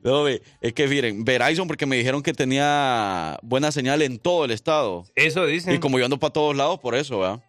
no, 0.03 0.29
es 0.29 0.73
que 0.75 0.87
miren, 0.87 1.25
Verizon 1.25 1.67
porque 1.67 1.87
me 1.87 1.97
dijeron 1.97 2.23
que 2.23 2.35
tenía 2.35 3.39
buena 3.43 3.73
señal 3.73 4.03
en 4.03 4.19
todo 4.19 4.45
el 4.45 4.51
estado. 4.51 5.05
Eso 5.15 5.47
dicen. 5.47 5.75
Y 5.75 5.79
como 5.79 5.99
yo 5.99 6.05
ando 6.05 6.19
para 6.19 6.35
todos 6.35 6.55
lados, 6.55 6.79
por 6.79 6.95
eso, 6.95 7.21
¿verdad? 7.21 7.41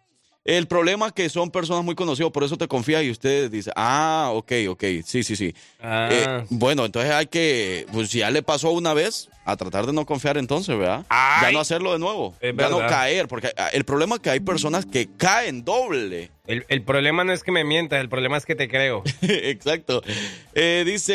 El 0.48 0.66
problema 0.66 1.08
es 1.08 1.12
que 1.12 1.28
son 1.28 1.50
personas 1.50 1.84
muy 1.84 1.94
conocidas, 1.94 2.32
por 2.32 2.42
eso 2.42 2.56
te 2.56 2.66
confías 2.68 3.02
y 3.02 3.10
usted 3.10 3.50
dice, 3.50 3.70
ah, 3.76 4.30
ok, 4.32 4.52
ok, 4.70 4.82
sí, 5.04 5.22
sí, 5.22 5.36
sí. 5.36 5.54
Ah. 5.78 6.08
Eh, 6.10 6.46
bueno, 6.48 6.86
entonces 6.86 7.12
hay 7.12 7.26
que, 7.26 7.84
pues 7.92 8.08
si 8.08 8.20
ya 8.20 8.30
le 8.30 8.42
pasó 8.42 8.70
una 8.70 8.94
vez, 8.94 9.28
a 9.44 9.56
tratar 9.58 9.84
de 9.84 9.92
no 9.92 10.06
confiar 10.06 10.38
entonces, 10.38 10.78
¿verdad? 10.78 11.04
Ya 11.10 11.52
no 11.52 11.60
hacerlo 11.60 11.92
de 11.92 11.98
nuevo, 11.98 12.34
Es 12.40 12.56
ya 12.56 12.70
no 12.70 12.78
caer, 12.78 13.28
porque 13.28 13.52
ah, 13.58 13.68
el 13.74 13.84
problema 13.84 14.14
es 14.14 14.22
que 14.22 14.30
hay 14.30 14.40
personas 14.40 14.86
que 14.86 15.10
caen 15.18 15.66
doble. 15.66 16.30
El, 16.48 16.64
el 16.68 16.82
problema 16.82 17.22
no 17.24 17.32
es 17.34 17.44
que 17.44 17.52
me 17.52 17.62
mientas, 17.62 18.00
el 18.00 18.08
problema 18.08 18.38
es 18.38 18.46
que 18.46 18.54
te 18.54 18.68
creo. 18.68 19.02
Exacto. 19.22 20.02
Eh, 20.54 20.82
dice... 20.86 21.14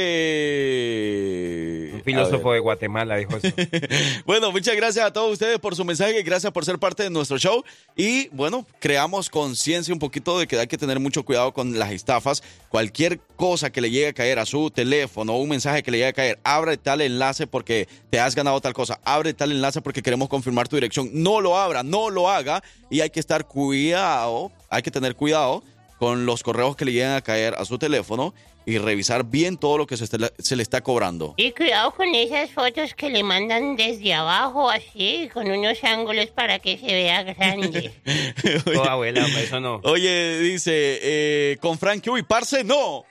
Un 1.95 2.03
filósofo 2.03 2.53
de 2.53 2.59
Guatemala 2.59 3.17
dijo 3.17 3.38
eso. 3.38 3.47
Bueno, 4.25 4.51
muchas 4.51 4.75
gracias 4.75 5.05
a 5.05 5.11
todos 5.11 5.34
ustedes 5.34 5.57
por 5.57 5.75
su 5.75 5.84
mensaje 5.86 6.19
y 6.19 6.23
gracias 6.23 6.51
por 6.51 6.65
ser 6.65 6.77
parte 6.77 7.01
de 7.01 7.09
nuestro 7.09 7.39
show. 7.39 7.63
Y 7.95 8.27
bueno, 8.29 8.67
creamos 8.79 9.29
conciencia 9.29 9.91
un 9.91 9.99
poquito 9.99 10.38
de 10.38 10.45
que 10.45 10.59
hay 10.59 10.67
que 10.67 10.77
tener 10.77 10.99
mucho 10.99 11.25
cuidado 11.25 11.51
con 11.51 11.79
las 11.79 11.91
estafas. 11.91 12.43
Cualquier 12.69 13.19
cosa 13.36 13.71
que 13.71 13.81
le 13.81 13.89
llegue 13.89 14.09
a 14.09 14.13
caer 14.13 14.38
a 14.38 14.45
su 14.45 14.69
teléfono, 14.69 15.36
un 15.38 15.49
mensaje 15.49 15.81
que 15.81 15.89
le 15.89 15.97
llegue 15.97 16.09
a 16.09 16.13
caer, 16.13 16.39
abre 16.43 16.77
tal 16.77 17.01
enlace 17.01 17.47
porque 17.47 17.88
te 18.11 18.19
has 18.19 18.36
ganado 18.36 18.61
tal 18.61 18.73
cosa, 18.73 18.99
abre 19.03 19.34
tal 19.34 19.51
enlace 19.51 19.81
porque 19.81 20.03
queremos 20.03 20.29
confirmar 20.29 20.67
tu 20.67 20.75
dirección. 20.75 21.09
No 21.11 21.41
lo 21.41 21.57
abra, 21.57 21.81
no 21.81 22.11
lo 22.11 22.29
haga 22.29 22.63
y 22.89 23.01
hay 23.01 23.09
que 23.09 23.19
estar 23.19 23.47
cuidado, 23.47 24.51
hay 24.76 24.82
que 24.84 24.91
tener 24.91 25.15
cuidado 25.15 25.63
con 25.99 26.26
los 26.26 26.43
correos 26.43 26.76
que 26.76 26.86
le 26.86 26.91
llegan 26.91 27.15
a 27.15 27.21
caer 27.21 27.55
a 27.57 27.63
su 27.65 27.78
teléfono 27.78 28.34
y 28.65 28.78
revisar 28.78 29.26
bien 29.26 29.57
todo 29.57 29.78
lo 29.78 29.88
que 29.88 29.97
se, 29.97 30.05
esté- 30.05 30.32
se 30.39 30.55
le 30.55 30.63
está 30.63 30.82
cobrando. 30.82 31.34
Y 31.38 31.51
cuidado 31.51 31.91
con 31.91 32.13
esas 32.15 32.49
fotos 32.49 32.93
que 32.93 33.09
le 33.09 33.21
mandan 33.24 33.76
desde 33.76 34.13
abajo, 34.13 34.69
así, 34.69 35.30
con 35.34 35.49
unos 35.51 35.84
ángulos 35.84 36.28
para 36.28 36.59
que 36.59 36.78
se 36.78 36.86
vea 36.88 37.24
grande. 37.24 37.93
Oh, 38.78 38.84
abuela, 38.84 39.26
eso 39.39 39.59
no. 39.59 39.82
Oye, 39.84 40.39
dice, 40.39 40.71
eh, 41.01 41.57
con 41.61 41.78
Frank 41.78 42.05
y 42.17 42.24
Parce, 42.24 42.63
no. 42.63 43.03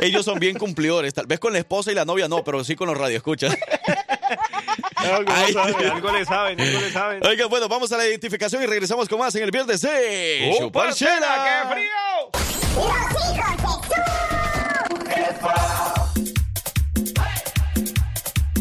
Ellos 0.00 0.24
son 0.24 0.38
bien 0.40 0.58
cumplidores. 0.58 1.14
Tal 1.14 1.26
vez 1.26 1.38
con 1.38 1.52
la 1.52 1.60
esposa 1.60 1.92
y 1.92 1.94
la 1.94 2.04
novia 2.04 2.26
no, 2.28 2.42
pero 2.44 2.62
sí 2.64 2.74
con 2.76 2.88
los 2.88 2.98
radioescuchas. 2.98 3.56
Algo, 5.04 5.32
Ay. 5.34 5.52
saben, 5.52 5.90
algo 5.90 6.12
le 6.12 6.24
saben, 6.24 6.60
algo 6.60 6.80
le 6.80 6.90
saben. 6.90 7.26
Oiga, 7.26 7.46
bueno, 7.46 7.68
vamos 7.68 7.90
a 7.92 7.96
la 7.96 8.06
identificación 8.06 8.62
y 8.62 8.66
regresamos 8.66 9.08
con 9.08 9.18
más 9.18 9.34
en 9.34 9.42
el 9.42 9.50
viernes 9.50 9.80
de 9.80 10.50
¡Oh, 10.60 10.70
qué 10.72 11.74
frío! 11.74 11.92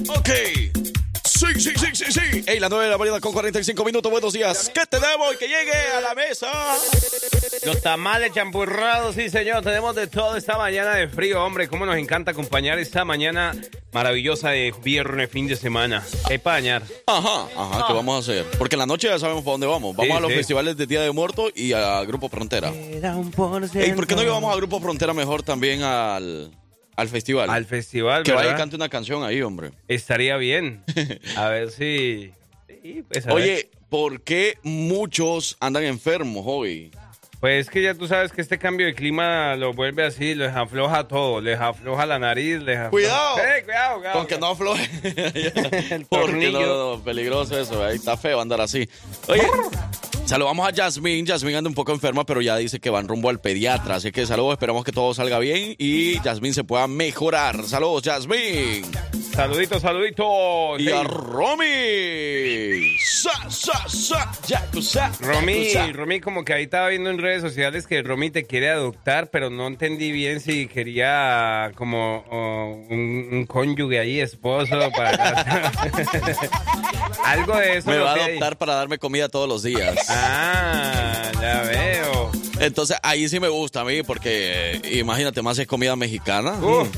Ok. 0.09 0.70
Sí, 1.53 1.59
sí, 1.59 1.71
sí, 1.75 2.05
sí, 2.05 2.11
sí. 2.11 2.43
Ey, 2.47 2.59
la 2.59 2.69
9 2.69 2.85
de 2.85 2.91
la 2.91 2.97
mañana 2.97 3.19
con 3.19 3.33
45 3.33 3.83
minutos. 3.83 4.11
Buenos 4.11 4.33
días. 4.33 4.71
¿Qué 4.73 4.81
tenemos? 4.89 5.33
Y 5.33 5.37
que 5.37 5.47
llegue 5.47 5.73
a 5.97 6.01
la 6.01 6.15
mesa. 6.15 6.47
Los 7.65 7.81
tamales 7.81 8.33
champurrados, 8.33 9.15
sí 9.15 9.29
señor, 9.29 9.61
tenemos 9.63 9.95
de 9.95 10.07
todo 10.07 10.35
esta 10.35 10.57
mañana 10.57 10.95
de 10.95 11.07
frío, 11.07 11.43
hombre, 11.43 11.67
cómo 11.67 11.85
nos 11.85 11.97
encanta 11.97 12.31
acompañar 12.31 12.79
esta 12.79 13.05
mañana 13.05 13.53
maravillosa 13.91 14.49
de 14.49 14.73
viernes, 14.83 15.29
fin 15.29 15.47
de 15.47 15.55
semana. 15.55 16.03
¿Qué 16.27 16.39
pañar? 16.39 16.83
Ajá, 17.05 17.47
ajá, 17.55 17.85
¿qué 17.87 17.93
vamos 17.93 18.15
a 18.15 18.31
hacer? 18.31 18.45
Porque 18.57 18.75
en 18.75 18.79
la 18.79 18.85
noche 18.85 19.07
ya 19.09 19.19
sabemos 19.19 19.43
para 19.43 19.51
dónde 19.53 19.67
vamos. 19.67 19.95
Vamos 19.95 20.11
Sí, 20.11 20.17
a 20.17 20.19
los 20.21 20.31
sí. 20.31 20.37
festivales 20.37 20.77
de 20.77 20.87
Día 20.87 21.01
de 21.01 21.11
Muertos 21.11 21.51
y 21.55 21.73
a 21.73 22.01
Grupo 22.03 22.29
Frontera. 22.29 22.69
Ey, 22.69 23.93
¿por 23.93 24.07
qué 24.07 24.15
no 24.15 24.23
llevamos 24.23 24.51
a 24.51 24.55
Grupo 24.55 24.79
Frontera 24.79 25.13
mejor 25.13 25.43
también 25.43 25.83
al, 25.83 26.51
al 26.95 27.07
festival? 27.09 27.49
Al 27.49 27.65
festival, 27.65 28.23
que 28.23 28.33
vaya 28.33 28.53
y 28.53 28.55
cante 28.55 28.75
una 28.75 28.89
canción 28.89 29.23
ahí, 29.23 29.41
hombre. 29.41 29.71
Estaría 29.87 30.37
bien. 30.37 30.83
A 31.35 31.49
ver 31.49 31.71
si... 31.71 32.33
sí, 32.67 33.03
pues, 33.07 33.25
a 33.25 33.33
ver. 33.33 33.35
Oye, 33.35 33.69
¿por 33.89 34.21
qué 34.21 34.57
muchos 34.63 35.57
andan 35.59 35.83
enfermos 35.83 36.43
hoy? 36.45 36.91
Pues 37.41 37.65
es 37.65 37.71
que 37.71 37.81
ya 37.81 37.95
tú 37.95 38.07
sabes 38.07 38.31
que 38.31 38.39
este 38.39 38.59
cambio 38.59 38.85
de 38.85 38.93
clima 38.93 39.55
lo 39.55 39.73
vuelve 39.73 40.05
así, 40.05 40.35
les 40.35 40.55
afloja 40.55 41.07
todo, 41.07 41.41
les 41.41 41.59
afloja 41.59 42.05
la 42.05 42.19
nariz, 42.19 42.61
les 42.61 42.77
afloja... 42.77 42.91
Cuidado. 42.91 43.35
Sí, 43.35 43.63
cuidado, 43.65 43.95
cuidado. 43.95 44.17
Con 44.19 44.27
que 44.27 44.37
no 44.37 44.45
afloje. 44.45 44.89
El 45.95 46.05
Porque 46.09 46.51
no, 46.51 46.97
no, 46.97 47.03
peligroso 47.03 47.59
eso, 47.59 47.83
ahí 47.83 47.95
está 47.95 48.15
feo 48.15 48.39
andar 48.39 48.61
así. 48.61 48.87
Oye, 49.27 49.41
saludamos 50.31 50.65
a 50.65 50.73
Jasmine. 50.73 51.27
Jasmine 51.27 51.57
anda 51.57 51.69
un 51.69 51.73
poco 51.75 51.91
enferma, 51.91 52.25
pero 52.25 52.41
ya 52.41 52.55
dice 52.55 52.79
que 52.79 52.89
van 52.89 53.05
rumbo 53.05 53.29
al 53.29 53.41
pediatra. 53.41 53.95
Así 53.95 54.13
que 54.13 54.25
saludos, 54.25 54.53
esperamos 54.53 54.85
que 54.85 54.93
todo 54.93 55.13
salga 55.13 55.39
bien 55.39 55.75
y 55.77 56.15
Jasmine 56.23 56.53
se 56.53 56.63
pueda 56.63 56.87
mejorar. 56.87 57.65
Saludos, 57.65 58.03
Jasmine. 58.05 58.83
Saluditos, 59.33 59.81
saluditos. 59.81 60.79
Y 60.79 60.89
a. 60.89 61.03
Romy. 61.03 62.97
Sa, 62.99 63.49
sa, 63.49 63.89
sa, 63.89 64.31
yakuza, 64.47 65.11
Romy, 65.19 65.65
yakuza. 65.65 65.93
Romy, 65.93 66.21
como 66.21 66.45
que 66.45 66.53
ahí 66.53 66.63
estaba 66.63 66.87
viendo 66.87 67.09
en 67.09 67.17
redes 67.17 67.41
sociales 67.41 67.85
que 67.85 68.01
Romy 68.01 68.29
te 68.29 68.45
quiere 68.45 68.69
adoptar, 68.69 69.29
pero 69.31 69.49
no 69.49 69.67
entendí 69.67 70.13
bien 70.13 70.39
si 70.39 70.67
quería 70.67 71.71
como 71.75 72.23
oh, 72.29 72.85
un, 72.89 73.27
un 73.31 73.45
cónyuge 73.45 73.99
ahí, 73.99 74.21
esposo, 74.21 74.77
para... 74.95 75.71
Algo 77.25 77.55
de 77.57 77.77
eso. 77.77 77.89
Me 77.89 77.97
va 77.97 78.11
a 78.11 78.15
ahí. 78.15 78.21
adoptar 78.21 78.57
para 78.57 78.75
darme 78.75 78.97
comida 78.97 79.29
todos 79.29 79.47
los 79.47 79.63
días. 79.63 79.97
Ah, 80.09 80.20
ya 81.41 81.61
veo. 81.67 82.31
Entonces 82.59 82.97
ahí 83.03 83.27
sí 83.29 83.39
me 83.39 83.49
gusta 83.49 83.81
a 83.81 83.85
mí 83.85 84.03
porque 84.03 84.79
eh, 84.83 84.99
imagínate 84.99 85.41
más 85.41 85.57
es 85.59 85.67
comida 85.67 85.95
mexicana. 85.95 86.53
Uf. 86.53 86.89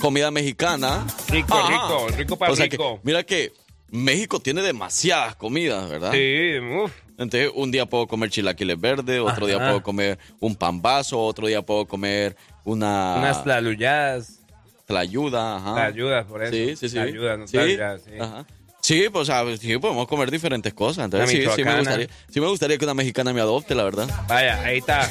Comida 0.00 0.30
mexicana. 0.30 1.06
Rico, 1.28 1.54
Ajá. 1.54 1.68
rico, 1.68 2.08
rico 2.16 2.36
para 2.38 2.52
O 2.52 2.56
sea 2.56 2.68
que, 2.68 2.76
rico. 2.76 3.00
mira 3.02 3.22
que 3.22 3.52
México 3.90 4.40
tiene 4.40 4.62
demasiadas 4.62 5.36
comidas, 5.36 5.88
¿verdad? 5.88 6.12
Sí, 6.12 6.58
uf. 6.58 6.92
Entonces 7.18 7.50
un 7.54 7.70
día 7.70 7.86
puedo 7.86 8.06
comer 8.06 8.28
chilaquiles 8.30 8.78
verdes, 8.78 9.20
otro 9.20 9.46
día 9.46 9.58
puedo 9.58 9.82
comer 9.82 10.18
un 10.40 10.54
pambazo, 10.54 11.18
otro 11.22 11.46
día 11.46 11.62
puedo 11.62 11.86
comer 11.86 12.36
una 12.64 13.16
Unas 13.18 13.42
tlaluyadas. 13.42 14.40
tlayuda. 14.86 15.56
Ajá. 15.56 15.74
Tlayudas, 15.74 16.26
por 16.26 16.42
eso. 16.42 16.52
Sí, 16.52 16.76
sí, 16.76 16.88
sí. 16.90 16.94
Tlayudas, 16.96 17.38
no 17.38 17.46
sí. 17.48 17.58
sí. 18.04 18.18
Ajá. 18.20 18.44
Sí, 18.86 19.08
pues, 19.10 19.22
o 19.22 19.24
sea, 19.24 19.56
sí, 19.56 19.76
podemos 19.78 20.06
comer 20.06 20.30
diferentes 20.30 20.72
cosas. 20.72 21.06
Entonces, 21.06 21.28
sí, 21.28 21.44
sí 21.56 21.64
me, 21.64 21.76
gustaría, 21.76 22.08
sí 22.30 22.40
me 22.40 22.46
gustaría 22.46 22.78
que 22.78 22.84
una 22.84 22.94
mexicana 22.94 23.32
me 23.32 23.40
adopte, 23.40 23.74
la 23.74 23.82
verdad. 23.82 24.08
Vaya, 24.28 24.62
ahí 24.62 24.78
está. 24.78 25.10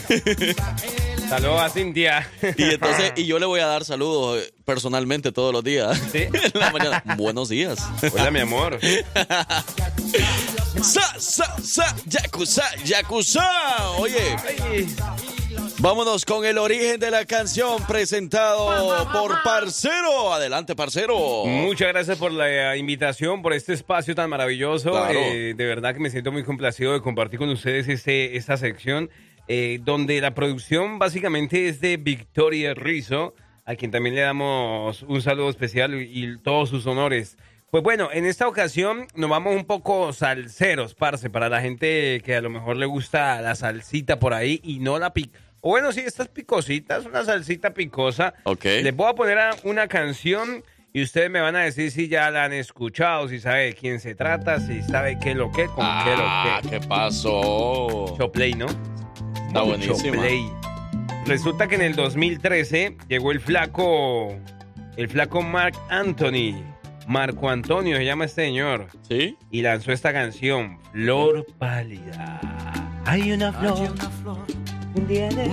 Saludos 1.30 1.60
a 1.60 1.70
Cintia. 1.70 2.26
Y 2.58 2.64
entonces, 2.64 3.12
y 3.18 3.26
yo 3.26 3.38
le 3.38 3.46
voy 3.46 3.60
a 3.60 3.66
dar 3.66 3.84
saludos 3.84 4.42
eh, 4.42 4.54
personalmente 4.64 5.34
todos 5.34 5.52
los 5.52 5.62
días. 5.62 6.02
Sí. 6.10 6.20
En 6.54 6.58
la 6.58 6.72
mañana. 6.72 7.04
Buenos 7.18 7.50
días. 7.50 7.78
Hola, 8.14 8.32
mi 8.32 8.40
amor. 8.40 8.80
Sa, 10.82 11.20
sa, 11.20 11.62
sa, 11.62 11.96
yakuza, 12.06 12.64
yakuza. 12.86 13.44
Oye, 13.98 14.38
Ay. 14.72 14.88
Vámonos 15.86 16.26
con 16.26 16.44
el 16.44 16.58
origen 16.58 17.00
de 17.00 17.12
la 17.12 17.26
canción 17.26 17.78
presentado 17.86 19.08
por 19.12 19.44
Parcero. 19.44 20.34
Adelante, 20.34 20.76
Parcero. 20.76 21.46
Muchas 21.46 21.90
gracias 21.90 22.18
por 22.18 22.32
la 22.32 22.76
invitación, 22.76 23.44
por 23.44 23.54
este 23.54 23.74
espacio 23.74 24.16
tan 24.16 24.32
maravilloso. 24.32 24.90
Claro. 24.90 25.20
Eh, 25.20 25.54
de 25.56 25.66
verdad 25.66 25.94
que 25.94 26.00
me 26.00 26.10
siento 26.10 26.32
muy 26.32 26.44
complacido 26.44 26.94
de 26.94 27.02
compartir 27.02 27.38
con 27.38 27.50
ustedes 27.50 27.88
este, 27.88 28.36
esta 28.36 28.58
sección, 28.58 29.12
eh, 29.48 29.78
donde 29.84 30.20
la 30.22 30.34
producción 30.34 30.98
básicamente 30.98 31.68
es 31.68 31.80
de 31.82 31.98
Victoria 31.98 32.74
Rizzo, 32.74 33.36
a 33.64 33.76
quien 33.76 33.92
también 33.92 34.16
le 34.16 34.22
damos 34.22 35.04
un 35.04 35.22
saludo 35.22 35.52
especial 35.52 35.94
y, 35.94 36.10
y 36.12 36.38
todos 36.40 36.70
sus 36.70 36.88
honores. 36.88 37.38
Pues 37.70 37.84
bueno, 37.84 38.10
en 38.12 38.26
esta 38.26 38.48
ocasión 38.48 39.06
nos 39.14 39.30
vamos 39.30 39.56
un 39.56 39.66
poco 39.66 40.14
salseros, 40.14 40.96
parce, 40.96 41.30
para 41.30 41.48
la 41.48 41.62
gente 41.62 42.22
que 42.26 42.36
a 42.36 42.42
lo 42.42 42.50
mejor 42.50 42.76
le 42.76 42.88
gusta 42.88 43.40
la 43.42 43.54
salsita 43.54 44.18
por 44.18 44.34
ahí 44.34 44.60
y 44.64 44.80
no 44.80 44.98
la 44.98 45.14
pic... 45.14 45.45
O 45.68 45.70
bueno, 45.70 45.92
sí, 45.92 46.02
estas 46.02 46.28
picositas, 46.28 47.08
una 47.08 47.24
salsita 47.26 47.74
picosa. 47.74 48.36
Ok. 48.44 48.66
Les 48.66 48.96
voy 48.96 49.10
a 49.10 49.16
poner 49.16 49.40
a- 49.40 49.56
una 49.64 49.88
canción 49.88 50.64
y 50.94 51.02
ustedes 51.02 51.32
me 51.32 51.42
van 51.42 51.56
a 51.56 51.62
decir 51.62 51.90
si 51.90 52.08
ya 52.08 52.30
la 52.30 52.44
han 52.44 52.54
escuchado, 52.54 53.28
si 53.30 53.40
sabe 53.40 53.64
de 53.66 53.74
quién 53.74 54.00
se 54.00 54.14
trata, 54.14 54.60
si 54.60 54.84
sabe 54.84 55.18
qué 55.20 55.34
lo 55.34 55.52
que, 55.52 55.66
con 55.66 55.78
qué 55.78 55.82
Ah, 56.16 56.60
lo 56.64 56.70
que. 56.70 56.80
¿qué 56.80 56.88
pasó? 56.88 58.06
Mucho 58.12 58.32
play, 58.32 58.54
¿no? 58.54 58.68
Está 58.68 59.64
Mucho 59.64 59.66
buenísima. 59.66 60.22
play. 60.22 60.46
Resulta 61.26 61.66
que 61.68 61.74
en 61.74 61.82
el 61.82 61.96
2013 61.96 62.96
llegó 63.10 63.32
el 63.32 63.40
flaco, 63.40 64.38
el 64.98 65.10
flaco 65.10 65.42
Mark 65.42 65.74
Anthony, 65.90 66.62
Marco 67.08 67.50
Antonio 67.50 67.98
se 67.98 68.06
llama 68.06 68.26
este 68.26 68.44
señor, 68.44 68.86
¿Sí? 69.10 69.36
y 69.50 69.64
lanzó 69.64 69.92
esta 69.92 70.14
canción, 70.14 70.78
Flor 70.92 71.44
Pálida. 71.58 72.40
Hay 73.08 73.32
una 73.32 73.52
flor. 73.52 73.90
Un 74.96 75.08
día 75.08 75.28
en 75.28 75.40
el 75.40 75.50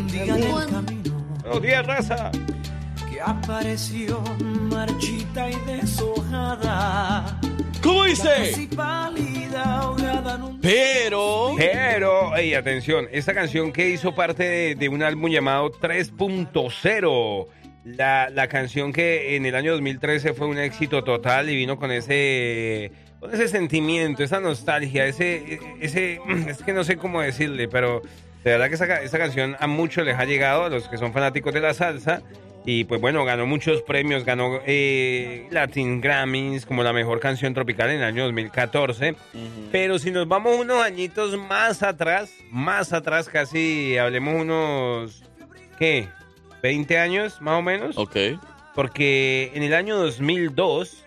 camino. 0.71 1.27
Buenos 1.43 1.63
días, 1.63 1.85
raza. 1.85 2.31
que 3.11 3.21
apareció 3.21 4.23
marchita 4.71 5.51
y 5.51 5.57
deshojada, 5.67 7.41
¿Cómo 7.83 8.05
dice? 8.05 8.29
en 8.53 10.43
un 10.43 10.61
Pero... 10.61 11.55
Pero, 11.57 12.37
hey, 12.37 12.55
atención, 12.55 13.09
esta 13.11 13.35
canción 13.35 13.73
que 13.73 13.91
hizo 13.91 14.15
parte 14.15 14.45
de, 14.45 14.75
de 14.77 14.89
un 14.89 15.03
álbum 15.03 15.29
llamado 15.29 15.73
3.0, 15.73 17.47
la, 17.85 18.31
la 18.31 18.47
canción 18.47 18.93
que 18.93 19.35
en 19.35 19.45
el 19.45 19.57
año 19.57 19.73
2013 19.73 20.35
fue 20.35 20.47
un 20.47 20.59
éxito 20.59 21.03
total 21.03 21.51
y 21.51 21.57
vino 21.57 21.77
con 21.79 21.91
ese 21.91 22.93
con 23.19 23.35
ese 23.35 23.49
sentimiento, 23.49 24.23
esa 24.23 24.41
nostalgia, 24.41 25.07
ese, 25.07 25.59
ese, 25.81 26.21
es 26.49 26.63
que 26.63 26.73
no 26.73 26.85
sé 26.85 26.97
cómo 26.97 27.21
decirle, 27.21 27.67
pero 27.67 28.03
de 28.45 28.51
verdad 28.51 28.69
que 28.69 28.75
esa, 28.75 29.03
esa 29.03 29.19
canción 29.19 29.57
a 29.59 29.67
muchos 29.67 30.05
les 30.05 30.19
ha 30.19 30.25
llegado, 30.25 30.65
a 30.65 30.69
los 30.69 30.89
que 30.89 30.99
son 30.99 31.13
fanáticos 31.13 31.55
de 31.55 31.61
la 31.61 31.75
salsa. 31.75 32.23
Y 32.65 32.85
pues 32.85 33.01
bueno, 33.01 33.25
ganó 33.25 33.45
muchos 33.47 33.83
premios, 33.83 34.25
ganó 34.25 34.61
eh, 34.67 35.49
Latin 35.51 36.01
Grammys 36.01 36.65
como 36.65 36.85
la 36.85 36.93
mejor 36.93 37.19
canción 37.19 37.55
tropical 37.55 37.91
en 37.91 37.97
el 37.97 38.05
año 38.05 38.25
2014. 38.25 39.17
Pero 39.73 39.99
si 39.99 40.13
nos 40.13 40.29
vamos 40.29 40.61
unos 40.61 40.81
añitos 40.83 41.37
más 41.37 41.83
atrás, 41.83 42.33
más 42.51 42.93
atrás, 42.93 43.29
casi 43.29 43.99
hablemos 43.99 44.41
unos, 44.41 45.25
¿qué? 45.79 46.09
¿20 46.63 46.97
años 46.99 47.41
más 47.41 47.59
o 47.59 47.63
menos? 47.63 47.99
Ok. 47.99 48.17
Porque 48.77 49.51
en 49.55 49.65
el 49.65 49.75
año 49.75 49.97
2002, 49.97 51.05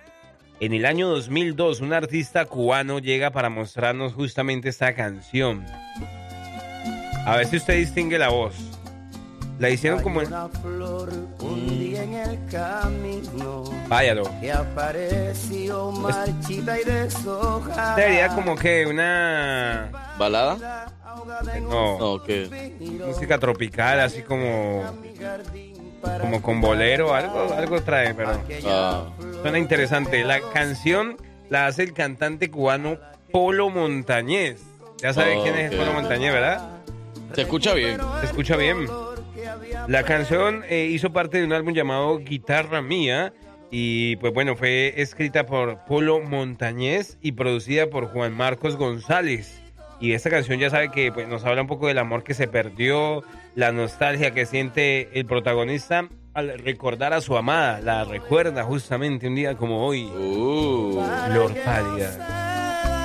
en 0.60 0.74
el 0.74 0.86
año 0.86 1.08
2002, 1.08 1.80
un 1.80 1.94
artista 1.94 2.46
cubano 2.46 3.00
llega 3.00 3.32
para 3.32 3.50
mostrarnos 3.50 4.14
justamente 4.14 4.68
esta 4.68 4.94
canción. 4.94 5.66
A 7.26 7.38
ver 7.38 7.48
si 7.48 7.58
usted 7.58 7.76
distingue 7.76 8.18
la 8.20 8.30
voz. 8.30 8.54
La 9.58 9.70
hicieron 9.70 10.02
como 10.02 10.22
en... 10.22 10.28
Una 10.28 10.50
flor 10.50 11.10
un 11.40 11.80
día 11.80 12.04
en 12.04 12.14
el 12.14 12.40
camino 12.52 13.64
Váyalo. 13.88 14.30
que 14.42 14.52
apareció 14.52 15.92
marchita 15.92 16.80
y 16.80 16.84
deshojada. 16.84 17.96
Sería 17.96 18.28
como 18.30 18.56
que 18.58 18.86
una... 18.86 19.90
¿Balada? 20.20 20.88
No, 21.62 21.98
No, 22.18 22.24
¿qué? 22.24 22.76
música 23.08 23.40
tropical, 23.40 24.02
así 24.02 24.22
como... 24.24 24.84
Como 26.22 26.42
con 26.42 26.60
bolero, 26.62 27.16
algo, 27.16 27.54
algo 27.54 27.82
trae, 27.82 28.14
pero... 28.14 28.38
Ah, 28.68 29.06
Suena 29.42 29.58
interesante. 29.58 30.24
La 30.26 30.42
canción 30.54 31.16
la 31.50 31.66
hace 31.68 31.84
el 31.84 31.94
cantante 31.94 32.52
cubano 32.52 32.98
Polo 33.32 33.70
Montañez. 33.70 34.62
Ya 34.98 35.14
sabe 35.14 35.38
Oh, 35.38 35.44
quién 35.44 35.56
es. 35.58 35.74
Polo 35.74 35.94
Montañez, 35.94 36.32
¿verdad? 36.34 36.75
¿Se 37.34 37.42
escucha 37.42 37.74
bien? 37.74 38.00
Se 38.20 38.26
escucha 38.28 38.58
bien. 38.58 38.88
La 39.88 40.04
canción 40.04 40.64
eh, 40.70 40.90
hizo 40.92 41.12
parte 41.12 41.38
de 41.38 41.46
un 41.46 41.54
álbum 41.54 41.74
llamado 41.74 42.18
Guitarra 42.20 42.82
Mía 42.82 43.34
y 43.72 44.16
pues 44.18 44.34
bueno, 44.34 44.56
fue 44.56 44.94
escrita 45.02 45.46
por 45.46 45.86
Polo 45.86 46.22
Montañez 46.22 47.18
y 47.22 47.34
producida 47.34 47.90
por 47.90 48.08
Juan 48.08 48.34
Marcos 48.34 48.78
González. 48.78 49.62
Y 50.00 50.14
esta 50.14 50.30
canción 50.30 50.60
ya 50.60 50.70
sabe 50.70 50.92
que 50.92 51.12
pues, 51.12 51.28
nos 51.28 51.46
habla 51.46 51.62
un 51.62 51.68
poco 51.68 51.88
del 51.88 51.98
amor 51.98 52.24
que 52.24 52.34
se 52.34 52.48
perdió, 52.48 53.24
la 53.56 53.72
nostalgia 53.72 54.32
que 54.32 54.46
siente 54.46 55.10
el 55.20 55.26
protagonista 55.26 56.10
al 56.34 56.60
recordar 56.60 57.14
a 57.14 57.22
su 57.22 57.38
amada. 57.38 57.80
La 57.82 58.04
recuerda 58.04 58.64
justamente 58.64 59.28
un 59.28 59.36
día 59.36 59.56
como 59.56 59.86
hoy. 59.86 60.06
Uh. 60.06 61.02
Flor 61.32 61.54
pálida. 61.64 62.18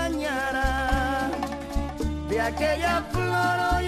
dañará. 0.09 1.31
De 2.29 2.41
aquella 2.41 3.03
flor 3.13 3.80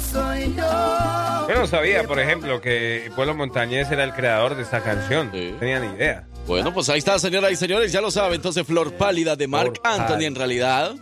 soy 0.00 0.54
yo. 0.56 1.48
Yo 1.48 1.54
no 1.56 1.66
sabía, 1.66 2.04
por 2.04 2.18
ejemplo, 2.20 2.60
que 2.60 3.10
Polo 3.14 3.34
Montañez 3.34 3.90
era 3.90 4.04
el 4.04 4.12
creador 4.12 4.56
de 4.56 4.62
esta 4.62 4.82
canción. 4.82 5.30
Sí. 5.32 5.50
No 5.52 5.58
tenía 5.58 5.80
ni 5.80 5.94
idea. 5.96 6.26
Bueno, 6.46 6.72
pues 6.74 6.88
ahí 6.90 6.98
está, 6.98 7.18
señoras 7.18 7.52
y 7.52 7.56
señores, 7.56 7.90
ya 7.92 8.00
lo 8.00 8.10
saben. 8.10 8.34
Entonces, 8.34 8.66
Flor 8.66 8.92
Pálida 8.94 9.34
de 9.36 9.46
Mark 9.48 9.80
Flor 9.82 9.92
Anthony, 9.92 10.08
Pálida. 10.12 10.26
en 10.28 10.34
realidad, 10.34 10.94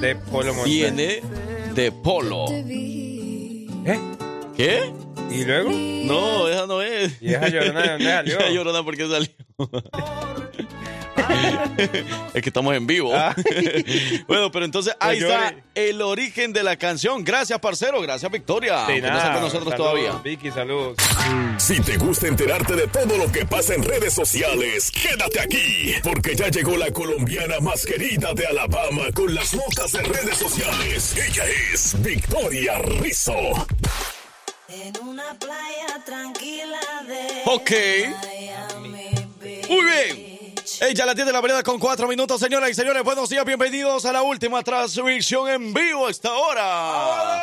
De 0.00 0.16
Polo 0.16 0.54
Montañez. 0.54 0.74
viene 0.92 1.22
de 1.74 1.92
Polo. 1.92 2.46
¿Eh? 2.50 3.98
¿Qué? 4.56 4.92
¿Y 5.30 5.44
luego? 5.44 5.70
No, 5.70 6.48
esa 6.48 6.66
no 6.66 6.82
es. 6.82 7.20
¿Y 7.22 7.32
esa 7.34 7.48
llorona 7.48 7.82
de 7.82 7.88
dónde 7.90 8.04
salió? 8.10 8.38
Esa 8.40 8.48
llorona, 8.50 8.82
¿por 8.82 8.96
qué 8.96 9.08
salió? 9.08 9.28
es 12.34 12.42
que 12.42 12.48
estamos 12.48 12.74
en 12.74 12.86
vivo. 12.86 13.12
Ah. 13.14 13.34
bueno, 14.28 14.50
pero 14.50 14.64
entonces 14.64 14.94
ahí 15.00 15.20
Pues 15.20 15.32
está 15.32 15.54
el 15.74 16.02
origen 16.02 16.52
de 16.52 16.62
la 16.62 16.76
canción. 16.76 17.24
Gracias, 17.24 17.58
parcero. 17.60 18.00
Gracias, 18.00 18.30
Victoria. 18.30 18.86
Sí, 18.86 19.00
no 19.00 19.08
nada. 19.08 19.18
está 19.18 19.32
con 19.34 19.42
nosotros 19.42 19.70
Saludos, 19.70 19.76
todavía. 19.92 20.20
Vicky, 20.22 20.50
saludos. 20.50 20.96
Si 21.58 21.80
te 21.80 21.96
gusta 21.96 22.28
enterarte 22.28 22.74
de 22.74 22.86
todo 22.88 23.16
lo 23.16 23.30
que 23.30 23.44
pasa 23.46 23.74
en 23.74 23.82
redes 23.82 24.14
sociales, 24.14 24.90
quédate 24.90 25.40
aquí, 25.40 25.94
porque 26.02 26.34
ya 26.34 26.48
llegó 26.48 26.76
la 26.76 26.90
colombiana 26.90 27.60
más 27.60 27.84
querida 27.84 28.32
de 28.34 28.46
Alabama 28.46 29.04
con 29.14 29.34
las 29.34 29.54
notas 29.54 29.92
de 29.92 30.02
redes 30.02 30.36
sociales. 30.36 31.16
Ella 31.16 31.44
es 31.72 32.00
Victoria 32.02 32.78
Rizzo. 32.78 33.34
En 34.68 34.92
una 35.06 35.34
playa 35.38 36.04
tranquila 36.04 36.78
de 37.06 37.42
Ok. 37.46 37.70
Muy 39.68 39.84
bien. 39.84 40.27
Ella 40.80 41.06
la 41.06 41.14
tiene 41.14 41.32
la 41.32 41.40
vereda 41.40 41.62
con 41.62 41.78
cuatro 41.78 42.06
minutos, 42.06 42.40
señoras 42.40 42.70
y 42.70 42.74
señores. 42.74 43.02
Buenos 43.02 43.28
días, 43.30 43.44
bienvenidos 43.44 44.04
a 44.04 44.12
la 44.12 44.22
última 44.22 44.62
transmisión 44.62 45.48
en 45.48 45.72
vivo 45.72 46.06
a 46.06 46.10
esta 46.10 46.32
hora. 46.34 47.42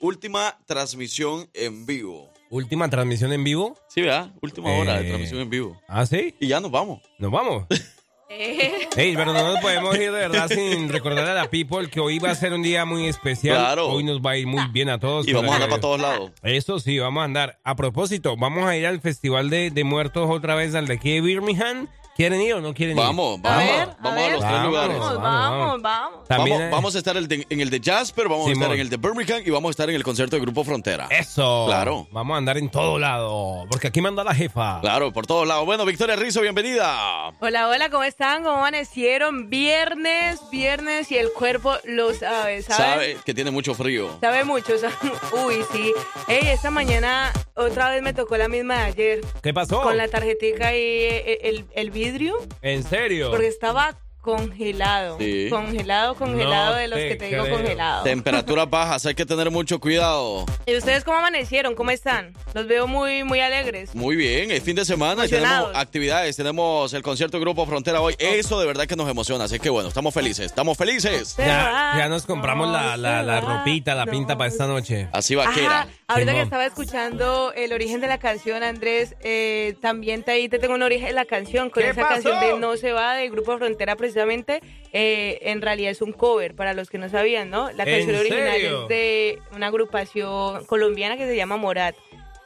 Última 0.00 0.56
transmisión 0.66 1.48
en 1.54 1.84
vivo. 1.86 2.30
Última 2.50 2.88
transmisión 2.88 3.32
en 3.32 3.42
vivo. 3.44 3.76
Sí, 3.88 4.02
¿verdad? 4.02 4.30
Última 4.40 4.70
hora 4.76 4.94
de 4.98 5.06
Eh. 5.06 5.08
transmisión 5.08 5.40
en 5.40 5.50
vivo. 5.50 5.80
¿Ah, 5.88 6.06
sí? 6.06 6.34
Y 6.40 6.46
ya 6.48 6.60
nos 6.60 6.70
vamos. 6.70 7.02
Nos 7.18 7.30
vamos. 7.32 7.66
Ey, 8.30 9.14
pero 9.14 9.32
no 9.34 9.42
nos 9.52 9.60
podemos 9.60 9.94
ir 9.96 10.10
de 10.10 10.10
verdad 10.28 10.48
sin 10.48 10.88
recordar 10.88 11.26
a 11.28 11.34
la 11.34 11.50
people 11.50 11.88
que 11.90 12.00
hoy 12.00 12.18
va 12.18 12.30
a 12.30 12.34
ser 12.34 12.52
un 12.54 12.62
día 12.62 12.84
muy 12.84 13.06
especial. 13.06 13.56
Claro. 13.58 13.88
Hoy 13.88 14.04
nos 14.04 14.20
va 14.20 14.32
a 14.32 14.36
ir 14.38 14.46
muy 14.46 14.66
bien 14.70 14.88
a 14.88 14.98
todos. 14.98 15.26
Y 15.28 15.32
vamos 15.32 15.50
a 15.50 15.54
andar 15.56 15.68
para 15.68 15.80
todos 15.80 16.00
lados. 16.00 16.30
Eso 16.42 16.78
sí, 16.78 16.98
vamos 16.98 17.20
a 17.22 17.24
andar. 17.24 17.58
A 17.64 17.74
propósito, 17.76 18.36
vamos 18.36 18.64
a 18.66 18.76
ir 18.76 18.86
al 18.86 19.00
Festival 19.00 19.50
de, 19.50 19.70
de 19.70 19.84
Muertos 19.84 20.28
otra 20.30 20.54
vez 20.54 20.74
al 20.74 20.86
de 20.86 20.94
aquí 20.94 21.10
de 21.14 21.20
Birmingham. 21.20 21.88
¿Quieren 22.14 22.40
ir 22.42 22.54
o 22.54 22.60
no 22.60 22.74
quieren 22.74 22.96
ir? 22.96 23.02
Vamos, 23.02 23.38
A 23.38 23.42
vamos. 23.42 23.64
ver, 23.64 23.80
a 23.80 23.96
vamos 24.00 24.12
a, 24.12 24.14
ver. 24.22 24.32
los 24.32 24.40
tres 24.40 24.52
Vamos, 24.52 24.66
lugares. 24.66 24.98
Vamos, 24.98 25.22
vamos, 25.22 25.58
vamos, 25.60 25.82
vamos. 25.82 26.28
También 26.28 26.56
Vamos, 26.58 26.66
hay- 26.66 26.70
vamos 26.72 26.94
a 26.94 26.98
estar 26.98 27.16
el 27.16 27.26
de- 27.28 27.46
en 27.48 27.60
el 27.60 27.70
de 27.70 27.80
jazz, 27.80 28.12
pero 28.12 28.28
vamos 28.28 28.48
a 28.48 28.52
estar 28.52 28.72
en 28.72 28.80
el 28.80 28.90
de 28.90 28.96
Birmingham 28.98 29.42
y 29.44 29.50
vamos 29.50 29.68
a 29.68 29.72
estar 29.72 29.88
en 29.88 29.96
el 29.96 30.02
concierto 30.04 30.36
de 30.36 30.42
Grupo 30.42 30.62
Frontera. 30.62 31.06
Eso. 31.10 31.64
Claro. 31.66 32.06
Vamos 32.10 32.34
a 32.34 32.38
andar 32.38 32.58
en 32.58 32.68
todo 32.68 32.98
lado. 32.98 33.64
Porque 33.70 33.88
aquí 33.88 34.00
manda 34.02 34.22
la 34.24 34.34
jefa. 34.34 34.78
Claro, 34.82 35.10
por 35.12 35.26
todos 35.26 35.48
lados. 35.48 35.64
Bueno, 35.64 35.84
Victoria 35.86 36.14
Rizzo, 36.16 36.42
bienvenida. 36.42 37.30
Hola, 37.40 37.68
hola, 37.68 37.88
¿cómo 37.90 38.04
están? 38.04 38.42
¿Cómo 38.44 38.58
amanecieron? 38.58 39.48
Viernes, 39.48 40.38
viernes 40.50 41.10
y 41.10 41.16
el 41.16 41.32
cuerpo 41.32 41.74
lo 41.84 42.12
sabe, 42.12 42.62
¿saben? 42.62 42.92
Sabe 42.92 43.16
que 43.24 43.32
tiene 43.34 43.50
mucho 43.50 43.74
frío. 43.74 44.18
Sabe 44.20 44.44
mucho, 44.44 44.76
sabe- 44.78 44.94
Uy, 45.46 45.64
sí. 45.72 45.92
Ey, 46.28 46.48
esta 46.48 46.70
mañana 46.70 47.32
otra 47.54 47.90
vez 47.90 48.02
me 48.02 48.12
tocó 48.12 48.36
la 48.36 48.48
misma 48.48 48.74
de 48.76 48.82
ayer. 48.84 49.20
¿Qué 49.42 49.54
pasó? 49.54 49.80
Con 49.82 49.96
la 49.96 50.08
tarjetica 50.08 50.74
y 50.74 50.78
eh, 50.78 51.38
el, 51.48 51.64
el 51.74 51.90
vidrio. 52.04 52.34
¿En 52.62 52.82
serio? 52.82 53.30
Porque 53.30 53.48
estaba 53.48 53.98
congelado. 54.22 55.18
Sí. 55.18 55.48
Congelado, 55.50 56.14
congelado 56.14 56.72
No 56.72 56.78
de 56.78 56.88
los 56.88 56.98
te 56.98 57.08
que 57.08 57.16
te 57.16 57.26
digo 57.26 57.48
congelado. 57.48 58.04
Temperaturas 58.04 58.70
bajas, 58.70 59.04
hay 59.04 59.14
que 59.14 59.26
tener 59.26 59.50
mucho 59.50 59.80
cuidado. 59.80 60.46
¿Y 60.66 60.76
ustedes 60.76 61.04
cómo 61.04 61.18
amanecieron? 61.18 61.74
¿Cómo 61.74 61.90
están? 61.90 62.32
Los 62.54 62.66
veo 62.66 62.86
muy, 62.86 63.24
muy 63.24 63.40
alegres. 63.40 63.94
Muy 63.94 64.16
bien, 64.16 64.50
es 64.50 64.62
fin 64.62 64.76
de 64.76 64.84
semana 64.84 65.26
y 65.26 65.28
tenemos 65.28 65.70
actividades, 65.74 66.36
tenemos 66.36 66.92
el 66.94 67.02
concierto 67.02 67.36
de 67.36 67.42
Grupo 67.42 67.66
Frontera 67.66 68.00
hoy. 68.00 68.14
Eso 68.18 68.60
de 68.60 68.66
verdad 68.66 68.86
que 68.86 68.96
nos 68.96 69.10
emociona, 69.10 69.44
así 69.44 69.58
que 69.58 69.68
bueno, 69.70 69.88
estamos 69.88 70.14
felices, 70.14 70.46
estamos 70.46 70.78
felices. 70.78 71.34
Ya, 71.36 71.94
ya 71.98 72.08
nos 72.08 72.24
compramos 72.24 72.70
la, 72.70 72.96
la, 72.96 73.22
la 73.22 73.40
ropita, 73.40 73.94
la 73.94 74.06
pinta 74.06 74.38
para 74.38 74.48
esta 74.48 74.66
noche. 74.66 75.08
Así 75.12 75.34
vaquera. 75.34 75.82
Ajá, 75.82 75.88
ahorita 76.06 76.32
que 76.32 76.42
estaba 76.42 76.64
escuchando 76.64 77.52
el 77.54 77.72
origen 77.72 78.00
de 78.00 78.06
la 78.06 78.18
canción, 78.18 78.62
Andrés, 78.62 79.16
eh, 79.20 79.74
también 79.80 80.22
te, 80.22 80.30
ahí 80.30 80.48
te 80.48 80.60
tengo 80.60 80.74
un 80.74 80.82
origen 80.82 81.08
de 81.08 81.14
la 81.14 81.24
canción, 81.24 81.70
con 81.70 81.82
¿Qué 81.82 81.90
esa 81.90 82.02
pasó? 82.02 82.30
canción 82.30 82.40
de 82.40 82.60
No 82.60 82.76
se 82.76 82.92
va 82.92 83.14
del 83.16 83.30
Grupo 83.30 83.58
Frontera 83.58 83.96
precisamente, 84.12 84.60
eh, 84.92 85.38
en 85.42 85.62
realidad 85.62 85.90
es 85.90 86.02
un 86.02 86.12
cover, 86.12 86.54
para 86.54 86.74
los 86.74 86.90
que 86.90 86.98
no 86.98 87.08
sabían, 87.08 87.50
¿no? 87.50 87.70
La 87.72 87.84
¿En 87.84 87.96
canción 87.96 88.16
original 88.16 88.52
serio? 88.52 88.82
es 88.82 88.88
de 88.88 89.38
una 89.54 89.68
agrupación 89.68 90.64
colombiana 90.66 91.16
que 91.16 91.26
se 91.26 91.34
llama 91.36 91.56
Morat. 91.56 91.94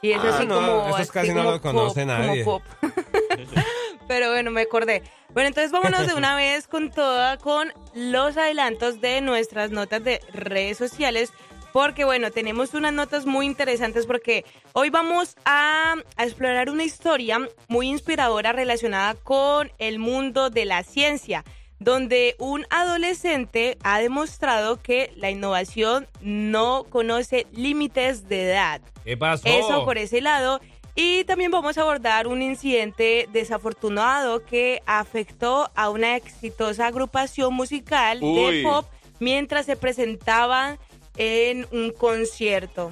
Y 0.01 0.11
es 0.11 0.19
Ah, 0.23 0.29
así 0.37 0.45
no, 0.45 0.55
como... 0.55 0.87
esos 0.89 0.99
así 1.01 1.09
casi 1.11 1.33
no 1.33 1.43
los 1.43 1.59
conoce 1.59 2.01
pop, 2.01 2.07
nadie. 2.07 2.43
Como 2.43 2.59
pop. 2.59 2.63
Pero 4.07 4.31
bueno, 4.31 4.51
me 4.51 4.61
acordé. 4.61 5.03
Bueno, 5.33 5.49
entonces 5.49 5.71
vámonos 5.71 6.07
de 6.07 6.13
una 6.13 6.35
vez 6.35 6.67
con 6.67 6.91
toda, 6.91 7.37
con 7.37 7.73
los 7.93 8.37
adelantos 8.37 9.01
de 9.01 9.19
nuestras 9.21 9.71
notas 9.71 10.03
de 10.03 10.21
redes 10.33 10.77
sociales. 10.77 11.33
Porque 11.73 12.05
bueno, 12.05 12.31
tenemos 12.31 12.73
unas 12.73 12.93
notas 12.93 13.25
muy 13.25 13.45
interesantes 13.45 14.05
porque 14.05 14.45
hoy 14.73 14.89
vamos 14.89 15.35
a, 15.45 15.95
a 16.15 16.23
explorar 16.23 16.69
una 16.69 16.83
historia 16.83 17.39
muy 17.67 17.89
inspiradora 17.89 18.53
relacionada 18.53 19.15
con 19.15 19.71
el 19.77 19.99
mundo 19.99 20.49
de 20.49 20.65
la 20.65 20.83
ciencia, 20.83 21.43
donde 21.79 22.35
un 22.39 22.65
adolescente 22.69 23.77
ha 23.83 23.99
demostrado 23.99 24.81
que 24.81 25.11
la 25.15 25.29
innovación 25.29 26.07
no 26.21 26.85
conoce 26.89 27.47
límites 27.51 28.27
de 28.27 28.51
edad. 28.51 28.81
¿Qué 29.03 29.15
pasó? 29.17 29.47
Eso 29.47 29.85
por 29.85 29.97
ese 29.97 30.21
lado. 30.21 30.59
Y 30.99 31.25
también 31.25 31.51
vamos 31.51 31.77
a 31.77 31.81
abordar 31.81 32.25
un 32.25 32.41
incidente 32.41 33.29
desafortunado 33.31 34.43
que 34.43 34.81
afectó 34.87 35.69
a 35.75 35.91
una 35.91 36.15
exitosa 36.15 36.87
agrupación 36.87 37.53
musical 37.53 38.17
Uy. 38.23 38.57
de 38.57 38.63
pop 38.63 38.87
mientras 39.19 39.67
se 39.67 39.75
presentaban 39.75 40.79
en 41.17 41.67
un 41.71 41.91
concierto. 41.91 42.91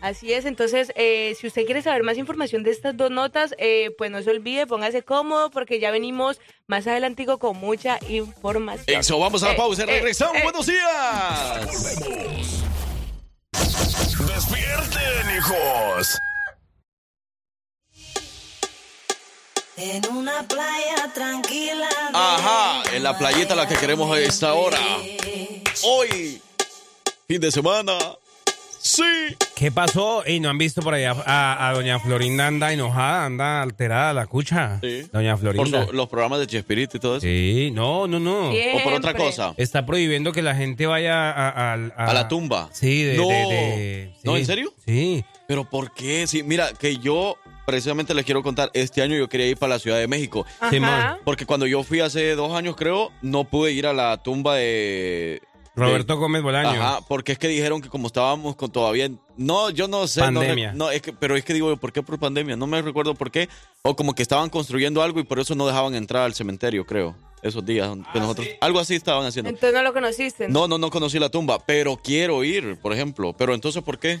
Así 0.00 0.32
es, 0.32 0.46
entonces, 0.46 0.90
eh, 0.96 1.36
si 1.38 1.46
usted 1.46 1.64
quiere 1.64 1.80
saber 1.80 2.02
más 2.02 2.18
información 2.18 2.64
de 2.64 2.72
estas 2.72 2.96
dos 2.96 3.12
notas, 3.12 3.54
eh, 3.58 3.90
pues 3.96 4.10
no 4.10 4.20
se 4.20 4.30
olvide, 4.30 4.66
póngase 4.66 5.02
cómodo 5.04 5.50
porque 5.52 5.78
ya 5.78 5.92
venimos 5.92 6.40
más 6.66 6.88
adelantico 6.88 7.38
con 7.38 7.56
mucha 7.56 8.00
información. 8.08 8.98
Eso, 8.98 9.18
vamos 9.20 9.44
a 9.44 9.46
la 9.48 9.52
Eh, 9.52 9.56
pausa 9.56 9.82
y 9.86 9.90
eh, 9.90 9.92
regresamos. 9.92 10.36
eh. 10.36 10.42
Buenos 10.42 10.66
días. 10.66 11.60
¡Despierten, 14.26 15.36
hijos! 15.36 16.18
En 19.76 20.02
una 20.12 20.42
playa 20.48 21.12
tranquila. 21.14 21.88
de- 21.88 22.18
Ajá, 22.18 22.82
en 22.96 23.02
la 23.02 23.16
playita 23.18 23.54
la 23.54 23.66
que 23.68 23.76
queremos 23.76 24.14
a 24.14 24.20
esta 24.20 24.54
hora. 24.54 24.78
Hoy, 25.84 26.40
fin 27.32 27.40
de 27.40 27.50
semana. 27.50 27.92
Sí. 28.78 29.02
¿Qué 29.56 29.70
pasó? 29.72 30.22
Y 30.26 30.38
no 30.40 30.50
han 30.50 30.58
visto 30.58 30.82
por 30.82 30.92
allá 30.92 31.14
a, 31.24 31.68
a 31.68 31.72
doña 31.72 31.98
Florinda 31.98 32.48
anda 32.48 32.72
enojada, 32.74 33.24
anda 33.24 33.62
alterada 33.62 34.12
la 34.12 34.26
cucha. 34.26 34.80
Doña 35.12 35.36
Por 35.36 35.40
Florinda. 35.54 35.86
su- 35.86 35.92
los 35.94 36.08
programas 36.08 36.40
de 36.40 36.46
Chespirito 36.48 36.96
y 36.98 37.00
todo 37.00 37.16
eso. 37.16 37.22
Sí, 37.26 37.70
no, 37.72 38.06
no, 38.06 38.18
no. 38.18 38.50
O 38.50 38.82
por 38.84 38.92
otra 38.92 39.14
cosa. 39.14 39.54
Está 39.56 39.86
prohibiendo 39.86 40.32
que 40.32 40.42
la 40.42 40.54
gente 40.54 40.84
vaya 40.86 41.30
a, 41.30 41.48
a- 41.48 41.72
a- 41.74 42.10
A 42.10 42.12
la 42.12 42.28
tumba. 42.28 42.68
Sí, 42.72 43.02
de, 43.02 43.16
No. 43.16 43.28
de- 43.28 43.34
de- 43.34 44.14
¿No, 44.24 44.34
sí. 44.34 44.40
en 44.40 44.46
serio? 44.46 44.74
Sí. 44.84 45.24
Pero 45.48 45.64
¿por 45.64 45.94
qué? 45.94 46.26
Sí, 46.26 46.42
mira, 46.42 46.72
que 46.74 46.98
yo 46.98 47.36
precisamente 47.64 48.12
les 48.14 48.24
quiero 48.26 48.42
contar, 48.42 48.70
este 48.74 49.00
año 49.00 49.16
yo 49.16 49.28
quería 49.28 49.46
ir 49.46 49.56
para 49.56 49.74
la 49.74 49.78
Ciudad 49.78 49.98
de 49.98 50.08
México. 50.08 50.44
Ajá. 50.60 51.18
Porque 51.24 51.46
cuando 51.46 51.66
yo 51.66 51.82
fui 51.84 52.00
hace 52.00 52.34
dos 52.34 52.52
años, 52.52 52.74
creo, 52.76 53.10
no 53.22 53.44
pude 53.44 53.72
ir 53.72 53.86
a 53.86 53.92
la 53.94 54.20
tumba 54.22 54.56
de... 54.56 55.40
Roberto 55.74 56.14
de- 56.14 56.18
Gómez 56.18 56.42
Bolaño. 56.42 56.68
Ajá, 56.68 57.00
porque 57.08 57.32
es 57.32 57.38
que 57.38 57.48
dijeron 57.48 57.80
que 57.80 57.88
como 57.88 58.06
estábamos 58.06 58.56
con 58.56 58.70
todavía... 58.70 59.10
No, 59.36 59.70
yo 59.70 59.88
no 59.88 60.06
sé. 60.06 60.20
no 60.20 60.40
Pandemia. 60.40 60.72
No, 60.74 60.90
es 60.90 61.00
que, 61.02 61.12
pero 61.12 61.36
es 61.36 61.44
que 61.44 61.54
digo, 61.54 61.76
¿por 61.76 61.92
qué 61.92 62.02
por 62.02 62.18
pandemia? 62.18 62.56
No 62.56 62.66
me 62.66 62.82
recuerdo 62.82 63.14
por 63.14 63.30
qué. 63.30 63.48
O 63.82 63.96
como 63.96 64.14
que 64.14 64.22
estaban 64.22 64.50
construyendo 64.50 65.02
algo 65.02 65.20
y 65.20 65.24
por 65.24 65.38
eso 65.38 65.54
no 65.54 65.66
dejaban 65.66 65.94
entrar 65.94 66.24
al 66.24 66.34
cementerio, 66.34 66.84
creo. 66.84 67.16
Esos 67.42 67.64
días 67.64 67.90
que 68.12 68.20
nosotros... 68.20 68.46
Algo 68.60 68.78
así 68.78 68.94
estaban 68.94 69.26
haciendo. 69.26 69.48
Entonces 69.48 69.74
no 69.74 69.82
lo 69.82 69.92
conociste. 69.92 70.48
No, 70.48 70.68
no, 70.68 70.78
no 70.78 70.90
conocí 70.90 71.18
la 71.18 71.28
tumba, 71.28 71.58
pero 71.64 71.96
quiero 71.96 72.44
ir, 72.44 72.76
por 72.80 72.92
ejemplo. 72.92 73.32
Pero 73.32 73.54
entonces, 73.54 73.82
¿por 73.82 73.98
qué? 73.98 74.20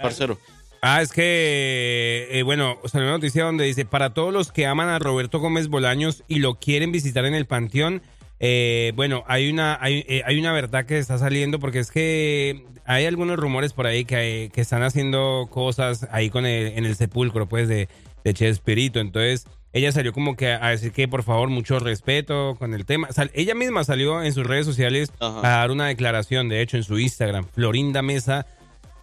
Parcero. 0.00 0.38
Ah, 0.84 1.00
es 1.00 1.12
que, 1.12 2.26
eh, 2.30 2.42
bueno, 2.42 2.76
salió 2.86 3.06
una 3.06 3.16
noticia 3.16 3.44
donde 3.44 3.64
dice, 3.64 3.84
para 3.84 4.14
todos 4.14 4.32
los 4.32 4.50
que 4.50 4.66
aman 4.66 4.88
a 4.88 4.98
Roberto 4.98 5.38
Gómez 5.38 5.68
Bolaños 5.68 6.24
y 6.26 6.40
lo 6.40 6.56
quieren 6.56 6.90
visitar 6.90 7.24
en 7.24 7.34
el 7.34 7.46
Panteón, 7.46 8.02
eh, 8.44 8.92
bueno, 8.96 9.22
hay 9.28 9.48
una, 9.50 9.78
hay, 9.80 10.04
eh, 10.08 10.22
hay 10.26 10.38
una 10.38 10.52
verdad 10.52 10.84
que 10.84 10.98
está 10.98 11.16
saliendo 11.16 11.58
porque 11.60 11.78
es 11.78 11.90
que 11.92 12.64
hay 12.84 13.06
algunos 13.06 13.38
rumores 13.38 13.72
por 13.72 13.86
ahí 13.86 14.04
que, 14.04 14.50
que 14.52 14.60
están 14.60 14.82
haciendo 14.82 15.46
cosas 15.50 16.08
ahí 16.10 16.28
con 16.28 16.44
el, 16.44 16.76
en 16.76 16.84
el 16.84 16.96
sepulcro, 16.96 17.48
pues, 17.48 17.68
de, 17.68 17.88
de 18.24 18.34
Chespirito. 18.34 18.98
Entonces, 18.98 19.46
ella 19.72 19.92
salió 19.92 20.12
como 20.12 20.36
que 20.36 20.48
a 20.48 20.68
decir 20.70 20.90
que, 20.90 21.06
por 21.06 21.22
favor, 21.22 21.48
mucho 21.50 21.78
respeto 21.78 22.56
con 22.58 22.74
el 22.74 22.84
tema. 22.84 23.12
Sal- 23.12 23.30
ella 23.32 23.54
misma 23.54 23.84
salió 23.84 24.20
en 24.22 24.32
sus 24.34 24.44
redes 24.44 24.66
sociales 24.66 25.12
Ajá. 25.20 25.38
a 25.38 25.58
dar 25.60 25.70
una 25.70 25.86
declaración, 25.86 26.48
de 26.48 26.60
hecho, 26.62 26.76
en 26.76 26.82
su 26.82 26.98
Instagram, 26.98 27.46
Florinda 27.54 28.02
Mesa. 28.02 28.46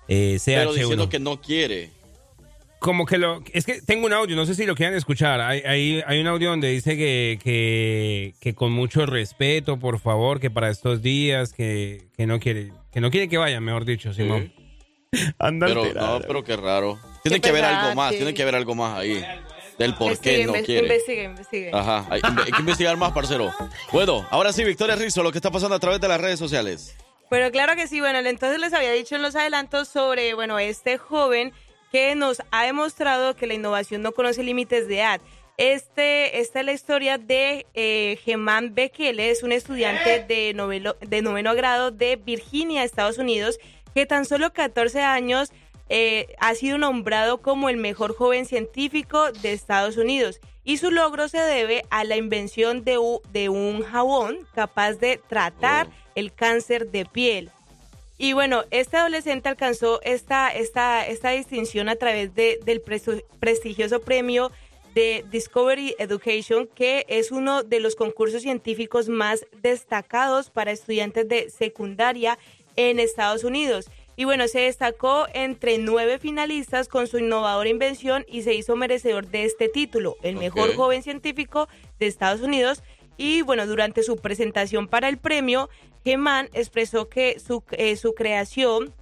Eh, 0.09 0.35
CH1. 0.37 0.55
Pero 0.55 0.73
diciendo 0.73 1.09
que 1.09 1.19
no 1.19 1.39
quiere. 1.39 1.91
Como 2.79 3.05
que 3.05 3.17
lo. 3.17 3.43
Es 3.51 3.65
que 3.65 3.81
tengo 3.81 4.05
un 4.05 4.13
audio, 4.13 4.35
no 4.35 4.45
sé 4.45 4.55
si 4.55 4.65
lo 4.65 4.75
quieran 4.75 4.95
escuchar. 4.95 5.41
Hay, 5.41 5.61
hay, 5.65 6.01
hay 6.05 6.21
un 6.21 6.27
audio 6.27 6.49
donde 6.49 6.69
dice 6.69 6.95
que, 6.95 7.37
que, 7.43 8.35
que 8.39 8.55
con 8.55 8.71
mucho 8.71 9.05
respeto, 9.05 9.77
por 9.79 9.99
favor, 9.99 10.39
que 10.39 10.49
para 10.49 10.69
estos 10.69 11.01
días, 11.01 11.51
que, 11.51 12.07
que 12.15 12.25
no 12.25 12.39
quiere 12.39 12.71
que 12.91 13.01
no 13.01 13.11
quiere 13.11 13.27
que 13.27 13.37
vayan, 13.37 13.63
mejor 13.63 13.85
dicho, 13.85 14.13
Simón. 14.13 14.53
Anda 15.39 15.67
Pero, 15.67 15.93
no, 15.93 16.21
pero 16.25 16.43
qué 16.43 16.55
raro. 16.55 16.99
Tiene 17.23 17.41
que 17.41 17.49
haber 17.49 17.65
algo 17.65 17.95
más, 17.95 18.11
sí. 18.11 18.17
tiene 18.17 18.33
que 18.33 18.41
haber 18.43 18.55
algo 18.55 18.75
más 18.75 18.97
ahí. 18.97 19.25
Del 19.77 19.95
por 19.95 20.17
qué 20.19 20.45
no 20.45 20.53
quiere. 20.53 20.87
Investigue, 20.87 21.23
investigue. 21.23 21.71
Ajá, 21.73 22.05
hay, 22.09 22.21
hay 22.23 22.51
que 22.51 22.59
investigar 22.59 22.95
más, 22.97 23.11
parcero. 23.13 23.51
Bueno, 23.91 24.27
ahora 24.29 24.51
sí, 24.53 24.63
Victoria 24.63 24.95
Rizzo, 24.95 25.23
lo 25.23 25.31
que 25.31 25.37
está 25.37 25.51
pasando 25.51 25.75
a 25.75 25.79
través 25.79 26.01
de 26.01 26.07
las 26.07 26.19
redes 26.19 26.37
sociales. 26.37 26.95
Pero 27.29 27.51
claro 27.51 27.75
que 27.75 27.87
sí, 27.87 27.99
bueno, 27.99 28.19
entonces 28.19 28.59
les 28.59 28.73
había 28.73 28.91
dicho 28.91 29.15
en 29.15 29.21
los 29.21 29.35
adelantos 29.35 29.87
sobre, 29.87 30.33
bueno, 30.33 30.59
este 30.59 30.97
joven 30.97 31.53
que 31.91 32.15
nos 32.15 32.41
ha 32.51 32.63
demostrado 32.63 33.35
que 33.35 33.47
la 33.47 33.53
innovación 33.53 34.01
no 34.01 34.11
conoce 34.11 34.43
límites 34.43 34.87
de 34.87 34.99
edad. 34.99 35.21
Este, 35.57 36.39
esta 36.39 36.61
es 36.61 36.65
la 36.65 36.71
historia 36.71 37.17
de 37.17 37.65
eh, 37.73 38.17
Germán 38.23 38.73
Bekele, 38.75 39.29
es 39.29 39.43
un 39.43 39.51
estudiante 39.51 40.23
de, 40.23 40.53
novelo, 40.53 40.95
de 41.01 41.21
noveno 41.21 41.53
grado 41.53 41.91
de 41.91 42.15
Virginia, 42.15 42.85
Estados 42.85 43.17
Unidos, 43.17 43.59
que 43.93 44.05
tan 44.05 44.23
solo 44.23 44.53
14 44.53 45.01
años 45.01 45.51
eh, 45.89 46.27
ha 46.39 46.55
sido 46.55 46.77
nombrado 46.77 47.41
como 47.41 47.67
el 47.67 47.75
mejor 47.75 48.15
joven 48.15 48.45
científico 48.45 49.33
de 49.33 49.51
Estados 49.51 49.97
Unidos. 49.97 50.39
Y 50.63 50.77
su 50.77 50.91
logro 50.91 51.27
se 51.27 51.39
debe 51.39 51.83
a 51.89 52.03
la 52.05 52.15
invención 52.15 52.85
de, 52.85 52.97
de 53.31 53.49
un 53.49 53.83
jabón 53.83 54.47
capaz 54.53 54.93
de 54.93 55.19
tratar 55.27 55.89
el 56.15 56.31
cáncer 56.31 56.91
de 56.91 57.05
piel. 57.05 57.51
Y 58.21 58.33
bueno, 58.33 58.65
este 58.69 58.97
adolescente 58.97 59.47
alcanzó 59.47 60.01
esta, 60.03 60.49
esta, 60.49 61.07
esta 61.07 61.29
distinción 61.31 61.87
a 61.87 61.95
través 61.95 62.35
de, 62.35 62.59
del 62.65 62.81
prestigioso 62.81 64.01
premio 64.01 64.51
de 64.93 65.23
Discovery 65.31 65.95
Education, 65.97 66.67
que 66.67 67.05
es 67.07 67.31
uno 67.31 67.63
de 67.63 67.79
los 67.79 67.95
concursos 67.95 68.41
científicos 68.41 69.07
más 69.07 69.45
destacados 69.61 70.49
para 70.49 70.71
estudiantes 70.71 71.29
de 71.29 71.49
secundaria 71.49 72.37
en 72.75 72.99
Estados 72.99 73.45
Unidos. 73.45 73.89
Y 74.17 74.25
bueno, 74.25 74.49
se 74.49 74.59
destacó 74.59 75.27
entre 75.33 75.77
nueve 75.77 76.19
finalistas 76.19 76.89
con 76.89 77.07
su 77.07 77.19
innovadora 77.19 77.69
invención 77.69 78.25
y 78.27 78.41
se 78.41 78.53
hizo 78.53 78.75
merecedor 78.75 79.27
de 79.27 79.45
este 79.45 79.69
título, 79.69 80.17
el 80.23 80.35
mejor 80.35 80.75
joven 80.75 81.03
científico 81.03 81.69
de 81.99 82.07
Estados 82.07 82.41
Unidos. 82.41 82.83
Y 83.15 83.43
bueno, 83.43 83.65
durante 83.65 84.03
su 84.03 84.17
presentación 84.17 84.89
para 84.89 85.07
el 85.07 85.17
premio, 85.17 85.69
Geman 86.03 86.49
expresó 86.53 87.09
que 87.09 87.39
su, 87.39 87.63
eh, 87.71 87.95
su 87.95 88.13
creación 88.13 88.93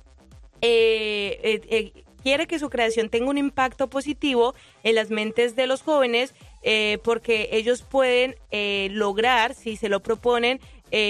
eh, 0.61 1.39
eh, 1.43 1.61
eh, 1.69 2.03
quiere 2.23 2.47
que 2.47 2.59
su 2.59 2.69
creación 2.69 3.09
tenga 3.09 3.29
un 3.29 3.37
impacto 3.37 3.89
positivo 3.89 4.55
en 4.83 4.95
las 4.95 5.09
mentes 5.09 5.55
de 5.55 5.67
los 5.67 5.81
jóvenes 5.81 6.33
porque 7.01 7.47
ellos 7.53 7.81
pueden 7.81 8.35
lograr, 8.93 9.53
si 9.53 9.77
se 9.77 9.87
lo 9.87 10.01
proponen, 10.01 10.59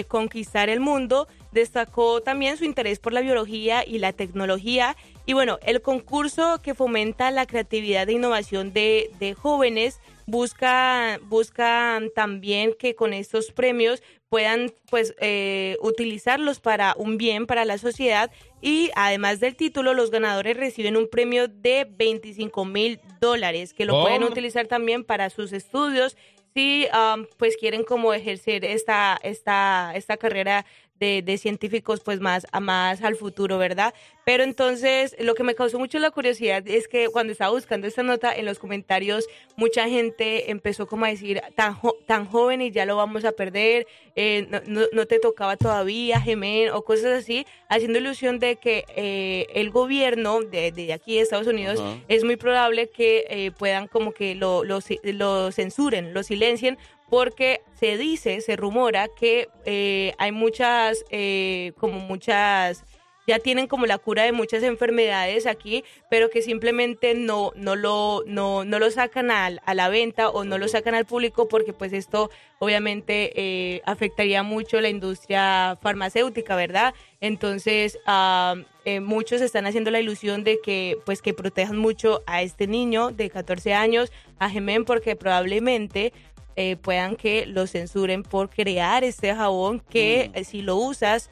conquistar 0.08 0.70
el 0.70 0.80
mundo. 0.80 1.28
Destacó 1.52 2.22
también 2.22 2.58
su 2.58 2.66
interés 2.66 3.00
por 3.00 3.12
la 3.12 3.22
biología 3.22 3.84
y 3.84 3.98
la 3.98 4.14
tecnología. 4.14 4.96
Y 5.28 5.34
bueno, 5.34 5.60
el 5.62 5.82
concurso 5.82 6.62
que 6.64 6.74
fomenta 6.74 7.30
la 7.32 7.46
creatividad 7.46 8.08
e 8.08 8.14
innovación 8.14 8.72
de, 8.72 9.12
de 9.20 9.34
jóvenes 9.34 10.00
busca, 10.26 11.20
buscan 11.24 12.10
también 12.16 12.74
que 12.80 12.96
con 12.96 13.14
estos 13.14 13.52
premios 13.52 14.02
puedan 14.30 14.74
pues 14.90 15.16
eh, 15.20 15.78
utilizarlos 15.82 16.62
para 16.62 16.96
un 16.98 17.18
bien 17.18 17.46
para 17.46 17.66
la 17.66 17.78
sociedad. 17.78 18.32
Y 18.62 18.90
además 18.96 19.42
del 19.42 19.58
título 19.58 19.94
los 19.94 20.12
ganadores 20.12 20.56
reciben 20.56 20.96
un 20.96 21.10
premio 21.10 21.50
de 21.50 21.86
25 21.90 22.64
mil 22.64 23.00
dólares 23.20 23.74
que 23.74 23.86
lo 23.86 24.02
pueden 24.02 24.24
utilizar 24.24 24.68
también 24.68 25.04
para 25.04 25.30
sus 25.30 25.52
estudios. 25.52 26.16
Si 26.54 26.88
um, 26.88 27.26
pues 27.38 27.56
quieren 27.56 27.84
como 27.84 28.14
ejercer 28.14 28.66
esta 28.66 29.20
esta 29.22 29.92
esta 29.94 30.18
carrera 30.18 30.66
de, 31.00 31.22
de 31.22 31.38
científicos 31.38 32.02
pues 32.04 32.20
más 32.20 32.46
a 32.52 32.60
más 32.60 33.02
al 33.04 33.16
futuro, 33.16 33.58
¿verdad? 33.58 33.94
Pero 34.26 34.44
entonces 34.44 35.16
lo 35.20 35.36
que 35.36 35.44
me 35.44 35.56
causó 35.56 35.80
mucho 35.80 36.00
la 36.00 36.12
curiosidad 36.12 36.68
es 36.68 36.88
que 36.88 37.08
cuando 37.10 37.32
estaba 37.32 37.52
buscando 37.52 37.88
esta 37.88 38.04
nota 38.04 38.36
en 38.36 38.46
los 38.46 38.60
comentarios 38.60 39.26
mucha 39.56 39.88
gente 39.88 40.52
empezó 40.52 40.88
como 40.88 41.06
a 41.06 41.10
decir 41.10 41.42
tan 41.56 41.74
jo- 41.76 41.98
tan 42.06 42.26
joven 42.26 42.62
y 42.62 42.72
ya 42.72 42.86
lo 42.86 42.98
vamos 42.98 43.24
a 43.26 43.32
perder, 43.32 43.88
eh, 44.16 44.48
no, 44.50 44.60
no- 44.66 44.88
no 44.92 45.06
te 45.06 45.20
tocaba 45.20 45.56
todavía, 45.58 46.20
gemen 46.20 46.70
o 46.72 46.84
cosas 46.84 47.24
así, 47.24 47.46
haciendo 47.70 48.00
ilusión 48.00 48.40
de 48.40 48.58
que 48.58 48.84
eh, 48.96 49.46
el 49.54 49.70
gobierno 49.70 50.42
de, 50.42 50.72
de 50.72 50.94
aquí 50.94 51.16
de 51.16 51.22
Estados 51.22 51.48
Unidos 51.48 51.80
Ajá. 51.80 51.98
es 52.08 52.24
muy 52.24 52.36
probable 52.36 52.90
que 52.90 53.26
eh, 53.30 53.52
puedan 53.52 53.88
como 53.88 54.12
que 54.12 54.36
lo, 54.36 54.64
lo, 54.64 54.80
lo 55.04 55.52
censuren, 55.52 56.14
lo 56.14 56.24
silencien, 56.24 56.78
porque 57.10 57.62
se 57.80 57.98
dice, 57.98 58.42
se 58.42 58.56
rumora 58.56 59.08
que 59.08 59.48
eh, 59.66 60.14
hay 60.18 60.32
muchas, 60.32 61.06
eh, 61.10 61.72
como 61.80 62.00
muchas, 62.00 62.84
ya 63.28 63.40
tienen 63.40 63.68
como 63.68 63.86
la 63.86 63.98
cura 63.98 64.24
de 64.24 64.32
muchas 64.32 64.64
enfermedades 64.64 65.48
aquí, 65.48 65.84
pero 66.10 66.30
que 66.30 66.42
simplemente 66.42 67.14
no, 67.14 67.52
no, 67.56 67.76
lo, 67.76 68.24
no, 68.26 68.64
no 68.64 68.80
lo 68.80 68.90
sacan 68.90 69.32
al- 69.32 69.62
a 69.66 69.74
la 69.74 69.90
venta 69.90 70.30
o 70.30 70.46
no 70.46 70.58
lo 70.58 70.70
sacan 70.70 70.96
al 70.96 71.06
público 71.06 71.50
porque 71.50 71.74
pues 71.74 71.92
esto 71.92 72.30
obviamente 72.60 73.34
eh, 73.36 73.82
afectaría 73.86 74.44
mucho 74.44 74.80
la 74.80 74.88
industria 74.88 75.78
farmacéutica, 75.82 76.56
¿verdad? 76.56 76.94
Entonces, 77.20 78.00
ah, 78.06 78.56
eh, 78.86 79.02
muchos 79.02 79.42
están 79.42 79.66
haciendo 79.66 79.92
la 79.92 80.00
ilusión 80.00 80.46
de 80.46 80.60
que 80.64 80.98
pues 81.06 81.22
que 81.22 81.34
protejan 81.34 81.78
mucho 81.78 82.24
a 82.28 82.42
este 82.42 82.66
niño 82.66 83.12
de 83.12 83.30
14 83.30 83.74
años, 83.74 84.10
a 84.40 84.50
Gemen, 84.50 84.86
porque 84.86 85.18
probablemente 85.18 86.14
eh, 86.58 86.76
puedan 86.76 87.16
que 87.16 87.46
lo 87.46 87.66
censuren 87.68 88.24
por 88.24 88.50
crear 88.50 89.04
este 89.06 89.34
jabón 89.34 89.80
que 89.80 90.32
eh, 90.34 90.44
si 90.44 90.62
lo 90.62 90.76
usas 90.76 91.30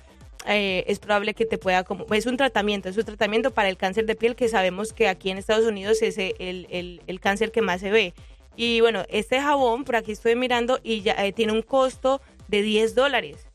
eh, 0.47 0.83
es 0.87 0.99
probable 0.99 1.33
que 1.33 1.45
te 1.47 1.57
pueda, 1.57 1.83
como, 1.83 2.05
es 2.13 2.27
un 2.27 2.37
tratamiento, 2.37 2.87
es 2.87 2.95
un 2.97 3.03
tratamiento 3.05 3.49
para 3.51 3.67
el 3.67 3.75
cáncer 3.77 4.05
de 4.05 4.15
piel 4.15 4.35
que 4.35 4.47
sabemos 4.47 4.93
que 4.93 5.07
aquí 5.07 5.31
en 5.31 5.37
Estados 5.39 5.65
Unidos 5.65 6.01
es 6.03 6.17
el, 6.19 6.67
el- 6.69 7.01
el 7.07 7.19
cáncer 7.19 7.51
que 7.51 7.61
más 7.63 7.81
se 7.81 7.89
ve. 7.89 8.13
Y 8.55 8.79
bueno, 8.79 9.03
este 9.09 9.41
jabón, 9.41 9.83
por 9.83 9.95
aquí 9.95 10.11
estoy 10.11 10.35
mirando, 10.35 10.79
y 10.83 11.01
ya 11.01 11.13
eh, 11.25 11.33
tiene 11.33 11.51
un 11.51 11.63
costo 11.63 12.21
de 12.47 12.61
10 12.61 12.93
dólares. 12.95 13.47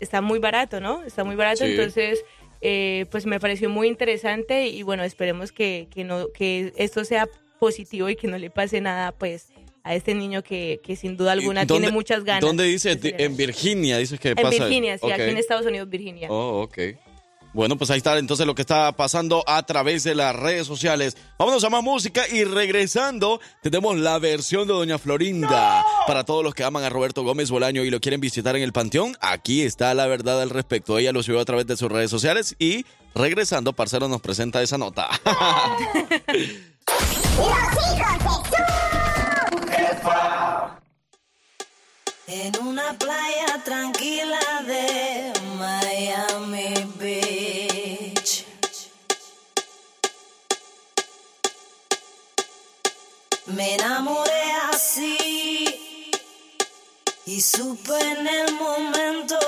Está 0.00 0.22
muy 0.22 0.38
barato, 0.38 0.80
¿no? 0.80 1.02
Está 1.04 1.22
muy 1.22 1.36
barato, 1.36 1.64
Sí. 1.66 1.72
entonces, 1.72 2.24
eh, 2.62 3.04
pues 3.10 3.26
me 3.26 3.38
pareció 3.38 3.68
muy 3.68 3.86
interesante 3.86 4.66
y 4.68 4.82
bueno, 4.82 5.04
esperemos 5.04 5.52
que, 5.52 5.86
que, 5.90 6.02
no, 6.02 6.28
que 6.32 6.72
esto 6.76 7.04
sea 7.04 7.28
positivo 7.60 8.08
y 8.08 8.16
que 8.16 8.26
no 8.26 8.38
le 8.38 8.48
pase 8.50 8.80
nada, 8.80 9.12
pues, 9.12 9.48
a 9.88 9.94
este 9.94 10.14
niño 10.14 10.42
que, 10.42 10.80
que 10.84 10.96
sin 10.96 11.16
duda 11.16 11.32
alguna 11.32 11.64
¿Dónde- 11.64 11.86
tiene 11.86 11.92
muchas 11.92 12.22
ganas. 12.22 12.42
¿Dónde 12.42 12.64
dice? 12.64 12.98
En 13.02 13.36
Virginia, 13.36 13.96
dices 13.96 14.20
que 14.20 14.30
En 14.30 14.34
pasa. 14.36 14.50
Virginia, 14.50 14.98
sí, 14.98 15.10
aquí 15.10 15.22
en 15.22 15.38
Estados 15.38 15.64
Unidos, 15.64 15.88
Virginia. 15.88 16.28
Oh, 16.30 16.60
ok. 16.62 16.78
Bueno, 17.54 17.78
pues 17.78 17.90
ahí 17.90 17.96
está 17.96 18.16
entonces 18.18 18.46
lo 18.46 18.54
que 18.54 18.60
está 18.60 18.92
pasando 18.92 19.42
a 19.46 19.64
través 19.64 20.04
de 20.04 20.14
las 20.14 20.36
redes 20.36 20.66
sociales. 20.66 21.16
Vámonos 21.38 21.64
a 21.64 21.70
más 21.70 21.82
música 21.82 22.24
y 22.30 22.44
regresando 22.44 23.40
tenemos 23.62 23.96
la 23.96 24.18
versión 24.18 24.68
de 24.68 24.74
Doña 24.74 24.98
Florinda. 24.98 25.82
Para 26.06 26.24
todos 26.24 26.44
los 26.44 26.54
que 26.54 26.64
aman 26.64 26.84
a 26.84 26.90
Roberto 26.90 27.24
Gómez 27.24 27.50
Bolaño 27.50 27.82
y 27.84 27.90
lo 27.90 28.00
quieren 28.00 28.20
visitar 28.20 28.54
en 28.54 28.62
el 28.62 28.74
Panteón, 28.74 29.16
aquí 29.22 29.62
está 29.62 29.94
la 29.94 30.06
verdad 30.06 30.42
al 30.42 30.50
respecto. 30.50 30.98
Ella 30.98 31.12
lo 31.12 31.22
subió 31.22 31.40
a 31.40 31.44
través 31.46 31.66
de 31.66 31.78
sus 31.78 31.90
redes 31.90 32.10
sociales 32.10 32.54
y 32.58 32.84
regresando, 33.14 33.72
Parcero 33.72 34.06
nos 34.08 34.20
presenta 34.20 34.62
esa 34.62 34.76
nota. 34.76 35.08
En 42.30 42.52
una 42.60 42.92
playa 42.92 43.62
tranquila 43.64 44.38
de 44.66 45.32
Miami 45.56 46.74
Beach. 46.96 48.44
Me 53.46 53.76
enamoré 53.76 54.52
así 54.70 56.04
y 57.24 57.40
supe 57.40 57.98
en 57.98 58.26
el 58.26 58.52
momento 58.56 59.38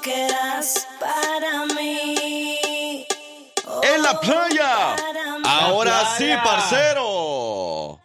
que 0.00 0.26
eras 0.26 0.86
para 1.00 1.66
mí. 1.74 3.04
¡En 3.82 4.00
la 4.00 4.20
playa! 4.20 4.94
Ahora 5.44 6.14
sí, 6.16 6.26
playa. 6.26 6.42
parcero. 6.44 7.61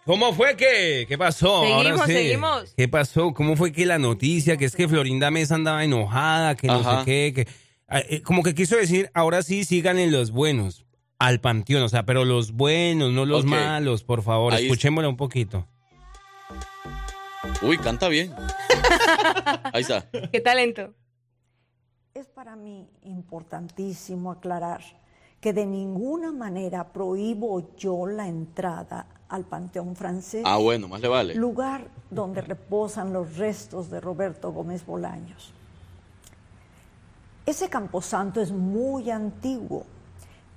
¿Cómo 0.08 0.32
fue 0.34 0.56
que? 0.56 1.06
¿Qué 1.06 1.18
pasó? 1.18 1.64
Seguimos, 1.64 1.86
Ahora 1.86 2.06
sí. 2.08 2.14
seguimos. 2.14 2.74
¿Qué 2.78 2.88
pasó? 2.88 3.34
¿Cómo 3.34 3.58
fue 3.58 3.74
que 3.74 3.86
la 3.86 4.00
noticia? 4.00 4.56
Que 4.56 4.64
es 4.64 4.74
que 4.74 4.88
Florinda 4.88 5.30
Mesa 5.32 5.56
andaba 5.56 5.84
enojada, 5.84 6.56
que 6.56 6.68
no 6.68 6.82
sé 6.82 7.06
qué, 7.06 7.34
que 7.36 7.48
ah, 7.90 8.00
eh, 8.00 8.22
como 8.22 8.42
que 8.42 8.56
quiso 8.56 8.78
decir, 8.78 9.12
ahora 9.14 9.44
sí 9.44 9.66
sigan 9.66 10.00
en 10.00 10.14
los 10.14 10.32
buenos, 10.32 10.86
al 11.20 11.42
panteón, 11.42 11.84
o 11.84 11.90
sea, 11.90 12.06
pero 12.06 12.24
los 12.24 12.54
buenos, 12.54 13.12
no 13.12 13.26
los 13.26 13.44
malos, 13.44 14.06
por 14.06 14.24
favor, 14.24 14.54
Ahí- 14.54 14.64
escuchémosla 14.64 15.10
un 15.10 15.18
poquito. 15.18 15.68
Uy, 17.62 17.78
canta 17.78 18.08
bien. 18.08 18.34
Ahí 19.74 19.82
está. 19.82 20.10
¿Qué 20.32 20.40
talento? 20.40 20.94
Es 22.14 22.28
para 22.28 22.56
mí 22.56 22.88
importantísimo 23.04 24.32
aclarar 24.32 24.82
que 25.42 25.52
de 25.52 25.66
ninguna 25.66 26.32
manera 26.32 26.94
prohíbo 26.94 27.76
yo 27.76 28.08
la 28.08 28.28
entrada 28.28 29.08
al 29.30 29.44
Panteón 29.44 29.96
francés, 29.96 30.44
Ah, 30.46 30.58
bueno, 30.58 30.88
más 30.88 31.02
le 31.02 31.08
vale. 31.08 31.36
lugar 31.36 31.88
donde 32.10 32.42
reposan 32.42 33.12
los 33.14 33.38
restos 33.38 33.90
de 33.90 34.00
Roberto 34.00 34.52
Gómez 34.52 34.86
Bolaños. 34.86 35.54
Ese 37.46 37.70
camposanto 37.70 38.42
es 38.42 38.52
muy 38.52 39.10
antiguo, 39.10 39.86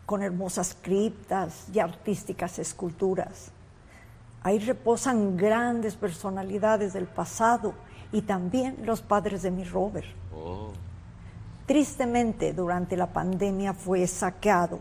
con 0.06 0.22
hermosas 0.22 0.76
criptas 0.80 1.66
y 1.72 1.78
artísticas 1.78 2.58
esculturas. 2.58 3.52
Ahí 4.42 4.58
reposan 4.58 5.36
grandes 5.36 5.94
personalidades 5.94 6.92
del 6.92 7.06
pasado 7.06 7.74
y 8.10 8.22
también 8.22 8.78
los 8.84 9.02
padres 9.02 9.42
de 9.42 9.50
mi 9.52 9.62
Robert. 9.64 10.08
Oh. 10.34 10.70
Tristemente, 11.66 12.52
durante 12.52 12.96
la 12.96 13.06
pandemia 13.12 13.72
fue 13.74 14.04
saqueado 14.08 14.80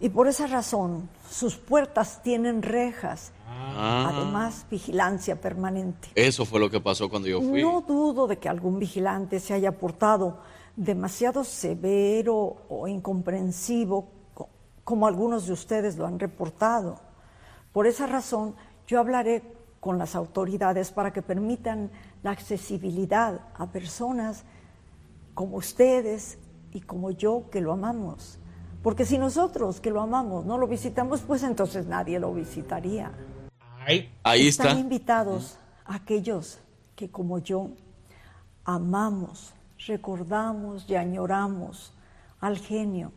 y 0.00 0.08
por 0.08 0.26
esa 0.28 0.46
razón 0.46 1.08
sus 1.34 1.56
puertas 1.56 2.22
tienen 2.22 2.62
rejas, 2.62 3.32
Ah. 3.48 4.10
además 4.14 4.64
vigilancia 4.70 5.40
permanente. 5.40 6.08
Eso 6.14 6.44
fue 6.44 6.60
lo 6.60 6.70
que 6.70 6.80
pasó 6.80 7.08
cuando 7.08 7.26
yo 7.28 7.40
fui. 7.40 7.60
No 7.60 7.80
dudo 7.80 8.26
de 8.28 8.38
que 8.38 8.48
algún 8.48 8.78
vigilante 8.78 9.40
se 9.40 9.52
haya 9.52 9.72
portado 9.72 10.38
demasiado 10.76 11.42
severo 11.42 12.56
o 12.68 12.86
incomprensivo, 12.86 14.08
co- 14.32 14.48
como 14.84 15.06
algunos 15.08 15.46
de 15.46 15.52
ustedes 15.54 15.96
lo 15.96 16.06
han 16.06 16.20
reportado. 16.20 17.00
Por 17.72 17.86
esa 17.88 18.06
razón, 18.06 18.54
yo 18.86 19.00
hablaré 19.00 19.42
con 19.80 19.98
las 19.98 20.14
autoridades 20.14 20.92
para 20.92 21.12
que 21.12 21.20
permitan 21.22 21.90
la 22.22 22.30
accesibilidad 22.30 23.40
a 23.56 23.66
personas 23.66 24.44
como 25.34 25.56
ustedes 25.56 26.38
y 26.72 26.80
como 26.80 27.10
yo 27.10 27.44
que 27.50 27.60
lo 27.60 27.72
amamos. 27.72 28.38
Porque 28.84 29.06
si 29.06 29.16
nosotros 29.16 29.80
que 29.80 29.90
lo 29.90 30.02
amamos 30.02 30.44
no 30.44 30.58
lo 30.58 30.68
visitamos, 30.68 31.22
pues 31.22 31.42
entonces 31.42 31.86
nadie 31.86 32.20
lo 32.20 32.34
visitaría. 32.34 33.10
Ahí 34.22 34.46
Están 34.46 34.66
está. 34.68 34.78
invitados 34.78 35.58
aquellos 35.86 36.58
que 36.94 37.10
como 37.10 37.38
yo 37.38 37.70
amamos, 38.62 39.54
recordamos 39.86 40.84
y 40.86 40.96
añoramos 40.96 41.94
al 42.40 42.58
genio, 42.58 43.10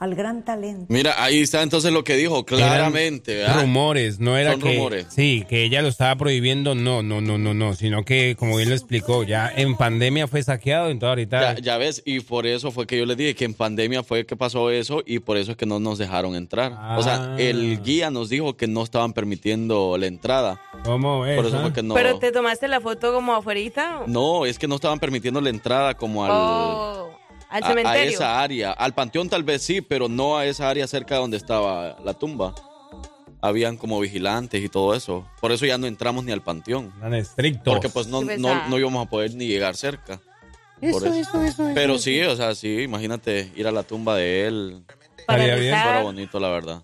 al 0.00 0.14
gran 0.14 0.44
talento. 0.44 0.86
Mira, 0.88 1.22
ahí 1.22 1.40
está 1.40 1.62
entonces 1.62 1.92
lo 1.92 2.02
que 2.04 2.16
dijo 2.16 2.44
claramente. 2.44 3.46
Rumores, 3.46 4.18
no 4.18 4.36
era 4.36 4.52
Son 4.52 4.60
que 4.62 4.74
rumores. 4.74 5.06
sí, 5.10 5.44
que 5.48 5.62
ella 5.64 5.82
lo 5.82 5.88
estaba 5.88 6.16
prohibiendo, 6.16 6.74
no, 6.74 7.02
no, 7.02 7.20
no, 7.20 7.38
no, 7.38 7.54
no, 7.54 7.74
sino 7.74 8.04
que 8.04 8.34
como 8.38 8.56
bien 8.56 8.70
lo 8.70 8.74
explicó, 8.74 9.22
ya 9.24 9.52
en 9.54 9.76
pandemia 9.76 10.26
fue 10.26 10.42
saqueado, 10.42 10.88
entonces 10.88 11.08
ahorita 11.10 11.54
Ya, 11.54 11.60
ya 11.60 11.76
ves, 11.78 12.02
y 12.06 12.20
por 12.20 12.46
eso 12.46 12.70
fue 12.72 12.86
que 12.86 12.98
yo 12.98 13.04
les 13.06 13.16
dije 13.16 13.34
que 13.34 13.44
en 13.44 13.54
pandemia 13.54 14.02
fue 14.02 14.24
que 14.26 14.36
pasó 14.36 14.70
eso 14.70 15.02
y 15.06 15.18
por 15.20 15.36
eso 15.36 15.52
es 15.52 15.56
que 15.56 15.66
no 15.66 15.78
nos 15.80 15.98
dejaron 15.98 16.34
entrar. 16.34 16.72
O 16.98 17.02
sea, 17.02 17.34
Ah. 17.34 17.36
el 17.38 17.82
guía 17.82 18.10
nos 18.10 18.30
dijo 18.30 18.56
que 18.56 18.66
no 18.66 18.82
estaban 18.82 19.12
permitiendo 19.12 19.96
la 19.98 20.06
entrada. 20.06 20.60
¿Cómo 20.84 21.20
ves? 21.20 21.36
Por 21.36 21.46
eso 21.46 21.58
ah? 21.58 21.62
fue 21.62 21.72
que 21.74 21.82
no. 21.82 21.92
¿Pero 21.94 22.18
te 22.18 22.32
tomaste 22.32 22.68
la 22.68 22.80
foto 22.80 23.12
como 23.12 23.34
afuerita? 23.34 24.04
No, 24.06 24.46
es 24.46 24.58
que 24.58 24.66
no 24.66 24.76
estaban 24.76 24.98
permitiendo 24.98 25.40
la 25.42 25.50
entrada 25.50 25.94
como 25.94 26.24
al, 26.24 26.30
Oh, 26.32 27.10
al 27.50 27.62
a- 27.62 27.66
a, 27.66 27.68
cementerio. 27.68 28.10
esa 28.12 28.40
área. 28.40 28.72
Al 28.72 28.94
panteón 28.94 29.28
tal 29.28 29.42
vez 29.44 29.62
sí, 29.62 29.80
pero 29.80 30.08
no 30.08 30.38
a 30.38 30.46
esa 30.46 30.68
área 30.68 30.86
cerca 30.86 31.16
donde 31.16 31.36
estaba 31.36 31.96
la 32.04 32.14
tumba. 32.14 32.54
Habían 33.42 33.76
como 33.76 33.98
vigilantes 34.00 34.62
y 34.62 34.68
todo 34.68 34.94
eso. 34.94 35.26
Por 35.40 35.50
eso 35.52 35.64
ya 35.66 35.78
no 35.78 35.86
entramos 35.86 36.24
ni 36.24 36.32
al 36.32 36.42
panteón. 36.42 36.92
Tan 37.00 37.14
estrictos. 37.14 37.72
Porque 37.72 37.88
pues 37.88 38.06
no, 38.06 38.20
pues, 38.22 38.38
no, 38.38 38.50
ah. 38.50 38.66
no 38.68 38.78
íbamos 38.78 39.06
a 39.06 39.08
poder 39.10 39.34
ni 39.34 39.46
llegar 39.46 39.76
cerca. 39.76 40.20
Eso, 40.80 41.06
eso. 41.12 41.42
eso, 41.42 41.70
Pero 41.74 41.94
eso. 41.94 42.02
sí, 42.04 42.20
o 42.22 42.36
sea, 42.36 42.54
sí, 42.54 42.80
imagínate 42.82 43.50
ir 43.56 43.66
a 43.66 43.72
la 43.72 43.82
tumba 43.82 44.16
de 44.16 44.46
él. 44.46 44.82
Para 45.26 45.44
Estaría 45.44 45.54
bien. 45.60 45.72
rezar. 45.74 45.84
Fuera 45.84 46.02
bonito, 46.02 46.40
la 46.40 46.48
verdad. 46.48 46.82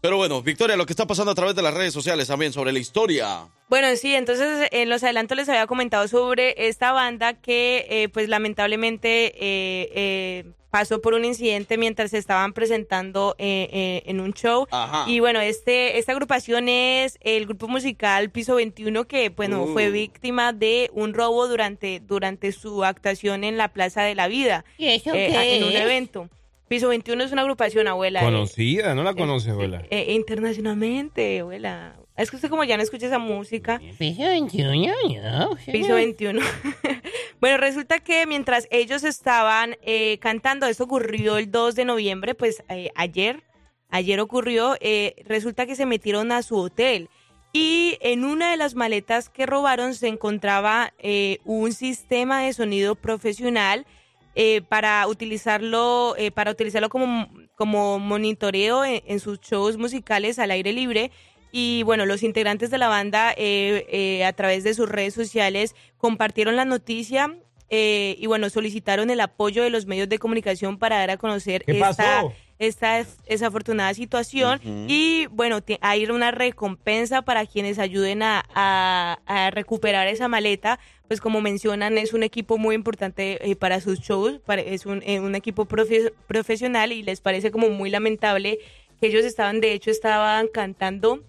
Pero 0.00 0.16
bueno, 0.16 0.40
Victoria, 0.42 0.76
lo 0.76 0.86
que 0.86 0.92
está 0.94 1.06
pasando 1.06 1.32
a 1.32 1.34
través 1.34 1.54
de 1.54 1.62
las 1.62 1.74
redes 1.74 1.92
sociales 1.92 2.26
también 2.28 2.52
sobre 2.52 2.72
la 2.72 2.78
historia. 2.78 3.48
Bueno, 3.68 3.88
sí, 3.96 4.14
entonces 4.14 4.68
en 4.72 4.88
los 4.88 5.02
adelantos 5.04 5.36
les 5.36 5.48
había 5.48 5.66
comentado 5.66 6.08
sobre 6.08 6.68
esta 6.68 6.92
banda 6.92 7.34
que 7.34 7.86
eh, 7.90 8.08
pues 8.08 8.28
lamentablemente 8.28 9.26
eh, 9.26 9.90
eh, 9.94 10.44
pasó 10.70 11.00
por 11.02 11.14
un 11.14 11.24
incidente 11.24 11.76
mientras 11.76 12.12
se 12.12 12.18
estaban 12.18 12.52
presentando 12.54 13.34
eh, 13.38 13.68
eh, 13.72 14.02
en 14.06 14.20
un 14.20 14.32
show. 14.32 14.66
Ajá. 14.70 15.04
Y 15.06 15.20
bueno, 15.20 15.40
este 15.40 15.98
esta 15.98 16.12
agrupación 16.12 16.68
es 16.68 17.18
el 17.20 17.44
grupo 17.46 17.68
musical 17.68 18.30
Piso 18.30 18.54
21 18.54 19.06
que 19.06 19.28
bueno, 19.28 19.64
Uh. 19.64 19.72
fue 19.74 19.90
víctima 19.90 20.52
de 20.54 20.88
un 20.94 21.12
robo 21.12 21.46
durante, 21.46 22.00
durante 22.00 22.52
su 22.52 22.84
actuación 22.84 23.44
en 23.44 23.58
la 23.58 23.68
Plaza 23.68 24.02
de 24.02 24.14
la 24.14 24.28
Vida. 24.28 24.64
¿Y 24.78 24.88
eso 24.88 25.10
eh, 25.14 25.28
qué 25.30 25.56
en 25.56 25.64
un 25.64 25.72
es? 25.72 25.80
evento. 25.80 26.28
Piso 26.70 26.86
21 26.86 27.24
es 27.24 27.32
una 27.32 27.42
agrupación, 27.42 27.88
abuela. 27.88 28.20
eh, 28.20 28.24
Conocida, 28.24 28.94
no 28.94 29.02
la 29.02 29.14
conoce, 29.14 29.50
abuela. 29.50 29.82
eh, 29.90 30.12
internacionalmente, 30.12 31.40
abuela. 31.40 31.96
Es 32.16 32.30
que 32.30 32.36
usted 32.36 32.48
como 32.48 32.62
ya 32.62 32.76
no 32.76 32.82
escucha 32.84 33.06
esa 33.06 33.18
música. 33.18 33.80
Piso 33.98 34.22
21, 34.22 34.72
no. 35.20 35.56
Piso 35.72 35.94
21. 35.94 36.40
bueno, 37.40 37.56
resulta 37.56 37.98
que 37.98 38.24
mientras 38.24 38.68
ellos 38.70 39.02
estaban 39.02 39.78
eh, 39.82 40.18
cantando, 40.20 40.66
esto 40.66 40.84
ocurrió 40.84 41.38
el 41.38 41.50
2 41.50 41.74
de 41.74 41.84
noviembre, 41.84 42.36
pues 42.36 42.62
eh, 42.68 42.92
ayer, 42.94 43.42
ayer 43.88 44.20
ocurrió, 44.20 44.76
eh, 44.78 45.16
resulta 45.26 45.66
que 45.66 45.74
se 45.74 45.86
metieron 45.86 46.30
a 46.30 46.42
su 46.44 46.56
hotel 46.56 47.08
y 47.52 47.98
en 48.00 48.24
una 48.24 48.52
de 48.52 48.56
las 48.56 48.76
maletas 48.76 49.28
que 49.28 49.44
robaron 49.44 49.94
se 49.96 50.06
encontraba 50.06 50.92
eh, 51.00 51.38
un 51.44 51.72
sistema 51.72 52.42
de 52.42 52.52
sonido 52.52 52.94
profesional 52.94 53.86
eh, 54.34 54.62
para 54.68 55.06
utilizarlo, 55.06 56.14
eh, 56.16 56.30
para 56.30 56.50
utilizarlo 56.50 56.88
como, 56.88 57.28
como 57.56 57.98
monitoreo 57.98 58.84
en, 58.84 59.02
en 59.06 59.20
sus 59.20 59.40
shows 59.40 59.76
musicales 59.76 60.38
al 60.38 60.50
aire 60.50 60.72
libre. 60.72 61.10
Y 61.52 61.82
bueno, 61.82 62.06
los 62.06 62.22
integrantes 62.22 62.70
de 62.70 62.78
la 62.78 62.88
banda 62.88 63.32
eh, 63.36 63.86
eh, 63.90 64.24
a 64.24 64.32
través 64.32 64.62
de 64.62 64.74
sus 64.74 64.88
redes 64.88 65.14
sociales 65.14 65.74
compartieron 65.98 66.54
la 66.54 66.64
noticia 66.64 67.36
eh, 67.68 68.16
y 68.18 68.26
bueno, 68.26 68.50
solicitaron 68.50 69.10
el 69.10 69.20
apoyo 69.20 69.62
de 69.62 69.70
los 69.70 69.86
medios 69.86 70.08
de 70.08 70.18
comunicación 70.18 70.78
para 70.78 70.98
dar 70.98 71.10
a 71.10 71.16
conocer 71.16 71.64
¿Qué 71.64 71.72
esta, 71.72 71.88
pasó? 71.88 72.32
Esta 72.64 73.04
desafortunada 73.26 73.94
situación 73.94 74.60
y 74.86 75.26
bueno, 75.32 75.62
te- 75.62 75.78
hay 75.80 76.04
una 76.04 76.30
recompensa 76.30 77.22
para 77.22 77.46
quienes 77.46 77.78
ayuden 77.78 78.22
a, 78.22 78.44
a- 78.54 79.18
a 79.24 79.50
recuperar 79.50 80.06
esa 80.08 80.28
maleta, 80.28 80.78
pues 81.08 81.22
como 81.22 81.40
mencionan 81.40 81.96
es 81.96 82.12
un 82.12 82.22
equipo 82.22 82.58
muy 82.58 82.74
importante 82.74 83.50
eh, 83.50 83.56
para 83.56 83.80
sus 83.80 83.98
shows, 84.00 84.40
para- 84.44 84.60
es 84.60 84.84
un, 84.84 85.02
eh, 85.06 85.20
un 85.20 85.34
equipo 85.34 85.64
profe- 85.66 86.12
profesional 86.26 86.92
y 86.92 87.02
les 87.02 87.22
parece 87.22 87.50
como 87.50 87.70
muy 87.70 87.88
lamentable 87.88 88.58
que 89.00 89.06
ellos 89.06 89.24
estaban, 89.24 89.62
de 89.62 89.72
hecho 89.72 89.90
estaban 89.90 90.46
cantando 90.46 91.24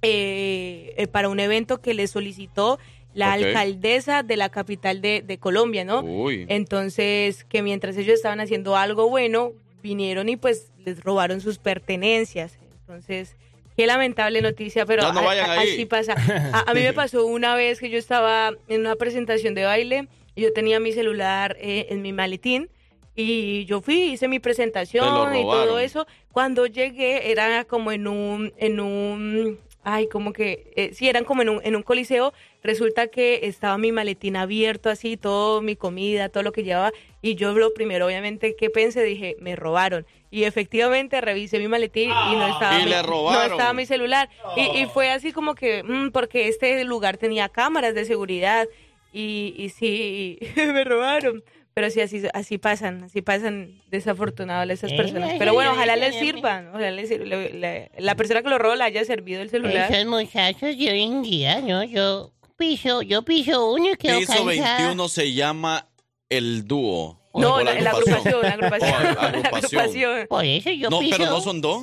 eh, 0.00 1.06
para 1.12 1.28
un 1.28 1.38
evento 1.38 1.82
que 1.82 1.92
les 1.92 2.10
solicitó 2.10 2.78
la 3.14 3.34
alcaldesa 3.48 4.22
de 4.22 4.36
la 4.38 4.48
capital 4.48 5.02
de, 5.02 5.20
de 5.20 5.36
Colombia, 5.38 5.84
¿no? 5.84 6.00
Uy. 6.00 6.46
Entonces, 6.48 7.44
que 7.44 7.60
mientras 7.60 7.94
ellos 7.98 8.14
estaban 8.14 8.40
haciendo 8.40 8.74
algo 8.74 9.10
bueno, 9.10 9.52
vinieron 9.82 10.28
y 10.28 10.36
pues 10.36 10.72
les 10.84 11.02
robaron 11.02 11.40
sus 11.40 11.58
pertenencias. 11.58 12.58
Entonces, 12.80 13.36
qué 13.76 13.86
lamentable 13.86 14.40
noticia, 14.42 14.86
pero 14.86 15.02
No, 15.02 15.12
no 15.12 15.20
a- 15.20 15.24
vayan 15.24 15.50
a- 15.50 15.52
ahí. 15.60 15.72
así 15.72 15.86
pasa. 15.86 16.14
A, 16.52 16.70
a 16.70 16.74
mí 16.74 16.80
me 16.80 16.92
pasó 16.94 17.26
una 17.26 17.54
vez 17.54 17.78
que 17.80 17.90
yo 17.90 17.98
estaba 17.98 18.52
en 18.68 18.80
una 18.80 18.96
presentación 18.96 19.54
de 19.54 19.64
baile 19.64 20.08
y 20.34 20.42
yo 20.42 20.52
tenía 20.52 20.80
mi 20.80 20.92
celular 20.92 21.56
eh, 21.60 21.86
en 21.90 22.00
mi 22.02 22.12
maletín 22.12 22.70
y 23.14 23.64
yo 23.66 23.80
fui, 23.82 24.04
hice 24.12 24.26
mi 24.28 24.38
presentación 24.38 25.36
y 25.36 25.42
todo 25.42 25.78
eso. 25.78 26.06
Cuando 26.32 26.66
llegué 26.66 27.30
era 27.30 27.64
como 27.64 27.92
en 27.92 28.06
un, 28.08 28.52
en 28.56 28.80
un, 28.80 29.58
ay, 29.84 30.08
como 30.08 30.32
que, 30.32 30.72
eh, 30.76 30.90
sí, 30.94 31.08
eran 31.08 31.24
como 31.24 31.42
en 31.42 31.48
un, 31.48 31.60
en 31.64 31.76
un 31.76 31.82
coliseo. 31.82 32.32
Resulta 32.62 33.08
que 33.08 33.40
estaba 33.44 33.76
mi 33.78 33.92
maletín 33.92 34.36
abierto 34.36 34.90
así, 34.90 35.16
todo 35.16 35.62
mi 35.62 35.76
comida, 35.76 36.28
todo 36.28 36.42
lo 36.42 36.52
que 36.52 36.62
llevaba. 36.62 36.92
Y 37.20 37.34
yo 37.34 37.52
lo 37.54 37.74
primero, 37.74 38.06
obviamente, 38.06 38.54
que 38.56 38.70
pensé, 38.70 39.02
dije, 39.02 39.36
me 39.40 39.56
robaron. 39.56 40.06
Y 40.30 40.44
efectivamente 40.44 41.20
revisé 41.20 41.58
mi 41.58 41.68
maletín 41.68 42.10
y 42.10 42.36
no 42.36 42.46
estaba, 42.46 42.80
Y 42.80 42.84
mi, 42.84 42.90
no 42.90 43.42
estaba 43.42 43.72
mi 43.72 43.86
celular. 43.86 44.30
Y, 44.56 44.78
y 44.78 44.86
fue 44.86 45.10
así 45.10 45.32
como 45.32 45.54
que, 45.54 45.82
mm, 45.82 46.10
porque 46.10 46.48
este 46.48 46.82
lugar 46.84 47.18
tenía 47.18 47.48
cámaras 47.48 47.94
de 47.94 48.04
seguridad. 48.04 48.66
Y, 49.12 49.54
y 49.58 49.68
sí, 49.68 50.38
me 50.56 50.84
robaron. 50.84 51.42
Pero 51.74 51.88
sí, 51.90 52.00
así, 52.02 52.22
así 52.34 52.58
pasan, 52.58 53.04
así 53.04 53.22
pasan 53.22 53.80
desafortunados 53.88 54.68
esas 54.70 54.92
personas. 54.92 55.32
Pero 55.38 55.54
bueno, 55.54 55.72
ojalá 55.72 55.96
les 55.96 56.14
sirvan. 56.16 56.68
Ojalá 56.68 56.90
les 56.90 57.08
sir- 57.08 57.26
le- 57.26 57.50
le- 57.54 57.90
la 57.98 58.14
persona 58.14 58.42
que 58.42 58.50
lo 58.50 58.58
robó 58.58 58.74
le 58.74 58.84
haya 58.84 59.04
servido 59.04 59.40
el 59.40 59.48
celular. 59.48 59.90
Esos 59.90 60.06
muchachos 60.06 60.76
de 60.76 60.90
hoy 60.90 61.02
en 61.02 61.22
día, 61.22 61.60
¿no? 61.62 61.82
Yo 61.84 62.30
piso, 62.58 63.00
yo 63.02 63.22
piso 63.22 63.72
uno 63.72 63.90
y 63.92 63.96
quedo 63.96 64.18
Piso 64.18 64.32
cansada. 64.44 64.76
21 64.78 65.08
se 65.08 65.32
llama 65.32 65.86
el 66.28 66.66
dúo. 66.66 67.18
No, 67.34 67.62
la, 67.62 67.72
la 67.80 67.90
agrupación, 67.92 68.42
la 68.42 68.48
agrupación. 68.50 68.92
Oh, 68.94 69.02
la 69.02 69.10
agrupación. 69.28 69.80
agrupación. 69.80 70.26
Por 70.28 70.44
eso 70.44 70.70
yo 70.70 70.90
No, 70.90 70.98
piso. 71.00 71.16
pero 71.18 71.30
no 71.30 71.40
son 71.40 71.60
dos. 71.62 71.82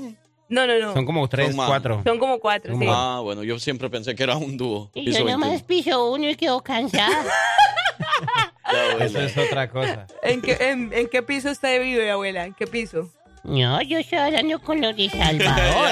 No, 0.49 0.65
no, 0.67 0.79
no. 0.79 0.93
Son 0.93 1.05
como 1.05 1.27
tres, 1.27 1.55
Son 1.55 1.65
cuatro. 1.67 2.01
Son 2.03 2.19
como 2.19 2.39
cuatro, 2.39 2.75
sí. 2.77 2.85
Ah, 2.87 3.21
bueno, 3.23 3.43
yo 3.43 3.57
siempre 3.59 3.89
pensé 3.89 4.13
que 4.15 4.21
era 4.23 4.37
un 4.37 4.55
dúo. 4.57 4.91
Y 4.93 5.05
Piso 5.05 5.19
yo 5.19 5.25
21. 5.25 5.45
nomás 5.47 5.63
piso 5.63 6.11
uno 6.11 6.29
y 6.29 6.35
quedo 6.35 6.61
cansada. 6.61 7.23
Eso 8.99 9.19
es 9.19 9.37
otra 9.37 9.69
cosa. 9.69 10.07
¿En 10.23 10.41
qué, 10.41 10.57
en, 10.59 10.91
en 10.93 11.07
qué 11.07 11.23
piso 11.23 11.51
usted 11.51 11.81
vive, 11.81 12.11
abuela? 12.11 12.45
¿En 12.45 12.53
qué 12.53 12.67
piso? 12.67 13.09
No, 13.43 13.81
yo 13.81 13.97
estoy 13.97 14.17
hablando 14.17 14.59
con 14.59 14.81
los 14.81 14.95
de 14.95 15.09
Salvador. 15.09 15.89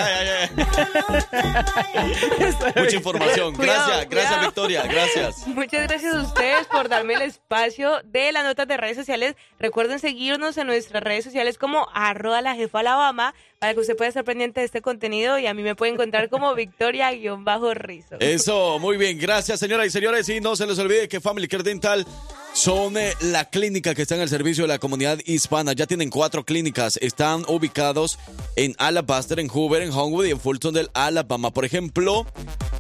Mucha 2.75 2.95
información. 2.95 3.55
Cuidado, 3.55 3.87
Gracias, 3.87 4.09
gracias 4.09 4.11
cuidado. 4.31 4.45
Victoria, 4.47 4.83
gracias. 4.83 5.47
Muchas 5.47 5.87
gracias 5.87 6.13
a 6.13 6.21
ustedes 6.21 6.67
por 6.67 6.89
darme 6.89 7.13
el 7.13 7.21
espacio 7.21 8.01
de 8.03 8.33
las 8.33 8.43
notas 8.43 8.67
de 8.67 8.75
redes 8.75 8.97
sociales. 8.97 9.35
Recuerden 9.59 9.99
seguirnos 9.99 10.57
en 10.57 10.67
nuestras 10.67 11.01
redes 11.01 11.23
sociales 11.23 11.57
como 11.57 11.87
arroba 11.93 12.41
la 12.41 12.55
jefa 12.55 12.81
Alabama 12.81 13.33
para 13.59 13.73
que 13.73 13.79
usted 13.79 13.95
pueda 13.95 14.09
estar 14.09 14.23
pendiente 14.23 14.59
de 14.59 14.65
este 14.65 14.81
contenido 14.81 15.39
y 15.39 15.47
a 15.47 15.53
mí 15.53 15.63
me 15.63 15.75
puede 15.75 15.93
encontrar 15.93 16.29
como 16.29 16.53
Victoria-Rizo. 16.53 18.17
Eso, 18.19 18.77
muy 18.79 18.97
bien. 18.97 19.17
Gracias, 19.17 19.59
señoras 19.59 19.87
y 19.87 19.89
señores. 19.89 20.29
Y 20.29 20.39
no 20.39 20.55
se 20.55 20.67
les 20.67 20.77
olvide 20.77 21.07
que 21.07 21.19
Family 21.19 21.47
Care 21.47 21.63
Dental 21.63 22.05
son 22.53 22.97
eh, 22.97 23.13
la 23.21 23.45
clínica 23.45 23.95
que 23.95 24.03
está 24.03 24.15
en 24.15 24.21
el 24.21 24.29
servicio 24.29 24.65
de 24.65 24.67
la 24.67 24.79
comunidad 24.79 25.19
hispana. 25.25 25.73
Ya 25.73 25.87
tienen 25.87 26.11
cuatro 26.11 26.43
clínicas. 26.45 26.97
Están 26.97 27.45
ubicados 27.47 28.19
en 28.55 28.75
Alabaster, 28.77 29.39
en 29.39 29.47
Hoover, 29.47 29.81
en 29.81 29.91
Homewood 29.91 30.25
y 30.25 30.31
en 30.31 30.39
Fulton 30.39 30.75
del 30.75 30.89
Alabama. 30.93 31.51
Por 31.51 31.65
ejemplo, 31.65 32.27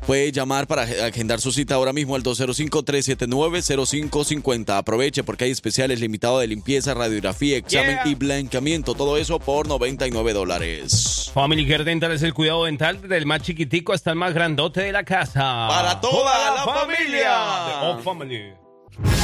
puede 0.07 0.31
llamar 0.31 0.65
para 0.67 0.83
agendar 0.83 1.41
su 1.41 1.51
cita 1.51 1.75
ahora 1.75 1.91
mismo 1.93 2.15
al 2.15 2.23
205-379-0550. 2.23 4.77
Aproveche 4.77 5.23
porque 5.23 5.43
hay 5.45 5.51
especiales 5.51 5.99
limitados 5.99 6.39
de 6.41 6.47
limpieza, 6.47 6.93
radiografía, 6.93 7.57
examen 7.57 7.97
Yeah. 8.03 8.07
y 8.07 8.15
blanqueamiento. 8.15 8.93
Todo 8.95 9.17
eso 9.17 9.37
por 9.39 9.67
99 9.67 10.31
dólares. 10.33 11.29
Family 11.33 11.67
Care 11.67 11.83
Dental 11.83 12.11
es 12.13 12.21
el 12.23 12.33
cuidado 12.33 12.63
dental 12.65 13.01
desde 13.01 13.17
el 13.17 13.25
más 13.25 13.41
chiquitico 13.41 13.91
hasta 13.93 14.11
el 14.11 14.15
más 14.15 14.33
grandote 14.33 14.79
de 14.81 14.91
la 14.93 15.03
casa. 15.03 15.67
Para 15.69 15.99
toda 16.01 16.55
la 16.55 16.63
familia. 16.63 17.97
Family. 18.03 18.53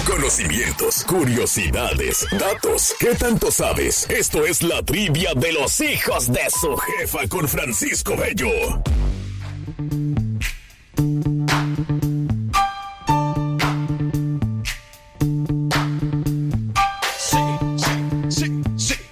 Conocimientos, 0.05 1.03
curiosidades, 1.05 2.27
datos. 2.33 2.93
¿Qué 2.99 3.15
tanto 3.15 3.49
sabes? 3.51 4.07
Esto 4.09 4.45
es 4.45 4.61
la 4.61 4.83
trivia 4.83 5.33
de 5.33 5.53
los 5.53 5.79
hijos 5.81 6.31
de 6.31 6.41
su 6.61 6.75
jefa 6.77 7.25
con 7.29 7.47
Francisco 7.47 8.15
Bello. 8.17 8.83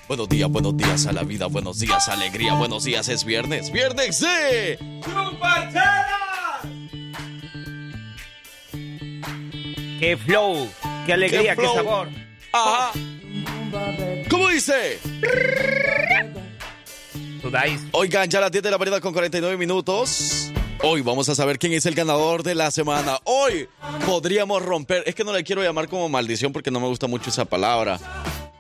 Buenos 0.07 0.29
días, 0.29 0.49
buenos 0.49 0.77
días 0.77 1.05
a 1.07 1.11
la 1.11 1.23
vida, 1.23 1.47
buenos 1.47 1.79
días, 1.79 2.07
alegría, 2.09 2.53
buenos 2.53 2.83
días, 2.83 3.09
es 3.09 3.25
viernes. 3.25 3.71
¡Viernes 3.71 4.17
sí! 4.17 4.25
¡Qué 9.99 10.17
flow! 10.17 10.69
¡Qué 11.05 11.13
alegría! 11.13 11.55
¡Qué, 11.55 11.61
flow. 11.61 11.75
sabor! 11.75 12.09
Ajá. 12.53 12.91
¿Cómo 14.29 14.47
dice? 14.49 14.99
Oigan, 17.91 18.29
ya 18.29 18.39
a 18.39 18.41
las 18.43 18.51
10 18.51 18.63
de 18.63 18.71
la 18.71 18.77
mañana 18.77 18.99
con 19.01 19.11
49 19.11 19.57
minutos. 19.57 20.51
Hoy 20.83 21.01
vamos 21.01 21.29
a 21.29 21.35
saber 21.35 21.59
quién 21.59 21.73
es 21.73 21.85
el 21.85 21.93
ganador 21.93 22.41
de 22.43 22.55
la 22.55 22.71
semana. 22.71 23.19
Hoy 23.25 23.67
podríamos 24.05 24.63
romper, 24.63 25.03
es 25.05 25.13
que 25.13 25.23
no 25.23 25.31
le 25.31 25.43
quiero 25.43 25.61
llamar 25.61 25.87
como 25.87 26.09
maldición 26.09 26.51
porque 26.51 26.71
no 26.71 26.79
me 26.79 26.87
gusta 26.87 27.07
mucho 27.07 27.29
esa 27.29 27.45
palabra. 27.45 27.99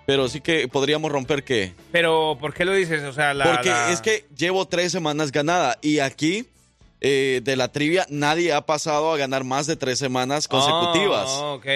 Pero 0.05 0.27
sí 0.27 0.39
que 0.41 0.67
podríamos 0.67 1.11
romper 1.11 1.43
qué. 1.43 1.73
Pero, 1.91 2.37
¿por 2.39 2.53
qué 2.53 2.65
lo 2.65 2.73
dices? 2.73 3.03
O 3.03 3.13
sea, 3.13 3.33
la... 3.33 3.45
Porque 3.45 3.69
la- 3.69 3.91
es 3.91 4.01
que 4.01 4.25
llevo 4.35 4.67
tres 4.67 4.91
semanas 4.91 5.31
ganada 5.31 5.77
y 5.81 5.99
aquí 5.99 6.45
eh, 7.01 7.41
de 7.43 7.55
la 7.55 7.71
trivia 7.71 8.05
nadie 8.09 8.53
ha 8.53 8.61
pasado 8.61 9.11
a 9.11 9.17
ganar 9.17 9.43
más 9.43 9.65
de 9.65 9.75
tres 9.75 9.97
semanas 9.97 10.47
consecutivas. 10.47 11.29
Oh, 11.31 11.55
ok. 11.55 11.67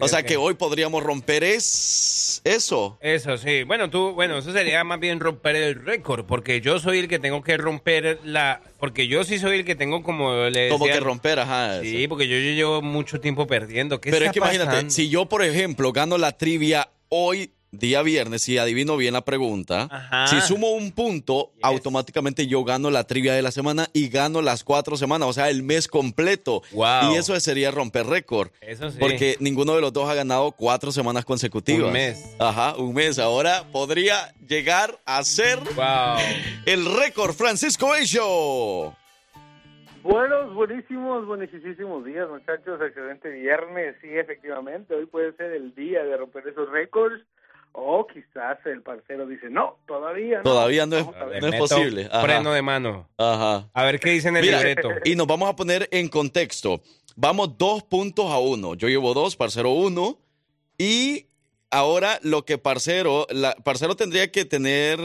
o 0.00 0.08
sea 0.08 0.24
que 0.24 0.36
hoy 0.36 0.54
podríamos 0.54 1.02
romper 1.02 1.44
es 1.44 2.42
eso. 2.44 2.98
Eso 3.00 3.36
sí. 3.38 3.62
Bueno, 3.62 3.90
tú, 3.90 4.12
bueno, 4.12 4.38
eso 4.38 4.52
sería 4.52 4.82
más 4.82 4.98
bien 4.98 5.20
romper 5.20 5.56
el 5.56 5.84
récord, 5.84 6.24
porque 6.26 6.60
yo 6.60 6.78
soy 6.78 6.98
el 6.98 7.08
que 7.08 7.18
tengo 7.18 7.42
que 7.42 7.56
romper 7.56 8.18
la, 8.24 8.60
porque 8.78 9.06
yo 9.06 9.22
sí 9.22 9.38
soy 9.38 9.58
el 9.58 9.64
que 9.64 9.76
tengo 9.76 10.02
como 10.02 10.48
le 10.50 10.68
Como 10.68 10.86
que 10.86 10.98
romper, 10.98 11.38
ajá. 11.38 11.80
Sí, 11.82 12.08
porque 12.08 12.26
yo, 12.26 12.36
yo 12.36 12.52
llevo 12.52 12.82
mucho 12.82 13.20
tiempo 13.20 13.46
perdiendo. 13.46 14.00
¿Qué 14.00 14.10
Pero 14.10 14.26
es 14.26 14.32
que 14.32 14.40
imagínate, 14.40 14.90
si 14.90 15.08
yo, 15.08 15.26
por 15.26 15.44
ejemplo, 15.44 15.92
gano 15.92 16.18
la 16.18 16.32
trivia 16.32 16.88
hoy, 17.08 17.52
día 17.72 18.02
viernes, 18.02 18.42
si 18.42 18.58
adivino 18.58 18.96
bien 18.98 19.14
la 19.14 19.24
pregunta, 19.24 19.88
Ajá. 19.90 20.26
si 20.26 20.40
sumo 20.42 20.70
un 20.72 20.92
punto, 20.92 21.52
automáticamente 21.62 22.46
yo 22.46 22.64
gano 22.64 22.90
la 22.90 23.04
trivia 23.04 23.32
de 23.32 23.40
la 23.42 23.50
semana 23.50 23.88
y 23.94 24.08
gano 24.08 24.42
las 24.42 24.62
cuatro 24.62 24.96
semanas, 24.96 25.28
o 25.28 25.32
sea, 25.32 25.48
el 25.48 25.62
mes 25.62 25.88
completo. 25.88 26.62
Wow. 26.72 27.12
Y 27.12 27.16
eso 27.16 27.38
sería 27.40 27.70
romper 27.70 28.06
récord. 28.06 28.50
Eso 28.60 28.90
sí. 28.90 28.98
Porque 29.00 29.36
ninguno 29.40 29.74
de 29.74 29.80
los 29.80 29.92
dos 29.92 30.08
ha 30.08 30.14
ganado 30.14 30.52
cuatro 30.52 30.92
semanas 30.92 31.24
consecutivas. 31.24 31.86
Un 31.86 31.92
mes. 31.94 32.36
Ajá, 32.38 32.76
un 32.76 32.94
mes. 32.94 33.18
Ahora 33.18 33.64
podría 33.72 34.34
llegar 34.46 35.00
a 35.06 35.24
ser 35.24 35.58
Wow. 35.74 36.18
el 36.66 36.84
récord 36.98 37.32
Francisco 37.34 37.90
Bello. 37.90 38.94
Buenos, 40.02 40.52
buenísimos, 40.54 41.24
buenísimos 41.26 42.04
días, 42.04 42.28
muchachos. 42.28 42.80
Excelente 42.82 43.30
viernes. 43.30 43.94
Sí, 44.02 44.08
efectivamente, 44.10 44.94
hoy 44.94 45.06
puede 45.06 45.32
ser 45.36 45.52
el 45.52 45.74
día 45.74 46.02
de 46.02 46.16
romper 46.16 46.48
esos 46.48 46.68
récords. 46.70 47.22
O 47.72 48.06
quizás 48.06 48.58
el 48.66 48.82
parcero 48.82 49.26
dice, 49.26 49.48
no, 49.48 49.78
todavía 49.86 50.38
no. 50.38 50.42
Todavía 50.42 50.86
no 50.86 50.96
es, 50.96 51.06
no 51.06 51.48
es 51.48 51.56
posible. 51.56 52.08
Ajá. 52.10 52.22
Freno 52.22 52.52
de 52.52 52.62
mano. 52.62 53.08
Ajá. 53.16 53.70
A 53.72 53.84
ver 53.84 53.98
qué 53.98 54.10
dice 54.10 54.28
en 54.28 54.36
el 54.36 54.42
Mira, 54.42 54.58
libreto. 54.58 54.90
y 55.04 55.16
nos 55.16 55.26
vamos 55.26 55.48
a 55.48 55.56
poner 55.56 55.88
en 55.90 56.08
contexto. 56.08 56.82
Vamos 57.16 57.56
dos 57.56 57.82
puntos 57.82 58.30
a 58.30 58.38
uno. 58.38 58.74
Yo 58.74 58.88
llevo 58.88 59.14
dos, 59.14 59.36
Parcero 59.36 59.70
uno. 59.70 60.18
Y 60.76 61.26
ahora 61.70 62.18
lo 62.22 62.44
que 62.44 62.58
Parcero, 62.58 63.26
la, 63.30 63.54
Parcero 63.54 63.96
tendría 63.96 64.30
que 64.30 64.44
tener 64.44 64.98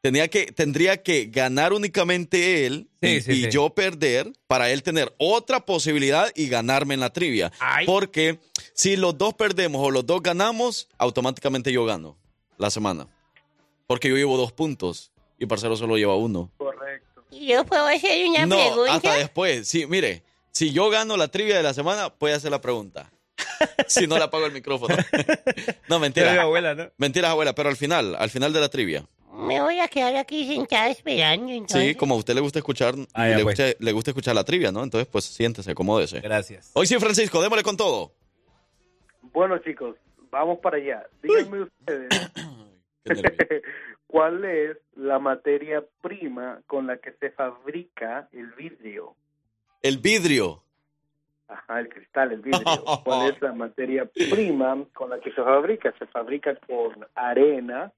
tenía 0.00 0.28
que, 0.28 0.46
tendría 0.46 1.02
que 1.02 1.26
ganar 1.26 1.72
únicamente 1.72 2.66
él 2.66 2.88
Sí, 3.02 3.08
y, 3.08 3.20
sí, 3.22 3.32
y 3.32 3.44
sí. 3.44 3.50
yo 3.50 3.70
perder 3.70 4.32
para 4.46 4.70
él 4.70 4.82
tener 4.82 5.14
otra 5.18 5.60
posibilidad 5.64 6.30
y 6.34 6.48
ganarme 6.48 6.94
en 6.94 7.00
la 7.00 7.12
trivia. 7.12 7.50
Porque 7.86 8.38
si 8.74 8.96
los 8.96 9.16
dos 9.16 9.34
perdemos 9.34 9.80
o 9.86 9.90
los 9.90 10.04
dos 10.06 10.22
ganamos, 10.22 10.88
automáticamente 10.98 11.72
yo 11.72 11.84
gano 11.84 12.16
la 12.58 12.70
semana. 12.70 13.08
Porque 13.86 14.08
yo 14.08 14.16
llevo 14.16 14.36
dos 14.36 14.52
puntos 14.52 15.12
y 15.38 15.46
Parcero 15.46 15.76
solo 15.76 15.96
lleva 15.96 16.14
uno. 16.16 16.50
Correcto. 16.58 17.24
¿Y 17.30 17.46
yo 17.46 17.64
puedo 17.64 17.86
hacer 17.86 18.28
una 18.28 18.44
No, 18.46 18.56
pregunta? 18.56 18.92
hasta 18.94 19.14
después. 19.14 19.66
Sí, 19.66 19.86
mire, 19.86 20.22
si 20.52 20.72
yo 20.72 20.90
gano 20.90 21.16
la 21.16 21.28
trivia 21.28 21.56
de 21.56 21.62
la 21.62 21.72
semana, 21.74 22.10
puede 22.12 22.34
hacer 22.34 22.50
la 22.50 22.60
pregunta. 22.60 23.10
si 23.86 24.06
no 24.06 24.18
le 24.18 24.24
apago 24.24 24.44
el 24.46 24.52
micrófono. 24.52 24.94
no, 25.88 25.98
mentira. 25.98 26.42
Abuela, 26.42 26.74
¿no? 26.74 26.90
Mentiras, 26.98 27.30
abuela, 27.30 27.54
pero 27.54 27.68
al 27.70 27.76
final, 27.76 28.14
al 28.16 28.28
final 28.30 28.52
de 28.52 28.60
la 28.60 28.68
trivia. 28.68 29.06
Me 29.32 29.60
voy 29.60 29.78
a 29.78 29.88
quedar 29.88 30.16
aquí 30.16 30.46
sentada 30.54 30.88
esperando, 30.88 31.52
entonces. 31.52 31.88
Sí, 31.90 31.94
como 31.94 32.14
a 32.14 32.18
usted 32.18 32.34
le 32.34 32.40
gusta 32.40 32.58
escuchar, 32.58 32.94
Ah, 33.14 33.28
ya, 33.28 33.36
le, 33.36 33.44
pues. 33.44 33.58
gusta, 33.58 33.76
le 33.84 33.92
gusta 33.92 34.10
escuchar 34.10 34.34
la 34.34 34.44
trivia, 34.44 34.72
¿no? 34.72 34.82
Entonces, 34.82 35.08
pues 35.10 35.24
siéntese, 35.24 35.70
acomódese. 35.70 36.20
Gracias. 36.20 36.70
Hoy 36.74 36.86
sí, 36.86 36.96
Francisco, 36.98 37.40
démosle 37.40 37.62
con 37.62 37.76
todo. 37.76 38.12
Bueno, 39.32 39.58
chicos, 39.58 39.96
vamos 40.30 40.58
para 40.58 40.78
allá. 40.78 41.06
Díganme 41.22 41.62
ustedes, 41.62 42.08
¿cuál 44.06 44.44
es 44.44 44.76
la 44.96 45.18
materia 45.18 45.84
prima 46.02 46.60
con 46.66 46.86
la 46.88 46.96
que 46.98 47.12
se 47.12 47.30
fabrica 47.30 48.28
el 48.32 48.50
vidrio? 48.52 49.14
El 49.82 49.98
vidrio. 49.98 50.62
Ajá, 51.48 51.80
el 51.80 51.88
cristal, 51.88 52.32
el 52.32 52.40
vidrio. 52.42 52.64
¿Cuál 53.04 53.30
es 53.32 53.40
la 53.40 53.52
materia 53.52 54.06
prima 54.06 54.84
con 54.92 55.10
la 55.10 55.20
que 55.20 55.30
se 55.32 55.42
fabrica? 55.42 55.94
Se 55.98 56.06
fabrica 56.06 56.54
con 56.66 57.06
arena, 57.14 57.92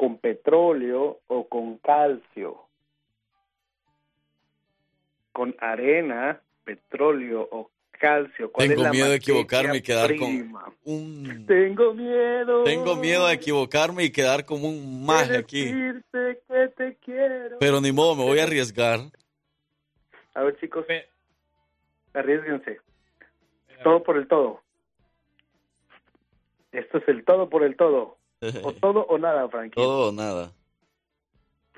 con 0.00 0.16
petróleo 0.16 1.20
o 1.26 1.46
con 1.46 1.76
calcio. 1.76 2.56
Con 5.30 5.54
arena, 5.58 6.40
petróleo 6.64 7.46
o 7.52 7.70
calcio. 7.90 8.50
¿Cuál 8.50 8.68
Tengo 8.68 8.80
es 8.80 8.84
la 8.86 8.92
miedo 8.92 9.10
de 9.10 9.16
equivocarme 9.16 9.76
y 9.76 9.82
quedar 9.82 10.16
con 10.16 10.28
prima? 10.30 10.72
un... 10.84 11.44
Tengo 11.46 11.92
miedo. 11.92 12.64
Tengo 12.64 12.96
miedo 12.96 13.26
de 13.26 13.34
equivocarme 13.34 14.04
y 14.04 14.10
quedar 14.10 14.46
como 14.46 14.70
un 14.70 15.04
maje 15.04 15.36
aquí. 15.36 15.66
decirte 15.66 16.40
que 16.48 16.68
te 16.68 16.96
quiero. 17.04 17.58
Pero 17.58 17.82
ni 17.82 17.92
modo, 17.92 18.14
me 18.14 18.24
voy 18.24 18.38
a 18.38 18.44
arriesgar. 18.44 19.00
A 20.32 20.42
ver, 20.42 20.58
chicos, 20.60 20.86
arriesguense. 22.14 22.80
Todo 23.84 24.02
por 24.02 24.16
el 24.16 24.26
todo. 24.26 24.62
Esto 26.72 26.96
es 26.96 27.08
el 27.08 27.22
todo 27.22 27.50
por 27.50 27.64
el 27.64 27.76
todo. 27.76 28.16
O 28.64 28.72
todo 28.72 29.04
o 29.08 29.18
nada, 29.18 29.48
Frankie. 29.48 29.74
Todo 29.74 30.08
o 30.08 30.12
nada. 30.12 30.52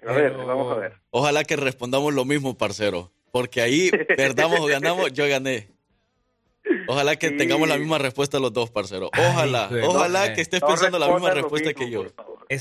A 0.06 0.12
ver, 0.12 0.32
vamos 0.32 0.72
a 0.76 0.80
ver. 0.80 0.94
Ojalá 1.10 1.44
que 1.44 1.56
respondamos 1.56 2.12
lo 2.12 2.24
mismo, 2.24 2.56
parcero. 2.56 3.10
Porque 3.30 3.60
ahí, 3.60 3.90
perdamos 4.16 4.60
o 4.60 4.66
ganamos, 4.66 5.12
yo 5.12 5.26
gané. 5.28 5.68
Ojalá 6.86 7.16
que 7.16 7.28
Sí. 7.30 7.36
tengamos 7.36 7.68
la 7.68 7.76
misma 7.78 7.98
respuesta 7.98 8.38
los 8.38 8.52
dos, 8.52 8.70
parcero. 8.70 9.10
Ojalá, 9.16 9.68
ojalá 9.84 10.28
no, 10.28 10.34
que 10.34 10.40
estés 10.40 10.60
no 10.62 10.68
pensando 10.68 10.98
la 10.98 11.08
misma 11.08 11.30
respuesta 11.30 11.68
mismo, 11.70 11.84
que 11.84 11.90
yo. 11.90 12.04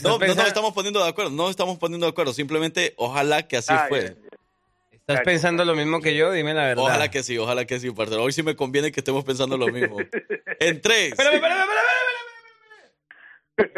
No, 0.03 0.17
no 0.19 0.35
nos 0.35 0.47
estamos 0.47 0.73
poniendo 0.73 1.01
de 1.03 1.09
acuerdo, 1.09 1.31
no 1.31 1.43
nos 1.43 1.51
estamos 1.51 1.77
poniendo 1.77 2.05
de 2.05 2.11
acuerdo. 2.11 2.33
Simplemente, 2.33 2.93
ojalá 2.97 3.47
que 3.47 3.57
así 3.57 3.71
Ah, 3.71 3.85
fue. 3.89 4.01
ya, 4.01 4.07
ya. 4.09 4.15
¿Estás 4.91 5.21
pensando 5.21 5.65
lo 5.65 5.75
mismo 5.75 5.99
que 5.99 6.15
yo? 6.15 6.31
Dime 6.31 6.53
la 6.53 6.63
verdad. 6.67 6.83
Ojalá 6.85 7.11
que 7.11 7.21
sí, 7.23 7.37
ojalá 7.37 7.65
que 7.65 7.79
sí, 7.79 7.91
parcero. 7.91 8.23
Hoy 8.23 8.31
sí 8.33 8.43
me 8.43 8.55
conviene 8.55 8.91
que 8.91 8.99
estemos 9.01 9.23
pensando 9.23 9.57
lo 9.57 9.67
mismo. 9.67 9.97
En 10.59 10.79
tres. 10.79 11.09
Espérame, 11.13 11.35
espérame, 11.35 11.59
espérame, 11.59 11.59
espérame, 11.59 11.61
espérame. 11.61 12.30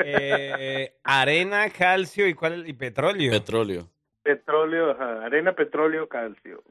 Eh, 0.06 0.94
arena, 1.04 1.70
calcio 1.70 2.28
y 2.28 2.34
cuál 2.34 2.68
y 2.68 2.74
petróleo. 2.74 3.32
Petróleo. 3.32 3.90
Petróleo, 4.24 4.92
ajá, 4.92 5.26
arena, 5.26 5.54
petróleo, 5.54 6.08
calcio. 6.08 6.64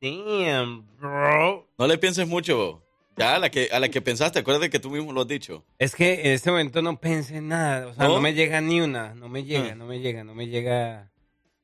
Damn, 0.00 0.86
bro. 0.98 1.66
No 1.78 1.86
le 1.86 1.98
pienses 1.98 2.26
mucho. 2.28 2.82
Ya, 3.16 3.36
a 3.36 3.38
la 3.38 3.48
que, 3.50 3.68
a 3.72 3.80
la 3.80 3.88
que 3.88 4.02
pensaste, 4.02 4.40
acuérdate 4.40 4.68
que 4.68 4.78
tú 4.78 4.90
mismo 4.90 5.10
lo 5.12 5.22
has 5.22 5.26
dicho. 5.28 5.64
Es 5.78 5.94
que 5.96 6.20
en 6.20 6.32
este 6.32 6.50
momento 6.50 6.82
no 6.82 7.00
pensé 7.00 7.38
en 7.38 7.48
nada. 7.48 7.86
O 7.86 7.94
sea, 7.94 8.06
¿No? 8.08 8.14
no, 8.16 8.20
me 8.20 8.34
llega 8.34 8.60
ni 8.60 8.80
una. 8.82 9.14
No 9.14 9.28
me 9.30 9.42
llega, 9.44 9.74
Hmm. 9.74 9.78
no 9.78 9.86
me 9.86 10.00
llega, 10.00 10.22
no 10.22 10.34
me 10.34 10.48
llega. 10.48 11.10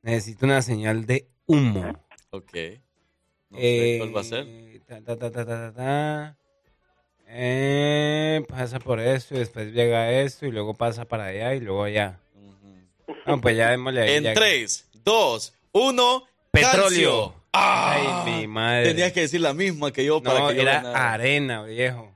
Necesito 0.01 0.47
una 0.47 0.61
señal 0.63 1.05
de 1.05 1.27
humo. 1.45 2.03
Ok. 2.31 2.53
No 3.51 3.59
sé 3.59 3.95
Eh, 3.95 3.97
cuál 3.99 4.15
va 4.15 4.21
a 4.21 4.23
ser. 4.23 4.47
ta, 4.87 5.01
ta, 5.03 5.15
ta, 5.15 5.31
ta, 5.31 5.45
ta, 5.45 5.45
ta, 5.45 5.73
ta. 5.73 6.37
Eh, 7.35 8.45
pasa 8.47 8.79
por 8.79 8.99
eso 8.99 9.33
y 9.33 9.39
después 9.39 9.73
llega 9.73 10.11
esto 10.11 10.45
y 10.45 10.51
luego 10.51 10.75
pasa 10.75 11.05
para 11.05 11.25
allá 11.25 11.55
y 11.55 11.59
luego 11.61 11.83
allá. 11.83 12.19
No, 13.25 13.41
pues 13.41 13.57
ya 13.57 13.71
démosle 13.71 14.01
ahí. 14.01 14.11
En 14.17 14.23
ya. 14.23 14.33
tres, 14.33 14.87
dos, 15.03 15.53
uno. 15.71 16.23
Petróleo. 16.51 16.81
calcio. 16.81 17.33
Ah, 17.51 18.23
Ay, 18.25 18.39
mi 18.41 18.47
madre. 18.47 18.87
Tenías 18.89 19.11
que 19.13 19.21
decir 19.21 19.41
la 19.41 19.53
misma 19.53 19.91
que 19.91 20.05
yo 20.05 20.21
para 20.21 20.39
No, 20.39 20.49
que 20.49 20.61
era 20.61 21.11
arena, 21.13 21.63
viejo. 21.63 22.11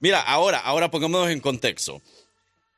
Mira, 0.00 0.20
ahora, 0.20 0.58
ahora 0.58 0.90
pongámonos 0.90 1.28
en 1.30 1.40
contexto. 1.40 2.00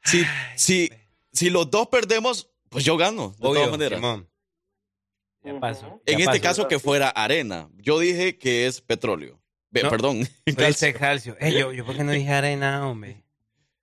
Si, 0.02 0.24
si, 0.56 0.90
si 1.32 1.50
los 1.50 1.70
dos 1.70 1.86
perdemos, 1.88 2.48
pues 2.68 2.84
yo 2.84 2.96
gano, 2.96 3.34
de 3.38 3.46
Obvio, 3.46 3.60
todas 3.60 3.70
maneras. 3.70 3.98
Simón. 3.98 4.28
Ya 5.44 5.60
pasó. 5.60 6.00
En 6.06 6.18
este 6.18 6.26
pasó. 6.32 6.42
caso 6.42 6.68
que 6.68 6.78
fuera 6.78 7.08
arena. 7.08 7.68
Yo 7.76 7.98
dije 8.00 8.36
que 8.36 8.66
es 8.66 8.80
petróleo. 8.80 9.38
No, 9.82 9.90
Perdón. 9.90 10.28
Dices 10.46 10.94
calcio. 10.96 11.36
Eh, 11.40 11.52
yo, 11.52 11.72
yo, 11.72 11.84
¿por 11.84 11.96
qué 11.96 12.04
no 12.04 12.12
dije 12.12 12.32
arena, 12.32 12.86
hombre? 12.88 13.22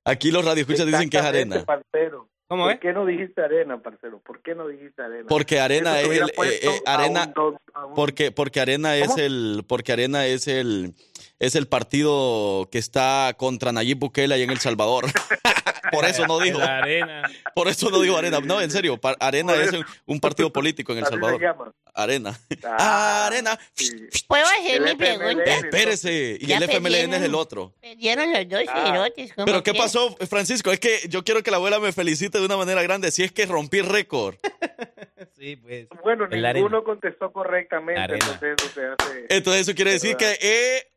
Aquí 0.05 0.31
los 0.31 0.43
radioescuchas 0.45 0.85
dicen 0.85 1.09
que 1.09 1.17
es 1.17 1.23
arena. 1.23 1.63
parcero. 1.65 2.27
¿Cómo 2.47 2.63
¿Por 2.63 2.73
es? 2.73 2.79
qué 2.81 2.91
no 2.91 3.05
dijiste 3.05 3.41
arena, 3.41 3.81
parcero? 3.81 4.19
¿Por 4.19 4.41
qué 4.41 4.55
no 4.55 4.67
dijiste 4.67 5.01
arena? 5.01 5.25
Porque 5.29 5.59
arena 5.61 6.01
es 6.01 6.09
el 6.09 6.29
eh, 6.29 6.33
eh, 6.63 6.81
a 6.85 6.95
arena 6.95 7.25
un 7.27 7.33
dos- 7.33 7.55
a 7.73 7.85
un- 7.85 7.93
porque 7.95 8.31
porque 8.31 8.59
arena 8.59 8.97
es 8.97 9.07
¿Cómo? 9.07 9.19
el 9.21 9.63
porque 9.67 9.93
arena 9.93 10.25
es 10.25 10.47
el 10.49 10.93
es 11.39 11.55
el 11.55 11.67
partido 11.69 12.67
que 12.69 12.77
está 12.77 13.33
contra 13.37 13.71
Nayib 13.71 13.99
Bukele 13.99 14.33
ahí 14.35 14.43
en 14.43 14.49
El 14.49 14.59
Salvador. 14.59 15.05
Por 15.91 16.05
eso 16.05 16.25
no 16.27 16.39
dijo. 16.39 16.59
La 16.59 16.77
arena. 16.79 17.29
Por 17.53 17.67
eso 17.67 17.89
no 17.89 17.99
digo 18.01 18.17
arena. 18.17 18.39
No, 18.39 18.61
en 18.61 18.71
serio, 18.71 18.99
arena 19.19 19.53
es 19.55 19.71
un, 19.73 19.85
un 20.05 20.19
partido 20.19 20.51
político 20.51 20.91
en 20.93 20.99
El 20.99 21.05
se 21.05 21.09
Salvador. 21.11 21.73
Arena. 21.93 22.39
Ah, 22.63 23.27
arena. 23.27 23.59
sí. 23.73 23.89
¿Puedo 24.27 24.45
hacer 24.45 24.77
El 24.77 24.83
mi 24.83 24.95
pregunta? 24.95 25.43
Espérese. 25.43 26.37
Y 26.39 26.45
Ya 26.47 26.57
el 26.57 26.63
FMLN 26.63 27.13
es 27.15 27.21
el 27.23 27.35
otro. 27.35 27.73
Perdieron 27.81 28.31
los 28.31 28.47
dos 28.47 28.61
Ah. 28.69 28.83
cerotes. 28.85 29.33
¿cómo 29.33 29.45
Pero 29.45 29.63
¿qué 29.63 29.73
que? 29.73 29.77
pasó, 29.77 30.15
Francisco? 30.29 30.71
Es 30.71 30.79
que 30.79 31.01
yo 31.09 31.23
quiero 31.23 31.43
que 31.43 31.51
la 31.51 31.57
abuela 31.57 31.79
me 31.79 31.91
felicite 31.91 32.39
de 32.39 32.45
una 32.45 32.55
manera 32.57 32.81
grande. 32.83 33.11
Si 33.11 33.23
es 33.23 33.31
que 33.31 33.45
rompí 33.45 33.81
récord. 33.81 34.35
Sí, 35.37 35.55
pues. 35.55 35.87
Bueno, 36.03 36.25
El 36.29 36.41
ninguno 36.43 36.77
arena. 36.77 36.81
contestó 36.83 37.31
correctamente, 37.31 37.99
arena. 37.99 38.25
entonces 38.25 38.55
eso 38.59 38.73
se 38.73 38.85
hace 38.85 39.25
Entonces 39.29 39.61
eso 39.63 39.75
quiere 39.75 39.91
decir 39.93 40.15
que 40.15 40.37
eh, 40.39 40.87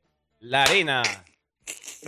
La 0.41 0.65
arena. 0.65 1.03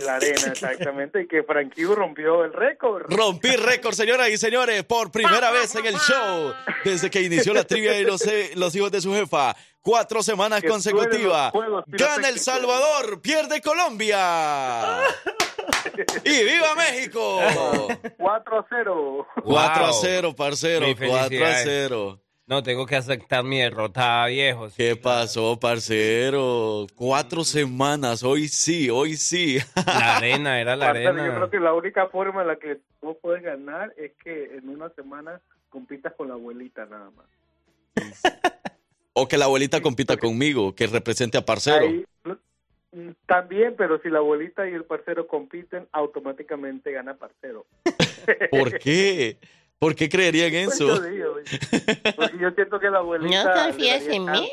La 0.03 0.15
arena, 0.15 0.41
exactamente, 0.51 1.21
y 1.21 1.27
que 1.27 1.43
Frankie 1.43 1.85
rompió 1.85 2.43
el 2.45 2.53
récord. 2.53 3.05
Rompí 3.11 3.55
récord, 3.55 3.93
señoras 3.93 4.29
y 4.29 4.37
señores, 4.37 4.83
por 4.83 5.11
primera 5.11 5.51
vez 5.51 5.73
en 5.75 5.85
el 5.85 5.95
show, 5.95 6.53
desde 6.83 7.09
que 7.09 7.21
inició 7.21 7.53
la 7.53 7.63
trivia 7.63 7.91
de 7.93 8.03
los, 8.03 8.25
eh, 8.27 8.51
los 8.55 8.75
hijos 8.75 8.91
de 8.91 9.01
su 9.01 9.13
jefa. 9.13 9.55
Cuatro 9.81 10.21
semanas 10.21 10.61
Que 10.61 10.67
consecutivas. 10.67 11.51
juegos 11.51 11.83
Gana 11.87 12.27
El. 12.27 12.39
Salvador, 12.39 13.21
pierde 13.21 13.61
Colombia. 13.61 14.99
¡Y 16.25 16.43
viva 16.43 16.75
México! 16.75 17.39
4 18.17 18.59
a 18.59 18.65
0. 18.69 19.27
4 19.43 19.85
a 19.85 19.89
Wow. 19.91 19.99
0, 20.01 20.35
parcero. 20.35 20.87
Mi 20.87 20.95
4 20.95 21.15
a 21.15 21.23
felicidades. 21.23 21.63
0. 21.63 22.19
No, 22.47 22.63
tengo 22.63 22.85
que 22.85 22.95
aceptar 22.95 23.43
mi 23.43 23.59
derrota, 23.59 24.25
viejo. 24.27 24.69
¿Qué 24.75 24.95
pasó, 24.95 25.59
parcero? 25.59 26.87
Cuatro 26.95 27.43
semanas. 27.43 28.23
Hoy 28.23 28.47
sí, 28.47 28.89
hoy 28.89 29.17
sí. 29.17 29.57
La 29.75 30.15
arena, 30.15 30.61
era 30.61 30.77
la 30.77 30.85
Marcelo, 30.85 31.11
Yo 31.17 31.21
arena. 31.23 31.35
creo 31.35 31.49
que 31.49 31.59
la 31.59 31.73
única 31.73 32.07
forma 32.07 32.43
en 32.43 32.47
la 32.47 32.55
que 32.55 32.77
vos 33.01 33.17
puedes 33.21 33.43
ganar 33.43 33.93
es 33.97 34.13
que 34.23 34.55
en 34.55 34.69
una 34.69 34.87
semana 34.91 35.41
compitas 35.69 36.13
con 36.13 36.29
la 36.29 36.35
abuelita 36.35 36.85
nada 36.85 37.09
más. 37.11 37.25
O 39.11 39.27
que 39.27 39.37
la 39.37 39.43
abuelita 39.45 39.81
compita 39.81 40.15
conmigo, 40.15 40.73
que 40.73 40.87
represente 40.87 41.37
a 41.37 41.43
parcero. 41.43 41.85
Ahí, 41.85 42.05
mm, 42.93 43.09
también, 43.25 43.75
pero 43.77 43.99
si 44.01 44.07
la 44.09 44.19
abuelita 44.19 44.69
y 44.69 44.73
el 44.73 44.85
parcero 44.85 45.27
compiten, 45.27 45.85
automáticamente 45.91 46.93
gana 46.93 47.13
parcero. 47.15 47.65
¿Por 48.51 48.79
qué? 48.79 49.37
¿Por 49.79 49.95
qué 49.95 50.09
creerían 50.09 50.51
Pues 50.65 50.75
eso? 50.75 50.87
yo 50.87 51.01
digo, 51.01 51.33
porque 52.15 52.37
yo 52.39 52.51
siento 52.51 52.79
que 52.79 52.89
la 52.89 52.99
abuelita... 52.99 53.43
¿No 53.55 53.63
confías 53.65 54.07
en 54.07 54.25
mí? 54.25 54.51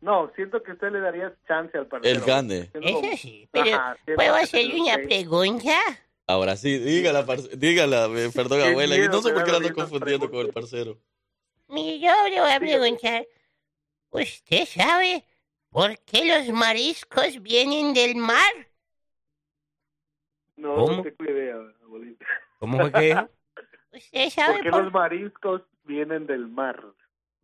No, 0.00 0.30
siento 0.34 0.62
que 0.62 0.72
usted 0.72 0.90
le 0.92 1.00
daría 1.00 1.34
chance 1.46 1.76
al 1.76 1.86
parcero. 1.86 2.14
El 2.14 2.20
como- 2.22 3.00
Eso 3.04 3.16
sí, 3.18 3.48
pero 3.50 3.74
Ajá, 3.76 3.96
¿puedo 4.16 4.34
hacerle 4.34 4.80
una 4.80 4.96
pregunta? 4.96 5.72
Ahora 6.26 6.56
sí, 6.56 6.78
dígala, 6.78 7.26
dígala, 7.56 8.06
eh, 8.06 8.30
perdón, 8.34 8.60
Qué 8.60 8.68
abuela. 8.68 8.96
Yo 8.96 9.02
no 9.04 9.08
miedo 9.08 9.22
sé 9.22 9.32
por 9.32 9.44
qué 9.44 9.50
la 9.50 9.56
ando 9.58 9.74
confundiendo 9.74 10.30
con 10.30 10.40
el 10.46 10.52
parcero. 10.52 10.98
Mire, 11.68 11.98
yo 12.00 12.10
le 12.28 12.40
voy 12.40 12.50
a 12.50 12.60
preguntar. 12.60 13.26
¿Usted 14.10 14.64
sabe 14.66 15.24
por 15.70 15.98
qué 16.00 16.24
los 16.24 16.48
mariscos 16.54 17.42
vienen 17.42 17.92
del 17.94 18.16
mar? 18.16 18.52
No, 20.56 20.74
¿Cómo? 20.76 20.96
no 20.96 21.02
tengo 21.02 21.30
idea, 21.30 21.56
abuelita. 21.82 22.26
¿Cómo 22.58 22.78
fue 22.78 22.92
que 22.92 23.00
dijo? 23.00 23.28
¿Usted 23.92 24.30
sabe 24.30 24.54
¿Por 24.54 24.62
qué 24.62 24.70
por 24.70 24.84
los 24.84 24.92
mariscos 24.92 25.62
vienen 25.84 26.26
del 26.26 26.46
mar? 26.48 26.82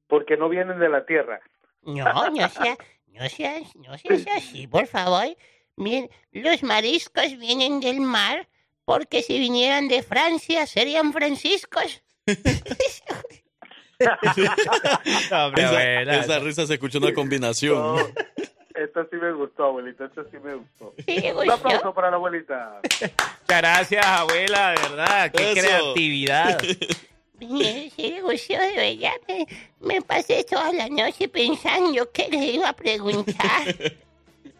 Porque 0.07 0.37
no 0.37 0.49
vienen 0.49 0.79
de 0.79 0.89
la 0.89 1.05
tierra. 1.05 1.41
No, 1.83 2.31
no 2.31 2.49
sea, 2.49 2.77
no 3.07 3.29
seas, 3.29 3.75
no 3.77 3.99
seas 3.99 4.27
así, 4.37 4.67
por 4.67 4.87
favor. 4.87 5.37
Miren, 5.77 6.11
los 6.33 6.63
mariscos 6.63 7.37
vienen 7.39 7.81
del 7.81 8.01
mar 8.01 8.49
porque 8.85 9.23
si 9.23 9.39
vinieran 9.39 9.89
de 9.89 10.03
Francia 10.03 10.67
serían 10.67 11.13
franciscos. 11.13 12.03
Hombre, 15.33 15.63
Esa, 16.03 16.21
esa 16.21 16.39
risa 16.39 16.67
se 16.67 16.75
escuchó 16.75 16.99
una 16.99 17.13
combinación. 17.13 17.97
Esta 18.77 19.05
sí 19.11 19.17
me 19.17 19.33
gustó, 19.33 19.65
abuelita, 19.65 20.05
esta 20.05 20.25
sí 20.25 20.37
me 20.43 20.55
gustó. 20.55 20.95
Sí, 21.07 21.31
Un 21.35 21.51
aplauso 21.51 21.95
para 21.95 22.11
la 22.11 22.17
abuelita. 22.17 22.81
Muchas 22.83 23.13
gracias, 23.49 24.05
abuela, 24.07 24.71
de 24.71 24.89
verdad. 24.89 25.33
Qué 25.33 25.53
Eso. 25.53 25.61
creatividad. 25.61 26.61
Sí 27.39 27.93
de 28.49 28.73
verdad. 28.77 29.13
Me, 29.29 29.47
me 29.81 30.03
pasé 30.03 30.43
toda 30.45 30.73
la 30.73 30.89
noche 30.89 31.29
pensando 31.29 32.11
qué 32.11 32.29
le 32.31 32.39
iba 32.53 32.71
a 32.71 32.73
preguntar. 32.73 33.37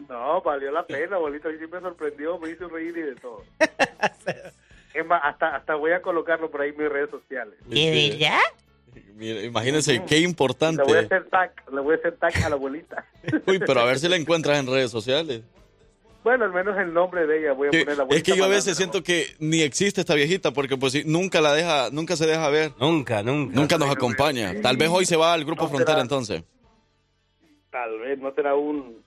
No, 0.07 0.41
valió 0.41 0.71
la 0.71 0.85
pena, 0.85 1.17
abuelita. 1.17 1.49
A 1.49 1.51
mí 1.51 1.57
sí 1.59 1.67
me 1.69 1.81
sorprendió, 1.81 2.39
me 2.39 2.49
hizo 2.49 2.69
reír 2.69 2.97
y 2.97 3.01
de 3.01 3.15
todo. 3.15 3.43
Es 4.93 5.05
más, 5.05 5.21
hasta, 5.21 5.53
hasta 5.53 5.75
voy 5.75 5.91
a 5.91 6.01
colocarlo 6.01 6.49
por 6.49 6.61
ahí 6.61 6.69
en 6.69 6.77
mis 6.77 6.89
redes 6.89 7.09
sociales. 7.09 7.55
¿De 7.65 8.09
verdad? 8.17 8.39
Mira, 9.15 9.41
imagínense 9.43 9.93
qué 9.93 9.97
Le 9.97 10.05
voy 10.05 10.15
a 10.17 10.27
importante. 10.29 10.81
hacer 10.99 11.29
tag, 11.29 11.51
le 11.73 11.81
voy 11.81 11.95
a 11.95 11.97
hacer 11.97 12.15
tag 12.17 12.35
a 12.43 12.49
la 12.49 12.55
abuelita. 12.55 13.05
Uy, 13.47 13.59
pero 13.59 13.81
a 13.81 13.85
ver 13.85 13.99
si 13.99 14.07
la 14.07 14.15
encuentras 14.15 14.59
en 14.59 14.67
redes 14.67 14.91
sociales. 14.91 15.41
Bueno, 16.23 16.43
al 16.45 16.51
menos 16.51 16.77
el 16.77 16.93
nombre 16.93 17.25
de 17.25 17.39
ella 17.39 17.53
voy 17.53 17.69
a 17.69 17.71
Que- 17.71 17.85
poner 17.85 17.97
la 17.97 18.03
es 18.15 18.23
que 18.23 18.35
yo 18.35 18.43
a 18.43 18.47
veces 18.49 18.75
siento 18.75 19.01
que 19.01 19.35
ni 19.39 19.61
existe 19.61 20.01
esta 20.01 20.13
viejita 20.13 20.51
porque 20.51 20.75
pues 20.75 21.05
nunca 21.05 21.39
la 21.39 21.53
deja, 21.53 21.89
nunca 21.91 22.15
se 22.17 22.25
deja 22.27 22.49
ver. 22.49 22.73
Nunca, 22.79 23.23
nunca. 23.23 23.55
Nunca 23.55 23.77
nos 23.77 23.89
acompaña. 23.89 24.53
Tal 24.61 24.75
vez 24.75 24.89
hoy 24.91 25.05
se 25.05 25.15
va 25.15 25.31
al 25.33 25.45
grupo 25.45 25.63
No, 25.63 25.69
Frontera 25.69 25.91
será- 25.93 26.01
entonces. 26.01 26.43
Tal 27.71 27.99
vez 27.99 28.19
no 28.19 28.33
será 28.33 28.55
un, 28.55 29.01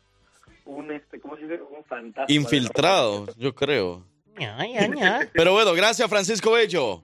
un 0.65 0.93
este, 0.93 1.21
¿cómo 1.21 1.37
se 1.37 1.43
dice? 1.43 1.61
Un 1.77 1.85
fantasma. 1.85 2.27
Infiltrado, 2.35 3.27
yo 3.37 3.55
creo. 3.55 4.05
Pero 5.35 5.53
bueno, 5.53 5.75
gracias 5.75 6.09
Francisco 6.09 6.53
Bello. 6.53 7.03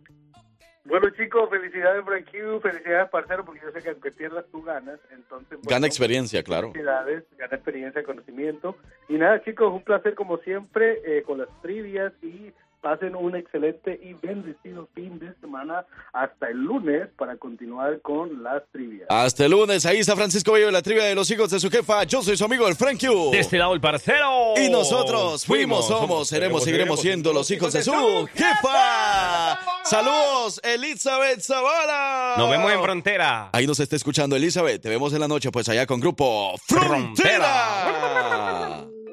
Bueno, 0.87 1.11
chicos, 1.11 1.51
felicidades, 1.51 2.05
Frank 2.05 2.27
Hugh, 2.33 2.61
felicidades, 2.61 3.11
parcero, 3.11 3.45
porque 3.45 3.61
yo 3.61 3.73
sé 3.73 3.83
que 3.83 3.91
aunque 3.91 4.13
pierdas, 4.13 4.45
tú 4.53 4.63
ganas. 4.63 5.01
Entonces, 5.11 5.51
bueno, 5.51 5.69
Gana 5.69 5.87
experiencia, 5.87 6.43
claro. 6.43 6.71
Felicidades, 6.73 7.25
gana 7.37 7.57
experiencia, 7.57 8.05
conocimiento. 8.05 8.77
Y 9.09 9.15
nada, 9.15 9.43
chicos, 9.43 9.73
un 9.73 9.83
placer 9.83 10.15
como 10.15 10.39
siempre 10.39 11.01
eh, 11.05 11.23
con 11.23 11.39
las 11.39 11.49
trivias 11.61 12.13
y 12.23 12.53
pasen 12.87 13.17
un 13.17 13.35
excelente 13.35 13.99
y 14.01 14.13
bendecido 14.25 14.89
fin 14.95 15.19
de 15.19 15.35
semana 15.41 15.85
hasta 16.13 16.47
el 16.47 16.59
lunes 16.59 17.09
para 17.19 17.37
continuar 17.37 18.01
con 18.01 18.45
las 18.45 18.63
trivias. 18.71 19.09
Hasta 19.11 19.47
el 19.47 19.51
lunes, 19.51 19.85
ahí 19.87 19.99
está 19.99 20.15
Francisco 20.15 20.53
Bello, 20.53 20.71
la 20.71 20.83
trivia 20.83 21.03
de 21.03 21.17
los 21.17 21.29
hijos 21.33 21.51
de 21.51 21.59
su 21.59 21.69
jefa. 21.69 22.05
Yo 22.05 22.23
soy 22.23 22.37
su 22.37 22.45
amigo 22.45 22.69
el 22.69 22.77
Frank 22.77 23.01
Q. 23.01 23.33
De 23.33 23.41
este 23.41 23.59
lado 23.59 23.75
el 23.75 23.81
parcero. 23.81 24.55
Y 24.57 24.71
nosotros 24.71 25.45
fuimos, 25.45 25.89
somos, 25.89 26.29
seremos, 26.29 26.63
seguiremos 26.63 27.01
siendo 27.01 27.33
los 27.33 27.51
hijos 27.51 27.73
de 27.73 27.83
su 27.83 28.29
jefa. 28.33 29.59
Saludos, 29.83 30.61
Elizabeth 30.63 31.41
Zavala. 31.41 32.37
Nos 32.39 32.49
vemos 32.49 32.71
en 32.71 32.81
Frontera. 32.81 33.51
Ahí 33.53 33.67
nos 33.67 33.81
está 33.81 33.97
escuchando 33.97 34.37
Elizabeth. 34.37 34.81
Te 34.81 34.89
vemos 34.89 35.13
en 35.13 35.19
la 35.19 35.27
noche, 35.27 35.51
pues 35.51 35.69
allá 35.69 35.87
con 35.87 35.99
Grupo 35.99 36.55
Frontera. 36.69 37.83
Frontera. 37.85 38.96